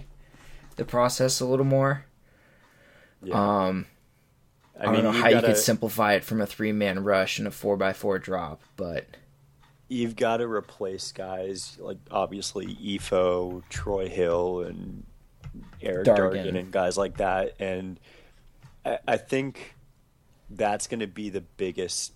the 0.76 0.86
process 0.86 1.40
a 1.40 1.46
little 1.46 1.66
more. 1.66 2.06
Yeah. 3.24 3.66
Um, 3.68 3.88
I, 4.80 4.90
I, 4.90 4.94
don't 4.94 5.04
know 5.04 5.12
how 5.12 5.28
you 5.28 5.36
gotta, 5.36 5.48
could 5.48 5.58
simplify 5.58 6.14
it 6.14 6.24
from 6.24 6.40
a 6.40 6.46
three 6.46 6.72
man 6.72 7.04
rush 7.04 7.40
and 7.40 7.48
a 7.48 7.52
four 7.52 7.78
by 7.78 7.94
four 7.94 8.20
drop, 8.20 8.62
but 8.76 9.06
you've 9.88 10.16
got 10.16 10.38
to 10.38 10.48
replace 10.48 11.12
guys 11.12 11.78
like 11.80 11.98
obviously 12.12 12.76
Ifo, 12.76 13.64
Troy 13.70 14.08
Hill, 14.08 14.62
and 14.62 15.04
Erick 15.82 16.06
Dargan. 16.08 16.46
Dargan, 16.46 16.60
and 16.60 16.72
guys 16.72 16.98
like 16.98 17.18
that. 17.18 17.54
And 17.60 18.00
I, 18.86 19.00
I 19.08 19.18
think 19.18 19.76
that's 20.50 20.88
going 20.88 21.00
to 21.02 21.08
be 21.08 21.30
the 21.30 21.42
biggest 21.42 22.14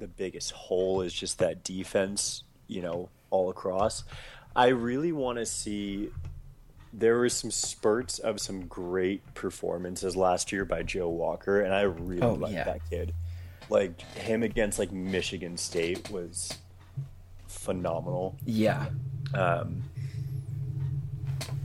the 0.00 0.06
biggest 0.08 0.50
hole 0.52 1.00
is 1.02 1.12
just 1.12 1.38
that 1.38 1.62
defense. 1.64 2.42
You 2.66 2.82
know, 2.82 3.08
all 3.30 3.50
across. 3.50 4.04
I 4.56 4.68
really 4.68 5.12
want 5.12 5.38
to 5.38 5.46
see. 5.46 6.10
There 6.96 7.18
were 7.18 7.28
some 7.28 7.50
spurts 7.50 8.20
of 8.20 8.40
some 8.40 8.66
great 8.66 9.34
performances 9.34 10.14
last 10.16 10.52
year 10.52 10.64
by 10.64 10.82
Joe 10.84 11.08
Walker, 11.08 11.60
and 11.60 11.74
I 11.74 11.82
really 11.82 12.22
Oh, 12.22 12.34
like 12.34 12.52
yeah. 12.52 12.64
that 12.64 12.88
kid. 12.88 13.12
Like 13.68 14.00
him 14.16 14.42
against 14.44 14.78
like 14.78 14.92
Michigan 14.92 15.56
State 15.56 16.08
was 16.10 16.56
phenomenal. 17.48 18.36
yeah, 18.44 18.86
Um, 19.34 19.82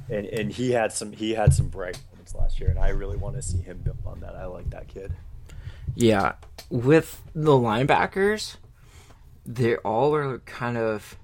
and 0.09 0.25
and 0.27 0.51
he 0.51 0.71
had 0.71 0.91
some 0.91 1.11
he 1.11 1.31
had 1.33 1.53
some 1.53 1.67
bright 1.67 1.99
moments 2.11 2.35
last 2.35 2.59
year, 2.59 2.69
and 2.69 2.79
I 2.79 2.89
really 2.89 3.17
want 3.17 3.35
to 3.35 3.41
see 3.41 3.59
him 3.59 3.77
build 3.79 3.97
on 4.05 4.19
that. 4.21 4.35
I 4.35 4.45
like 4.45 4.69
that 4.71 4.87
kid. 4.87 5.13
Yeah, 5.95 6.33
with 6.69 7.21
the 7.33 7.51
linebackers, 7.51 8.57
they 9.45 9.75
all 9.77 10.13
are 10.15 10.39
kind 10.39 10.77
of 10.77 11.17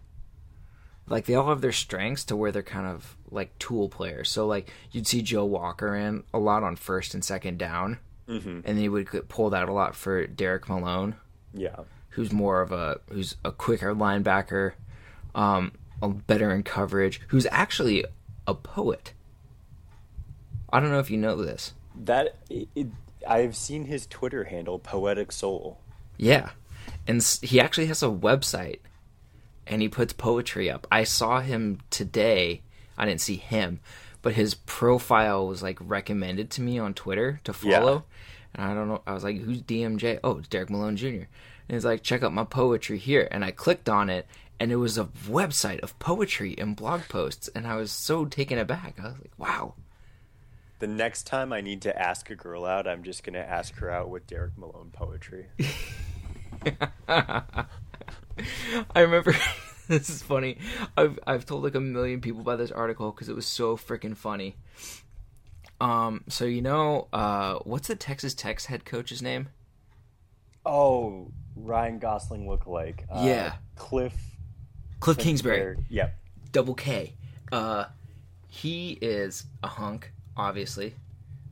like 1.07 1.25
they 1.25 1.36
all 1.36 1.49
have 1.49 1.61
their 1.61 1.71
strengths 1.71 2.23
to 2.25 2.36
where 2.36 2.51
they're 2.51 2.63
kind 2.63 2.88
of 2.88 3.15
like 3.29 3.57
tool 3.59 3.89
players. 3.89 4.29
So 4.29 4.47
like 4.47 4.71
you'd 4.91 5.07
see 5.07 5.21
Joe 5.21 5.45
Walker 5.45 5.95
in 5.95 6.23
a 6.33 6.39
lot 6.39 6.63
on 6.63 6.75
first 6.75 7.13
and 7.13 7.23
second 7.23 7.57
down, 7.59 7.99
Mm-hmm. 8.27 8.49
and 8.49 8.63
then 8.63 8.77
he 8.77 8.89
would 8.89 9.07
pull 9.29 9.51
that 9.51 9.69
a 9.69 9.71
lot 9.71 9.95
for 9.95 10.25
Derrick 10.25 10.67
Malone, 10.67 11.13
Yeah, 11.53 11.75
who's 12.09 12.31
more 12.31 12.61
of 12.61 12.71
a 12.71 12.99
who's 13.11 13.36
a 13.45 13.51
quicker 13.51 13.93
linebacker, 13.93 14.71
um, 15.36 15.73
a 16.01 16.09
better 16.09 16.51
in 16.51 16.63
coverage, 16.63 17.21
who's 17.27 17.45
actually 17.51 18.03
a 18.47 18.53
poet. 18.53 19.13
I 20.71 20.79
don't 20.79 20.91
know 20.91 20.99
if 20.99 21.09
you 21.09 21.17
know 21.17 21.35
this. 21.41 21.73
that 21.95 22.35
it, 22.49 22.67
it, 22.75 22.87
I've 23.27 23.55
seen 23.55 23.85
his 23.85 24.05
Twitter 24.07 24.45
handle, 24.45 24.79
Poetic 24.79 25.31
Soul. 25.31 25.79
Yeah. 26.17 26.51
And 27.07 27.21
he 27.41 27.59
actually 27.59 27.87
has 27.87 28.03
a 28.03 28.07
website 28.07 28.79
and 29.67 29.81
he 29.81 29.89
puts 29.89 30.13
poetry 30.13 30.69
up. 30.69 30.85
I 30.91 31.03
saw 31.03 31.39
him 31.39 31.79
today. 31.89 32.61
I 32.97 33.05
didn't 33.05 33.21
see 33.21 33.37
him, 33.37 33.79
but 34.21 34.33
his 34.33 34.53
profile 34.53 35.47
was 35.47 35.63
like 35.63 35.77
recommended 35.81 36.49
to 36.51 36.61
me 36.61 36.77
on 36.77 36.93
Twitter 36.93 37.39
to 37.43 37.53
follow. 37.53 37.93
Yeah. 37.93 38.61
And 38.61 38.71
I 38.71 38.73
don't 38.73 38.87
know. 38.87 39.01
I 39.05 39.13
was 39.13 39.23
like, 39.23 39.41
who's 39.41 39.61
DMJ? 39.61 40.19
Oh, 40.23 40.37
it's 40.37 40.47
Derrick 40.47 40.69
Malone 40.69 40.95
Jr. 40.95 41.07
And 41.07 41.27
he's 41.69 41.85
like, 41.85 42.03
check 42.03 42.23
out 42.23 42.33
my 42.33 42.43
poetry 42.43 42.97
here. 42.97 43.27
And 43.31 43.43
I 43.43 43.51
clicked 43.51 43.89
on 43.89 44.09
it 44.09 44.27
and 44.60 44.72
it 44.72 44.78
was 44.78 44.97
a 44.97 45.06
website 45.28 45.80
of 45.80 45.97
poetry 45.99 46.56
and 46.58 46.76
blog 46.76 47.01
posts. 47.10 47.47
And 47.49 47.68
I 47.68 47.76
was 47.76 47.91
so 47.91 48.26
taken 48.26 48.58
aback. 48.58 48.95
I 48.99 49.08
was 49.08 49.18
like, 49.20 49.32
wow. 49.38 49.76
The 50.80 50.88
next 50.88 51.24
time 51.24 51.53
I 51.53 51.62
need 51.62 51.82
to 51.84 51.99
ask 52.01 52.30
a 52.30 52.36
girl 52.36 52.66
out, 52.66 52.88
I'm 52.88 53.03
just 53.03 53.24
gonna 53.24 53.39
ask 53.39 53.76
her 53.76 53.89
out 53.89 54.10
with 54.10 54.28
Derrick 54.28 54.58
Malone 54.58 54.91
poetry. 54.91 55.47
I 57.08 57.66
remember 58.95 59.36
this 59.88 60.10
is 60.10 60.22
funny. 60.22 60.58
I've 60.97 61.18
I've 61.26 61.45
told 61.45 61.64
like 61.64 61.76
a 61.76 61.80
million 61.80 62.22
people 62.22 62.41
about 62.41 62.58
this 62.58 62.72
article 62.72 63.12
because 63.12 63.30
it 63.30 63.36
was 63.36 63.45
so 63.45 63.78
freaking 63.78 64.18
funny. 64.18 64.58
Um, 65.80 66.24
so 66.28 66.45
you 66.45 66.62
know, 66.62 67.08
uh, 67.14 67.56
what's 67.64 67.88
the 67.88 67.95
Texas 67.95 68.34
Tech's 68.34 68.66
head 68.66 68.86
coach's 68.86 69.22
name? 69.22 69.49
oh, 70.66 71.32
Ryan 71.56 71.99
Gosling 71.99 72.47
lookalike. 72.47 73.03
Uh, 73.10 73.22
Yeah. 73.24 73.53
Kliff 73.78 74.14
Kliff 75.06 75.20
Kingsbury, 75.20 75.78
Yep. 75.89 76.16
double 76.51 76.74
K. 76.74 77.14
Uh, 77.51 77.86
he 78.47 78.91
is 79.01 79.45
a 79.64 79.68
hunk, 79.68 80.12
obviously. 80.36 80.95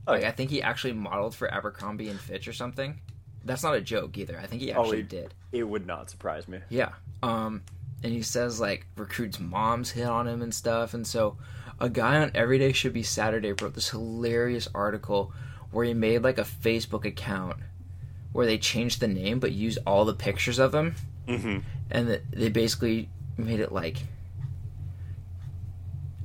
Oh, 0.06 0.12
Like 0.12 0.22
yeah. 0.22 0.28
I 0.28 0.32
think 0.32 0.50
he 0.50 0.62
actually 0.62 0.92
modeled 0.94 1.34
for 1.34 1.52
Abercrombie 1.52 2.08
and 2.08 2.18
Fitch 2.20 2.48
or 2.48 2.52
something. 2.52 3.00
That's 3.44 3.62
not 3.62 3.74
a 3.74 3.80
joke 3.80 4.16
either. 4.18 4.38
I 4.38 4.46
think 4.46 4.62
he 4.62 4.72
Oh, 4.72 4.82
actually 4.82 5.02
did. 5.02 5.34
It 5.52 5.64
would 5.64 5.86
not 5.86 6.10
surprise 6.10 6.48
me. 6.48 6.58
Yeah. 6.70 6.92
Um, 7.22 7.62
and 8.02 8.12
he 8.12 8.22
says 8.22 8.58
like 8.60 8.86
recruits' 8.96 9.38
moms 9.38 9.90
hit 9.90 10.06
on 10.06 10.26
him 10.26 10.42
and 10.42 10.54
stuff. 10.54 10.94
And 10.94 11.06
so 11.06 11.36
a 11.78 11.88
guy 11.90 12.18
on 12.20 12.30
Everyday 12.34 12.72
Should 12.72 12.92
Be 12.94 13.02
Saturday 13.02 13.52
wrote 13.52 13.74
this 13.74 13.90
hilarious 13.90 14.68
article 14.74 15.32
where 15.70 15.84
he 15.84 15.92
made 15.94 16.22
like 16.22 16.38
a 16.38 16.42
Facebook 16.44 17.04
account 17.04 17.56
where 18.32 18.46
they 18.46 18.58
changed 18.58 19.00
the 19.00 19.08
name 19.08 19.38
but 19.40 19.52
used 19.52 19.78
all 19.86 20.04
the 20.04 20.14
pictures 20.14 20.58
of 20.58 20.74
him. 20.74 20.94
Mm-hmm. 21.28 21.58
And 21.90 22.20
they 22.32 22.48
basically 22.48 23.08
made 23.36 23.60
it 23.60 23.72
like 23.72 23.98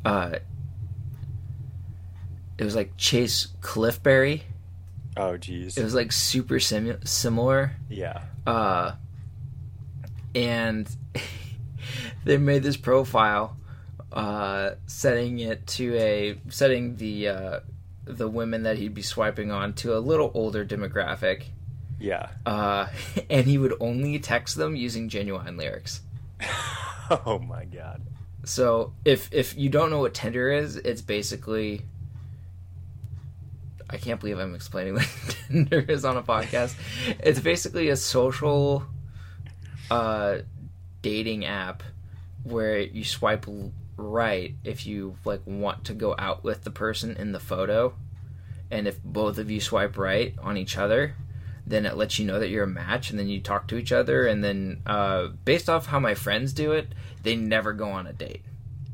uh 0.06 0.36
it 2.58 2.64
was 2.64 2.76
like 2.76 2.98
Chase 2.98 3.48
Cliffberry. 3.62 4.42
Oh, 5.16 5.38
geez. 5.38 5.78
It 5.78 5.84
was 5.84 5.94
like 5.96 6.12
super 6.12 6.56
simu- 6.56 7.08
similar. 7.08 7.72
yeah. 7.90 8.22
uh, 8.46 8.94
and 10.36 10.90
they 12.26 12.38
made 12.38 12.64
this 12.64 12.76
profile, 12.76 13.56
uh, 14.12 14.72
setting 14.88 15.40
it 15.40 15.66
to 15.68 15.96
a 15.98 16.38
setting 16.50 16.98
the 16.98 17.30
uh, 17.30 17.60
the 18.04 18.28
women 18.28 18.64
that 18.64 18.78
he'd 18.78 18.94
be 18.94 19.02
swiping 19.02 19.52
on 19.52 19.72
to 19.76 19.98
a 19.98 20.00
little 20.00 20.30
older 20.34 20.66
demographic, 20.66 21.44
Yeah. 21.98 22.28
uh, 22.46 22.88
and 23.30 23.46
he 23.48 23.58
would 23.58 23.74
only 23.80 24.20
text 24.20 24.58
them 24.58 24.76
using 24.76 25.10
Ginuwine 25.10 25.58
lyrics. 25.58 26.02
oh 27.26 27.40
my 27.40 27.66
god. 27.66 28.02
So 28.46 28.94
if 29.04 29.30
if 29.34 29.58
you 29.58 29.70
don't 29.70 29.90
know 29.90 30.00
what 30.00 30.14
Tinder 30.14 30.52
is, 30.52 30.76
it's 30.76 31.02
basically. 31.02 31.82
I 33.92 33.98
can't 33.98 34.20
believe 34.20 34.38
I'm 34.38 34.54
explaining 34.54 34.94
what 34.96 35.08
Tinder 35.48 35.80
is 35.80 36.06
on 36.06 36.16
a 36.16 36.22
podcast. 36.22 36.76
It's 37.20 37.40
basically 37.40 37.90
a 37.90 37.96
social 37.96 38.86
uh, 39.90 40.40
dating 41.02 41.46
app 41.46 41.82
where 42.44 42.80
you 42.80 43.04
swipe 43.04 43.48
right 43.98 44.54
if 44.64 44.86
you 44.86 45.18
like 45.26 45.42
want 45.46 45.86
to 45.86 45.94
go 45.94 46.16
out 46.18 46.44
with 46.44 46.64
the 46.64 46.72
person 46.72 47.18
in 47.18 47.32
the 47.32 47.40
photo, 47.40 47.96
and 48.70 48.88
if 48.88 49.02
both 49.04 49.40
of 49.40 49.50
you 49.50 49.60
swipe 49.60 49.98
right 49.98 50.36
on 50.40 50.56
each 50.56 50.78
other, 50.78 51.16
then 51.70 51.86
it 51.86 51.96
lets 51.96 52.20
you 52.20 52.26
know 52.26 52.40
that 52.40 52.50
you're 52.50 52.66
a 52.66 52.68
match, 52.68 53.10
and 53.10 53.18
then 53.20 53.30
you 53.30 53.40
talk 53.40 53.68
to 53.70 53.78
each 53.78 53.92
other, 53.92 54.28
and 54.28 54.44
then 54.44 54.82
uh, 54.86 55.28
based 55.46 55.70
off 55.70 55.86
how 55.88 56.00
my 56.00 56.14
friends 56.16 56.52
do 56.54 56.72
it, 56.74 56.88
they 57.24 57.36
never 57.36 57.72
go 57.74 57.90
on 57.90 58.06
a 58.08 58.14
date. 58.14 58.44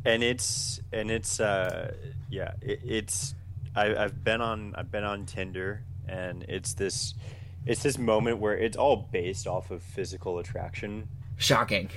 and 0.06 0.22
it's 0.24 0.80
and 0.94 1.10
it's 1.10 1.40
uh 1.40 1.92
yeah 2.30 2.52
it, 2.62 2.80
it's 2.86 3.34
I, 3.76 3.96
I've 3.96 4.24
been 4.24 4.40
on 4.42 4.76
I've 4.78 4.92
been 4.92 5.04
on 5.04 5.26
Tinder 5.26 5.82
and 6.08 6.44
it's 6.48 6.74
this 6.76 7.16
it's 7.66 7.82
this 7.82 7.98
moment 7.98 8.38
where 8.40 8.56
it's 8.56 8.78
all 8.78 9.08
based 9.12 9.48
off 9.48 9.72
of 9.72 9.82
physical 9.82 10.38
attraction 10.38 11.08
Shocking, 11.38 11.90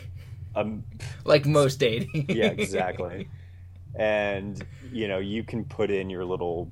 um 0.56 0.84
like 1.24 1.44
most 1.44 1.78
dating. 1.78 2.26
yeah 2.30 2.46
exactly 2.46 3.28
and 3.94 4.64
you 4.90 5.06
know 5.08 5.18
you 5.18 5.44
can 5.44 5.64
put 5.66 5.90
in 5.90 6.08
your 6.08 6.24
little 6.24 6.70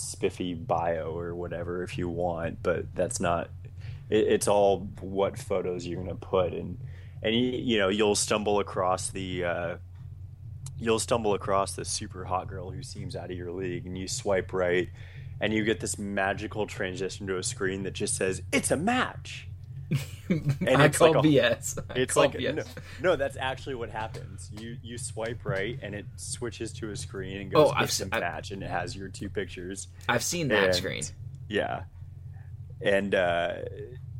spiffy 0.00 0.54
bio 0.54 1.16
or 1.16 1.34
whatever 1.34 1.82
if 1.82 1.98
you 1.98 2.08
want 2.08 2.62
but 2.62 2.94
that's 2.94 3.20
not 3.20 3.50
it, 4.10 4.26
it's 4.28 4.48
all 4.48 4.88
what 5.00 5.38
photos 5.38 5.86
you're 5.86 6.02
going 6.02 6.08
to 6.08 6.14
put. 6.14 6.52
And 6.52 6.78
and 7.22 7.34
you, 7.34 7.78
know 7.78 7.88
you'll 7.88 8.14
stumble 8.14 8.60
across 8.60 9.10
the 9.10 9.44
uh, 9.44 9.76
you'll 10.78 10.98
stumble 10.98 11.34
across 11.34 11.72
this 11.72 11.88
super 11.88 12.24
hot 12.24 12.48
girl 12.48 12.70
who 12.70 12.82
seems 12.82 13.16
out 13.16 13.30
of 13.30 13.36
your 13.36 13.50
league 13.50 13.86
and 13.86 13.98
you 13.98 14.06
swipe 14.06 14.52
right 14.52 14.88
and 15.40 15.52
you 15.52 15.64
get 15.64 15.80
this 15.80 15.98
magical 15.98 16.66
transition 16.66 17.26
to 17.26 17.38
a 17.38 17.42
screen 17.42 17.82
that 17.82 17.92
just 17.92 18.14
says 18.16 18.42
it's 18.52 18.70
a 18.70 18.76
match 18.76 19.48
I 20.30 20.84
it's 20.84 20.98
call 20.98 21.14
like 21.14 21.24
a- 21.24 21.28
BS. 21.28 21.78
I 21.90 21.98
it's 21.98 22.14
call 22.14 22.24
like 22.24 22.32
BS. 22.34 22.54
no, 22.56 22.62
no, 23.02 23.16
that's 23.16 23.36
actually 23.38 23.74
what 23.76 23.88
happens. 23.90 24.50
You 24.58 24.76
you 24.82 24.98
swipe 24.98 25.44
right 25.44 25.78
and 25.82 25.94
it 25.94 26.04
switches 26.16 26.72
to 26.74 26.90
a 26.90 26.96
screen 26.96 27.38
and 27.40 27.50
goes 27.50 27.68
Oh, 27.70 27.72
I've 27.74 27.84
it's 27.84 28.00
a 28.00 28.04
se- 28.04 28.08
I- 28.12 28.20
match 28.20 28.50
and 28.50 28.62
it 28.62 28.68
has 28.70 28.94
your 28.94 29.08
two 29.08 29.30
pictures. 29.30 29.88
I've 30.08 30.22
seen 30.22 30.48
that 30.48 30.64
And- 30.64 30.74
screen. 30.74 31.02
Yeah, 31.48 31.84
and 32.82 33.14
uh, 33.14 33.54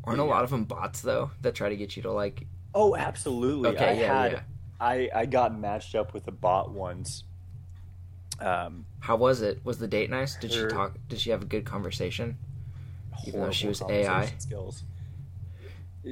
Aren't 0.04 0.20
a 0.20 0.24
lot 0.24 0.44
of 0.44 0.48
them 0.50 0.64
bots 0.64 1.02
though 1.02 1.30
that 1.42 1.54
try 1.54 1.68
to 1.68 1.76
get 1.76 1.96
you 1.96 2.02
to 2.04 2.12
like? 2.12 2.46
oh, 2.74 2.96
absolutely. 2.96 3.68
Okay, 3.70 3.84
I 3.88 3.92
yeah, 4.00 4.22
had 4.22 4.32
yeah. 4.32 4.40
I 4.80 5.10
I 5.14 5.26
got 5.26 5.58
matched 5.58 5.94
up 5.94 6.14
with 6.14 6.26
a 6.28 6.32
bot 6.32 6.70
once. 6.72 7.24
Um, 8.40 8.86
How 9.00 9.16
was 9.16 9.42
it? 9.42 9.60
Was 9.64 9.78
the 9.78 9.88
date 9.88 10.08
nice? 10.10 10.36
Did 10.36 10.52
she 10.52 10.64
talk? 10.68 10.94
Did 11.08 11.20
she 11.20 11.30
have 11.30 11.42
a 11.42 11.46
good 11.46 11.64
conversation? 11.66 12.38
Even 13.26 13.40
though 13.40 13.50
she 13.50 13.66
was 13.66 13.82
AI? 13.82 14.32
skills. 14.38 14.84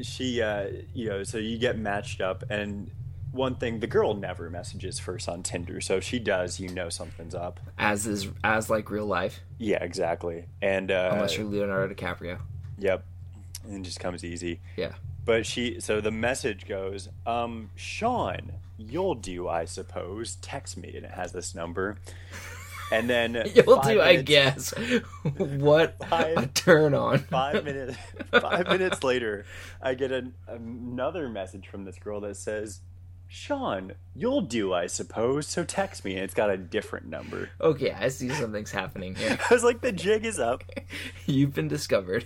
She, 0.02 0.42
uh, 0.42 0.68
you 0.94 1.08
know, 1.08 1.22
so 1.22 1.38
you 1.38 1.58
get 1.58 1.78
matched 1.78 2.20
up, 2.20 2.44
and 2.50 2.90
one 3.32 3.56
thing, 3.56 3.80
the 3.80 3.86
girl 3.86 4.14
never 4.14 4.50
messages 4.50 4.98
first 4.98 5.28
on 5.28 5.42
Tinder, 5.42 5.80
so 5.80 5.96
if 5.96 6.04
she 6.04 6.18
does, 6.18 6.58
you 6.58 6.68
know 6.70 6.88
something's 6.88 7.34
up. 7.34 7.60
As 7.78 8.06
is 8.06 8.28
as 8.42 8.70
like 8.70 8.90
real 8.90 9.06
life, 9.06 9.40
Yeah, 9.58 9.82
exactly. 9.82 10.46
And 10.60 10.90
uh, 10.90 11.10
unless 11.12 11.36
you're 11.36 11.46
Leonardo 11.46 11.94
DiCaprio. 11.94 12.38
Yep. 12.78 13.04
And 13.64 13.76
it 13.78 13.82
just 13.82 14.00
comes 14.00 14.24
easy. 14.24 14.60
Yeah. 14.76 14.92
But 15.24 15.44
she 15.46 15.80
so 15.80 16.00
the 16.00 16.10
message 16.10 16.66
goes, 16.66 17.08
um, 17.26 17.70
Sean, 17.74 18.52
you'll 18.78 19.14
do, 19.14 19.48
I 19.48 19.64
suppose. 19.64 20.36
Text 20.36 20.76
me 20.76 20.92
and 20.96 21.04
it 21.04 21.12
has 21.12 21.32
this 21.32 21.54
number. 21.54 21.98
And 22.92 23.10
then 23.10 23.50
You'll 23.54 23.82
five 23.82 23.94
do, 23.94 24.00
I 24.00 24.16
guess. 24.16 24.72
what 25.36 25.96
a 26.10 26.48
turn 26.54 26.94
on. 26.94 27.18
Five 27.18 27.64
minutes 27.64 27.96
five 28.30 28.68
minutes 28.68 29.02
later, 29.02 29.44
I 29.82 29.94
get 29.94 30.12
an, 30.12 30.34
another 30.46 31.28
message 31.28 31.68
from 31.68 31.84
this 31.84 31.98
girl 31.98 32.20
that 32.20 32.36
says, 32.36 32.80
Sean, 33.28 33.92
you'll 34.14 34.42
do, 34.42 34.72
I 34.72 34.86
suppose, 34.86 35.48
so 35.48 35.64
text 35.64 36.04
me 36.04 36.14
and 36.14 36.22
it's 36.22 36.34
got 36.34 36.48
a 36.48 36.56
different 36.56 37.06
number. 37.06 37.50
Okay, 37.60 37.90
I 37.90 38.08
see 38.08 38.28
something's 38.28 38.70
happening 38.70 39.16
here. 39.16 39.36
I 39.50 39.54
was 39.54 39.64
like, 39.64 39.80
the 39.80 39.90
jig 39.92 40.24
is 40.24 40.38
up. 40.38 40.62
You've 41.26 41.52
been 41.52 41.68
discovered. 41.68 42.24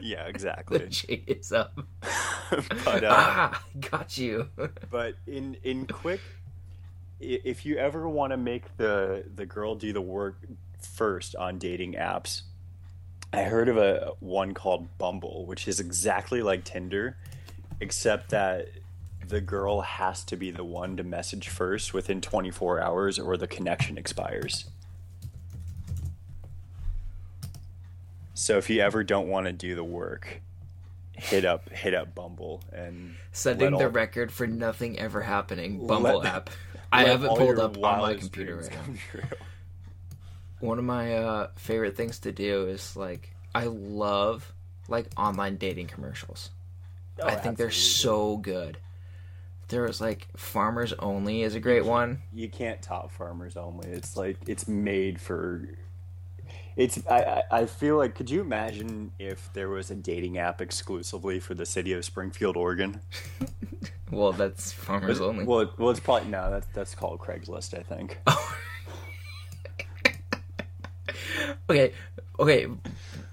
Yeah, 0.00 0.26
exactly. 0.26 0.78
The 0.78 0.86
jig 0.86 1.24
is 1.26 1.52
up. 1.52 1.78
but 2.84 3.04
uh, 3.04 3.08
ah, 3.10 3.62
got 3.90 4.16
you. 4.18 4.48
but 4.90 5.14
in 5.26 5.56
in 5.62 5.86
quick 5.86 6.20
if 7.20 7.64
you 7.64 7.76
ever 7.78 8.08
want 8.08 8.32
to 8.32 8.36
make 8.36 8.76
the 8.76 9.24
the 9.34 9.46
girl 9.46 9.74
do 9.74 9.92
the 9.92 10.00
work 10.00 10.36
first 10.80 11.34
on 11.36 11.58
dating 11.58 11.94
apps 11.94 12.42
i 13.32 13.42
heard 13.42 13.68
of 13.68 13.76
a 13.78 14.12
one 14.20 14.52
called 14.52 14.86
bumble 14.98 15.46
which 15.46 15.66
is 15.66 15.80
exactly 15.80 16.42
like 16.42 16.62
tinder 16.64 17.16
except 17.80 18.30
that 18.30 18.68
the 19.28 19.40
girl 19.40 19.80
has 19.80 20.22
to 20.24 20.36
be 20.36 20.50
the 20.50 20.62
one 20.64 20.96
to 20.96 21.02
message 21.02 21.48
first 21.48 21.92
within 21.94 22.20
24 22.20 22.80
hours 22.80 23.18
or 23.18 23.36
the 23.36 23.46
connection 23.48 23.96
expires 23.98 24.66
so 28.34 28.58
if 28.58 28.68
you 28.68 28.80
ever 28.80 29.02
don't 29.02 29.28
want 29.28 29.46
to 29.46 29.52
do 29.52 29.74
the 29.74 29.84
work 29.84 30.40
hit 31.14 31.44
up 31.46 31.70
hit 31.70 31.94
up 31.94 32.14
bumble 32.14 32.62
and 32.72 33.14
Setting 33.32 33.72
let 33.72 33.78
the 33.78 33.86
all- 33.86 33.90
record 33.90 34.30
for 34.30 34.46
nothing 34.46 34.98
ever 34.98 35.22
happening. 35.22 35.86
Bumble 35.86 36.18
Let- 36.20 36.34
app. 36.34 36.50
I 36.92 37.04
have 37.04 37.24
it 37.24 37.28
pulled 37.28 37.58
up 37.58 37.76
on 37.76 38.00
my 38.00 38.14
computer 38.14 38.56
right 38.56 38.70
now. 38.70 39.20
One 40.60 40.78
of 40.78 40.84
my 40.84 41.14
uh, 41.14 41.48
favorite 41.56 41.96
things 41.96 42.20
to 42.20 42.32
do 42.32 42.66
is 42.68 42.96
like 42.96 43.34
I 43.54 43.64
love 43.64 44.52
like 44.88 45.08
online 45.16 45.56
dating 45.56 45.88
commercials. 45.88 46.50
Oh, 47.20 47.26
I 47.26 47.34
think 47.36 47.56
they're 47.58 47.70
so 47.70 48.36
good. 48.36 48.78
There 49.68 49.82
was 49.82 50.00
like 50.00 50.28
Farmers 50.36 50.92
Only 50.98 51.42
is 51.42 51.54
a 51.54 51.60
great 51.60 51.84
one. 51.84 52.22
you 52.32 52.48
can't 52.48 52.80
top 52.80 53.10
farmers 53.10 53.56
only. 53.56 53.88
It's 53.88 54.16
like 54.16 54.38
it's 54.46 54.68
made 54.68 55.20
for. 55.20 55.68
It's 56.76 57.00
I, 57.08 57.42
I 57.50 57.66
feel 57.66 57.96
like 57.96 58.14
could 58.14 58.28
you 58.28 58.42
imagine 58.42 59.12
if 59.18 59.50
there 59.54 59.68
was 59.68 59.90
a 59.90 59.94
dating 59.94 60.36
app 60.36 60.60
exclusively 60.60 61.40
for 61.40 61.54
the 61.54 61.64
city 61.64 61.92
of 61.92 62.04
Springfield, 62.04 62.56
Oregon? 62.56 63.00
Well, 64.10 64.32
that's 64.32 64.72
Farmers 64.72 65.20
Only. 65.20 65.44
Well, 65.44 65.72
well, 65.78 65.90
it's 65.90 66.00
probably 66.00 66.28
no. 66.28 66.50
That's 66.50 66.66
that's 66.68 66.94
called 66.94 67.18
Craigslist, 67.18 67.76
I 67.76 67.82
think. 67.82 68.18
okay, 71.70 71.92
okay. 72.38 72.66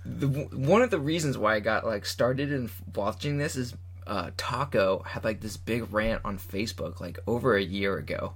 The, 0.06 0.28
one 0.28 0.82
of 0.82 0.90
the 0.90 1.00
reasons 1.00 1.38
why 1.38 1.56
I 1.56 1.60
got 1.60 1.86
like 1.86 2.06
started 2.06 2.52
in 2.52 2.72
watching 2.96 3.38
this 3.38 3.56
is 3.56 3.76
uh, 4.08 4.32
Taco 4.36 5.04
had 5.06 5.24
like 5.24 5.42
this 5.42 5.58
big 5.58 5.94
rant 5.94 6.22
on 6.26 6.40
Facebook 6.40 7.00
like 7.00 7.20
over 7.28 7.56
a 7.56 7.64
year 7.64 7.98
ago, 7.98 8.34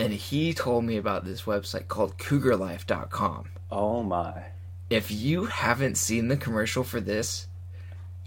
and 0.00 0.12
he 0.12 0.54
told 0.54 0.84
me 0.84 0.96
about 0.96 1.24
this 1.24 1.42
website 1.42 1.88
called 1.88 2.16
CougarLife.com. 2.18 3.50
Oh 3.70 4.02
my! 4.02 4.44
If 4.88 5.10
you 5.10 5.44
haven't 5.44 5.96
seen 5.96 6.28
the 6.28 6.36
commercial 6.36 6.82
for 6.82 7.00
this, 7.00 7.46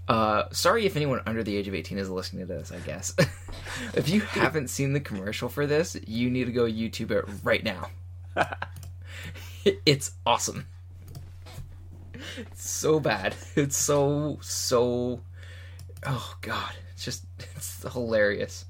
uh, 0.08 0.44
sorry 0.52 0.86
if 0.86 0.96
anyone 0.96 1.20
under 1.26 1.42
the 1.42 1.56
age 1.56 1.68
of 1.68 1.74
18 1.74 1.98
is 1.98 2.08
listening 2.08 2.46
to 2.46 2.52
this, 2.52 2.72
I 2.72 2.78
guess. 2.78 3.14
if 3.94 4.08
you 4.08 4.20
haven't 4.20 4.68
seen 4.68 4.92
the 4.92 5.00
commercial 5.00 5.48
for 5.48 5.66
this, 5.66 5.96
you 6.06 6.30
need 6.30 6.46
to 6.46 6.52
go 6.52 6.64
YouTube 6.64 7.10
it 7.10 7.24
right 7.42 7.64
now. 7.64 7.88
it's 9.86 10.12
awesome. 10.24 10.66
It's 12.36 12.68
so 12.68 13.00
bad. 13.00 13.34
It's 13.56 13.76
so, 13.76 14.38
so. 14.40 15.20
Oh, 16.06 16.34
God. 16.40 16.72
It's 16.92 17.04
just, 17.04 17.24
it's 17.56 17.82
hilarious. 17.92 18.64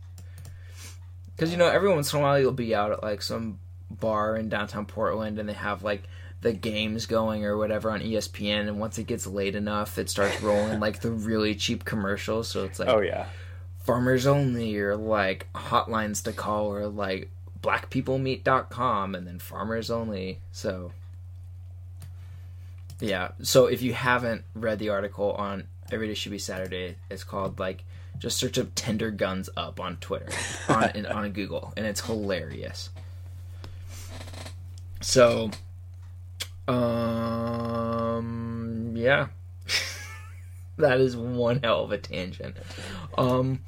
Because, 1.35 1.51
you 1.51 1.57
know, 1.57 1.69
every 1.69 1.89
once 1.89 2.13
in 2.13 2.21
a 2.21 2.23
while 2.23 2.39
you'll 2.39 2.53
be 2.53 2.75
out 2.75 2.93
at 2.93 3.03
like 3.03 3.23
some 3.23 3.59
bar 3.91 4.37
in 4.37 4.49
downtown 4.49 4.87
Portland 4.87 5.39
and 5.39 5.49
they 5.49 5.53
have 5.55 5.83
like 5.83 6.05
the 6.41 6.53
games 6.53 7.07
going 7.07 7.45
or 7.45 7.57
whatever 7.57 7.91
on 7.91 8.01
ESPN, 8.01 8.69
and 8.69 8.79
once 8.79 8.99
it 8.99 9.07
gets 9.07 9.27
late 9.27 9.55
enough, 9.55 9.99
it 9.99 10.11
starts 10.11 10.41
rolling 10.43 10.79
like 10.79 11.01
the 11.01 11.11
really 11.11 11.55
cheap 11.55 11.85
commercials. 11.85 12.49
So 12.49 12.65
it's 12.65 12.79
like 12.79 12.89
Oh 12.89 13.01
yeah. 13.01 13.29
farmers 13.81 14.27
only, 14.27 14.77
or 14.77 14.95
like 14.95 15.51
hotlines 15.55 16.23
to 16.25 16.33
call, 16.33 16.67
or 16.67 16.87
like 16.87 17.31
blackpeoplemeet.com, 17.63 19.15
and 19.15 19.27
then 19.27 19.39
farmers 19.39 19.91
only. 19.91 20.39
So 20.53 20.93
yeah. 23.01 23.31
So 23.43 23.67
if 23.67 23.81
you 23.81 23.95
haven't 23.95 24.45
read 24.55 24.79
the 24.79 24.91
article 24.91 25.33
on 25.33 25.65
Every 25.91 26.09
Day 26.09 26.15
Should 26.15 26.33
Be 26.33 26.39
Saturday, 26.39 26.97
it's 27.11 27.25
called 27.25 27.59
like 27.59 27.85
just 28.19 28.37
search 28.39 28.59
up 28.59 28.75
Tinder 28.75 29.11
Guns 29.11 29.49
Up 29.57 29.79
on 29.81 29.97
Twitter 29.99 30.29
on 30.69 31.07
on 31.13 31.33
Google, 31.33 31.73
and 31.77 31.85
it's 31.87 32.01
hilarious. 32.03 32.91
So, 35.01 35.51
um, 37.55 38.93
yeah, 38.97 39.27
that 40.79 41.01
is 41.01 41.17
one 41.17 41.61
hell 41.63 41.85
of 41.85 41.93
a 41.93 41.99
tangent. 41.99 42.57
Um, 43.19 43.61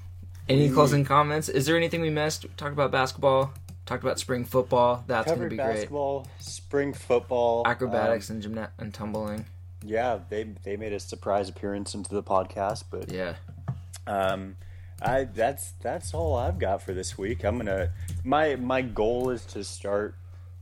any 0.48 0.70
closing 0.70 1.04
comments? 1.04 1.48
Is 1.48 1.66
there 1.66 1.76
anything 1.76 2.00
we 2.00 2.10
missed? 2.10 2.44
We 2.44 2.50
talked 2.56 2.72
about 2.72 2.90
basketball. 2.92 3.52
Talked 3.84 4.02
about 4.02 4.18
spring 4.18 4.44
football. 4.44 5.04
That's 5.06 5.26
going 5.28 5.40
to 5.42 5.48
be 5.50 5.56
great. 5.56 5.66
basketball, 5.74 6.26
spring 6.40 6.92
football, 6.92 7.62
Acrobatics 7.66 8.30
and 8.30 8.42
gymna- 8.42 8.70
and 8.78 8.92
tumbling. 8.92 9.40
um, 9.40 9.44
yeah, 9.84 10.18
they 10.28 10.44
they 10.64 10.76
made 10.76 10.92
a 10.92 10.98
surprise 11.00 11.48
appearance 11.48 11.94
into 11.94 12.12
the 12.14 12.22
podcast, 12.22 12.84
but 12.90 13.12
Yeah. 13.12 13.34
Um, 14.06 14.56
I 15.02 15.24
that's 15.24 15.72
that's 15.82 16.14
all 16.14 16.36
I've 16.36 16.58
got 16.58 16.82
for 16.82 16.94
this 16.94 17.18
week. 17.18 17.44
I'm 17.44 17.58
gonna 17.58 17.90
my 18.24 18.56
my 18.56 18.80
goal 18.82 19.30
is 19.30 19.44
to 19.46 19.62
start 19.64 20.14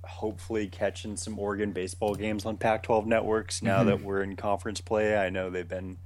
hopefully 0.03 0.67
catching 0.67 1.17
some 1.17 1.39
Oregon 1.39 1.73
baseball 1.73 2.15
games 2.15 2.45
on 2.45 2.57
Pac-12 2.59 3.07
networks 3.07 3.63
now 3.63 3.83
Mhm. 3.83 3.87
that 3.87 4.03
we're 4.03 4.23
in 4.23 4.37
conference 4.37 4.81
play. 4.81 5.17
I 5.17 5.31
know 5.31 5.49
they've 5.51 5.67
been 5.69 5.97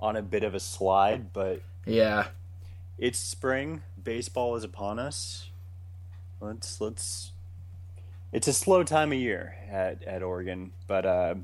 on 0.00 0.16
a 0.16 0.22
bit 0.22 0.44
of 0.44 0.54
a 0.54 0.60
slide, 0.60 1.32
but 1.32 1.60
Yeah. 1.84 2.28
it's 2.98 3.18
spring. 3.18 3.82
Baseball 4.02 4.54
is 4.56 4.64
upon 4.64 4.98
us. 4.98 5.50
Let's 6.40 6.80
let's. 6.80 7.32
It's 8.32 8.48
a 8.48 8.52
slow 8.52 8.82
time 8.82 9.12
of 9.12 9.18
year 9.18 9.56
at, 9.70 10.02
at 10.04 10.22
Oregon, 10.22 10.72
but 10.86 11.04
uh, 11.06 11.34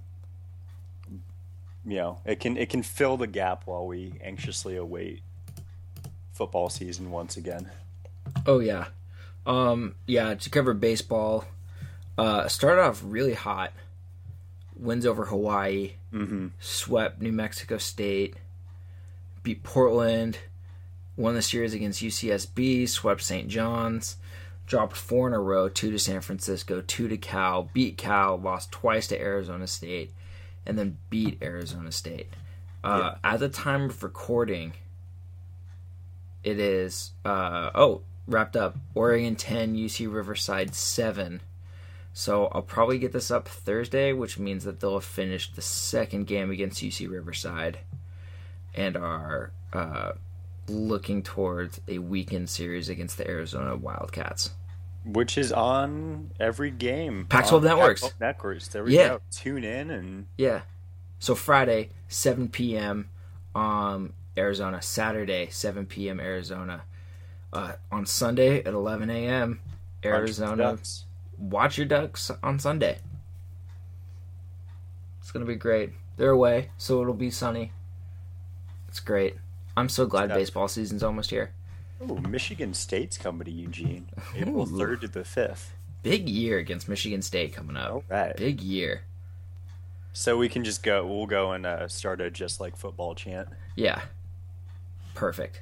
you 1.86 1.96
know 1.96 2.18
it 2.24 2.40
can 2.40 2.56
it 2.56 2.68
can 2.68 2.82
fill 2.82 3.16
the 3.16 3.26
gap 3.26 3.66
while 3.66 3.86
we 3.86 4.14
anxiously 4.22 4.76
await 4.76 5.22
football 6.32 6.68
season 6.68 7.10
once 7.10 7.36
again. 7.36 7.70
Oh 8.46 8.60
yeah. 8.60 8.86
Um 9.46 9.94
yeah, 10.06 10.34
to 10.34 10.50
cover 10.50 10.74
baseball, 10.74 11.44
uh 12.18 12.48
started 12.48 12.82
off 12.82 13.02
really 13.04 13.34
hot. 13.34 13.72
Wins 14.76 15.04
over 15.06 15.26
Hawaii, 15.26 15.92
Mm-hmm. 16.12 16.48
swept 16.58 17.20
New 17.22 17.32
Mexico 17.32 17.78
State, 17.78 18.34
beat 19.42 19.62
Portland, 19.62 20.38
won 21.16 21.34
the 21.34 21.42
series 21.42 21.72
against 21.74 22.02
UCSB, 22.02 22.88
swept 22.88 23.22
St. 23.22 23.46
John's, 23.48 24.16
dropped 24.66 24.96
four 24.96 25.28
in 25.28 25.34
a 25.34 25.38
row, 25.38 25.68
two 25.68 25.90
to 25.92 25.98
San 25.98 26.20
Francisco, 26.20 26.80
two 26.80 27.06
to 27.08 27.16
Cal, 27.16 27.70
beat 27.72 27.96
Cal, 27.96 28.36
lost 28.36 28.72
twice 28.72 29.06
to 29.08 29.20
Arizona 29.20 29.66
State, 29.68 30.12
and 30.66 30.76
then 30.78 30.96
beat 31.10 31.38
Arizona 31.42 31.92
State. 31.92 32.26
Uh, 32.82 33.14
At 33.22 33.38
the 33.40 33.48
time 33.50 33.82
of 33.82 34.02
recording, 34.02 34.72
it 36.44 36.58
is 36.58 37.12
uh, 37.24 37.70
oh 37.74 38.02
wrapped 38.26 38.56
up 38.56 38.76
Oregon 38.94 39.36
ten, 39.36 39.74
UC 39.76 40.12
Riverside 40.12 40.74
seven. 40.74 41.40
So 42.12 42.46
I'll 42.52 42.62
probably 42.62 42.98
get 42.98 43.12
this 43.12 43.30
up 43.30 43.46
Thursday, 43.46 44.12
which 44.12 44.38
means 44.38 44.64
that 44.64 44.80
they'll 44.80 44.94
have 44.94 45.04
finished 45.04 45.54
the 45.56 45.62
second 45.62 46.26
game 46.26 46.50
against 46.50 46.82
UC 46.82 47.08
Riverside, 47.10 47.78
and 48.74 48.96
are 48.96 49.52
uh, 49.72 50.12
looking 50.68 51.22
towards 51.22 51.80
a 51.88 51.98
weekend 51.98 52.48
series 52.50 52.88
against 52.88 53.16
the 53.16 53.28
Arizona 53.28 53.76
Wildcats. 53.76 54.50
Which 55.04 55.38
is 55.38 55.50
on 55.52 56.30
every 56.38 56.70
game. 56.70 57.24
Pac-12 57.28 57.62
networks. 57.62 58.02
Pac-12 58.02 58.20
networks. 58.20 58.68
There 58.68 58.84
we 58.84 58.96
Yeah. 58.96 59.08
go. 59.08 59.20
Tune 59.30 59.64
in 59.64 59.90
and 59.90 60.26
Yeah. 60.36 60.62
So 61.18 61.34
Friday, 61.34 61.90
7 62.08 62.48
p.m. 62.48 63.08
Um, 63.54 64.12
Arizona. 64.36 64.80
Saturday, 64.82 65.48
7 65.50 65.86
p.m. 65.86 66.20
Arizona. 66.20 66.82
Uh, 67.52 67.72
on 67.90 68.06
Sunday 68.06 68.58
at 68.60 68.74
11 68.74 69.10
a.m. 69.10 69.60
Arizona. 70.04 70.56
Ducks. 70.56 71.04
Watch 71.36 71.78
your 71.78 71.86
Ducks 71.86 72.30
on 72.42 72.58
Sunday. 72.58 72.98
It's 75.20 75.32
gonna 75.32 75.44
be 75.44 75.56
great. 75.56 75.92
They're 76.16 76.30
away, 76.30 76.70
so 76.76 77.00
it'll 77.00 77.14
be 77.14 77.30
sunny. 77.30 77.72
It's 78.88 79.00
great. 79.00 79.36
I'm 79.76 79.88
so 79.88 80.06
glad 80.06 80.28
baseball 80.28 80.68
season's 80.68 81.02
almost 81.02 81.30
here. 81.30 81.52
Oh, 82.00 82.16
Michigan 82.16 82.74
State's 82.74 83.16
coming 83.16 83.44
to 83.44 83.50
Eugene, 83.50 84.08
April 84.36 84.66
third 84.66 85.02
to 85.02 85.08
the 85.08 85.24
fifth. 85.24 85.72
Big 86.02 86.28
year 86.28 86.58
against 86.58 86.88
Michigan 86.88 87.22
State 87.22 87.52
coming 87.54 87.76
up. 87.76 87.90
All 87.92 88.02
right. 88.10 88.36
Big 88.36 88.60
year. 88.60 89.02
So 90.12 90.36
we 90.36 90.48
can 90.48 90.64
just 90.64 90.82
go. 90.82 91.06
We'll 91.06 91.26
go 91.26 91.52
and 91.52 91.64
uh, 91.64 91.88
start 91.88 92.20
a 92.20 92.30
just 92.30 92.60
like 92.60 92.76
football 92.76 93.14
chant. 93.14 93.48
Yeah. 93.76 94.02
Perfect. 95.20 95.60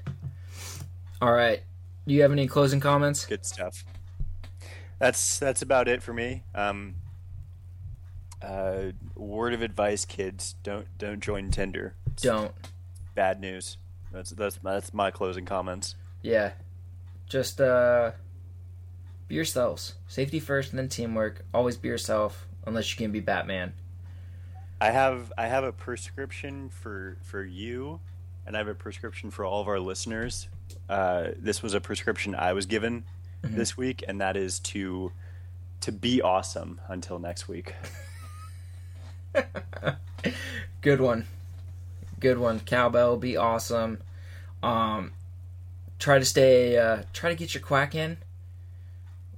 All 1.21 1.33
right. 1.33 1.61
Do 2.07 2.15
you 2.15 2.23
have 2.23 2.31
any 2.31 2.47
closing 2.47 2.79
comments? 2.79 3.27
Good 3.27 3.45
stuff. 3.45 3.85
That's 5.01 5.41
that's 5.41 5.63
about 5.63 5.89
it 5.89 6.01
for 6.01 6.13
me. 6.13 6.45
Um, 6.55 6.95
uh, 8.41 8.93
word 9.17 9.55
of 9.55 9.63
advice, 9.63 10.05
kids: 10.05 10.55
don't 10.63 10.87
don't 10.97 11.19
join 11.19 11.51
Tinder. 11.51 11.97
Don't. 12.23 12.53
Bad 13.17 13.41
news. 13.41 13.79
That's 14.13 14.31
that's 14.31 14.61
that's 14.63 14.95
my 14.95 15.11
closing 15.11 15.45
comments. 15.45 15.97
Yeah. 16.23 16.53
Just 17.29 17.61
uh 17.61 18.13
be 19.27 19.35
yourselves. 19.35 19.95
Safety 20.07 20.39
first 20.39 20.71
and 20.71 20.79
then 20.79 20.89
teamwork. 20.89 21.45
Always 21.53 21.77
be 21.77 21.89
yourself 21.89 22.47
unless 22.65 22.93
you 22.93 22.97
can 22.97 23.11
be 23.11 23.19
Batman. 23.19 23.73
I 24.81 24.93
have 24.93 25.33
I 25.37 25.49
have 25.49 25.65
a 25.65 25.73
prescription 25.73 26.69
for 26.69 27.17
for 27.25 27.43
you, 27.43 27.99
and 28.49 28.57
I 28.57 28.61
have 28.61 28.69
a 28.69 28.75
prescription 28.75 29.31
for 29.31 29.45
all 29.45 29.61
of 29.61 29.69
our 29.69 29.79
listeners. 29.79 30.49
Uh, 30.89 31.29
this 31.37 31.63
was 31.63 31.75
a 31.75 31.81
prescription 31.81 32.35
I 32.35 32.55
was 32.55 32.65
given 32.67 33.05
Mhm. 33.45 33.55
this 33.57 33.77
week, 33.77 34.03
and 34.09 34.21
that 34.21 34.37
is 34.37 34.59
to 34.61 35.13
to 35.83 35.93
be 35.93 36.21
awesome 36.21 36.81
until 36.89 37.21
next 37.21 37.47
week. 37.47 37.73
Good 40.81 41.01
one. 41.01 41.27
Good 42.19 42.39
one. 42.39 42.59
Cowbell, 42.61 43.17
be 43.19 43.37
awesome. 43.37 43.99
Um 44.63 45.13
try 46.01 46.19
to 46.19 46.25
stay 46.25 46.77
uh 46.79 47.03
try 47.13 47.31
to 47.31 47.37
get 47.37 47.55
your 47.55 47.63
quack 47.63 47.95
in. 47.95 48.17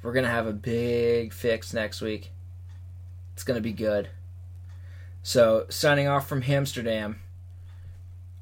We're 0.03 0.13
gonna 0.15 0.29
have 0.31 0.47
a 0.47 0.53
big 0.53 1.35
fix 1.35 1.75
next 1.75 2.01
week. 2.01 2.31
It's 3.35 3.43
gonna 3.43 3.61
be 3.61 3.73
good. 3.73 4.09
So 5.23 5.67
signing 5.69 6.09
off 6.09 6.27
from 6.27 6.43
Amsterdam. 6.47 7.21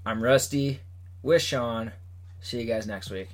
I'm 0.08 0.22
Rusty 0.22 0.80
with 1.22 1.42
Sean. 1.42 1.92
See 2.40 2.58
you 2.58 2.64
guys 2.64 2.86
next 2.86 3.10
week. 3.10 3.28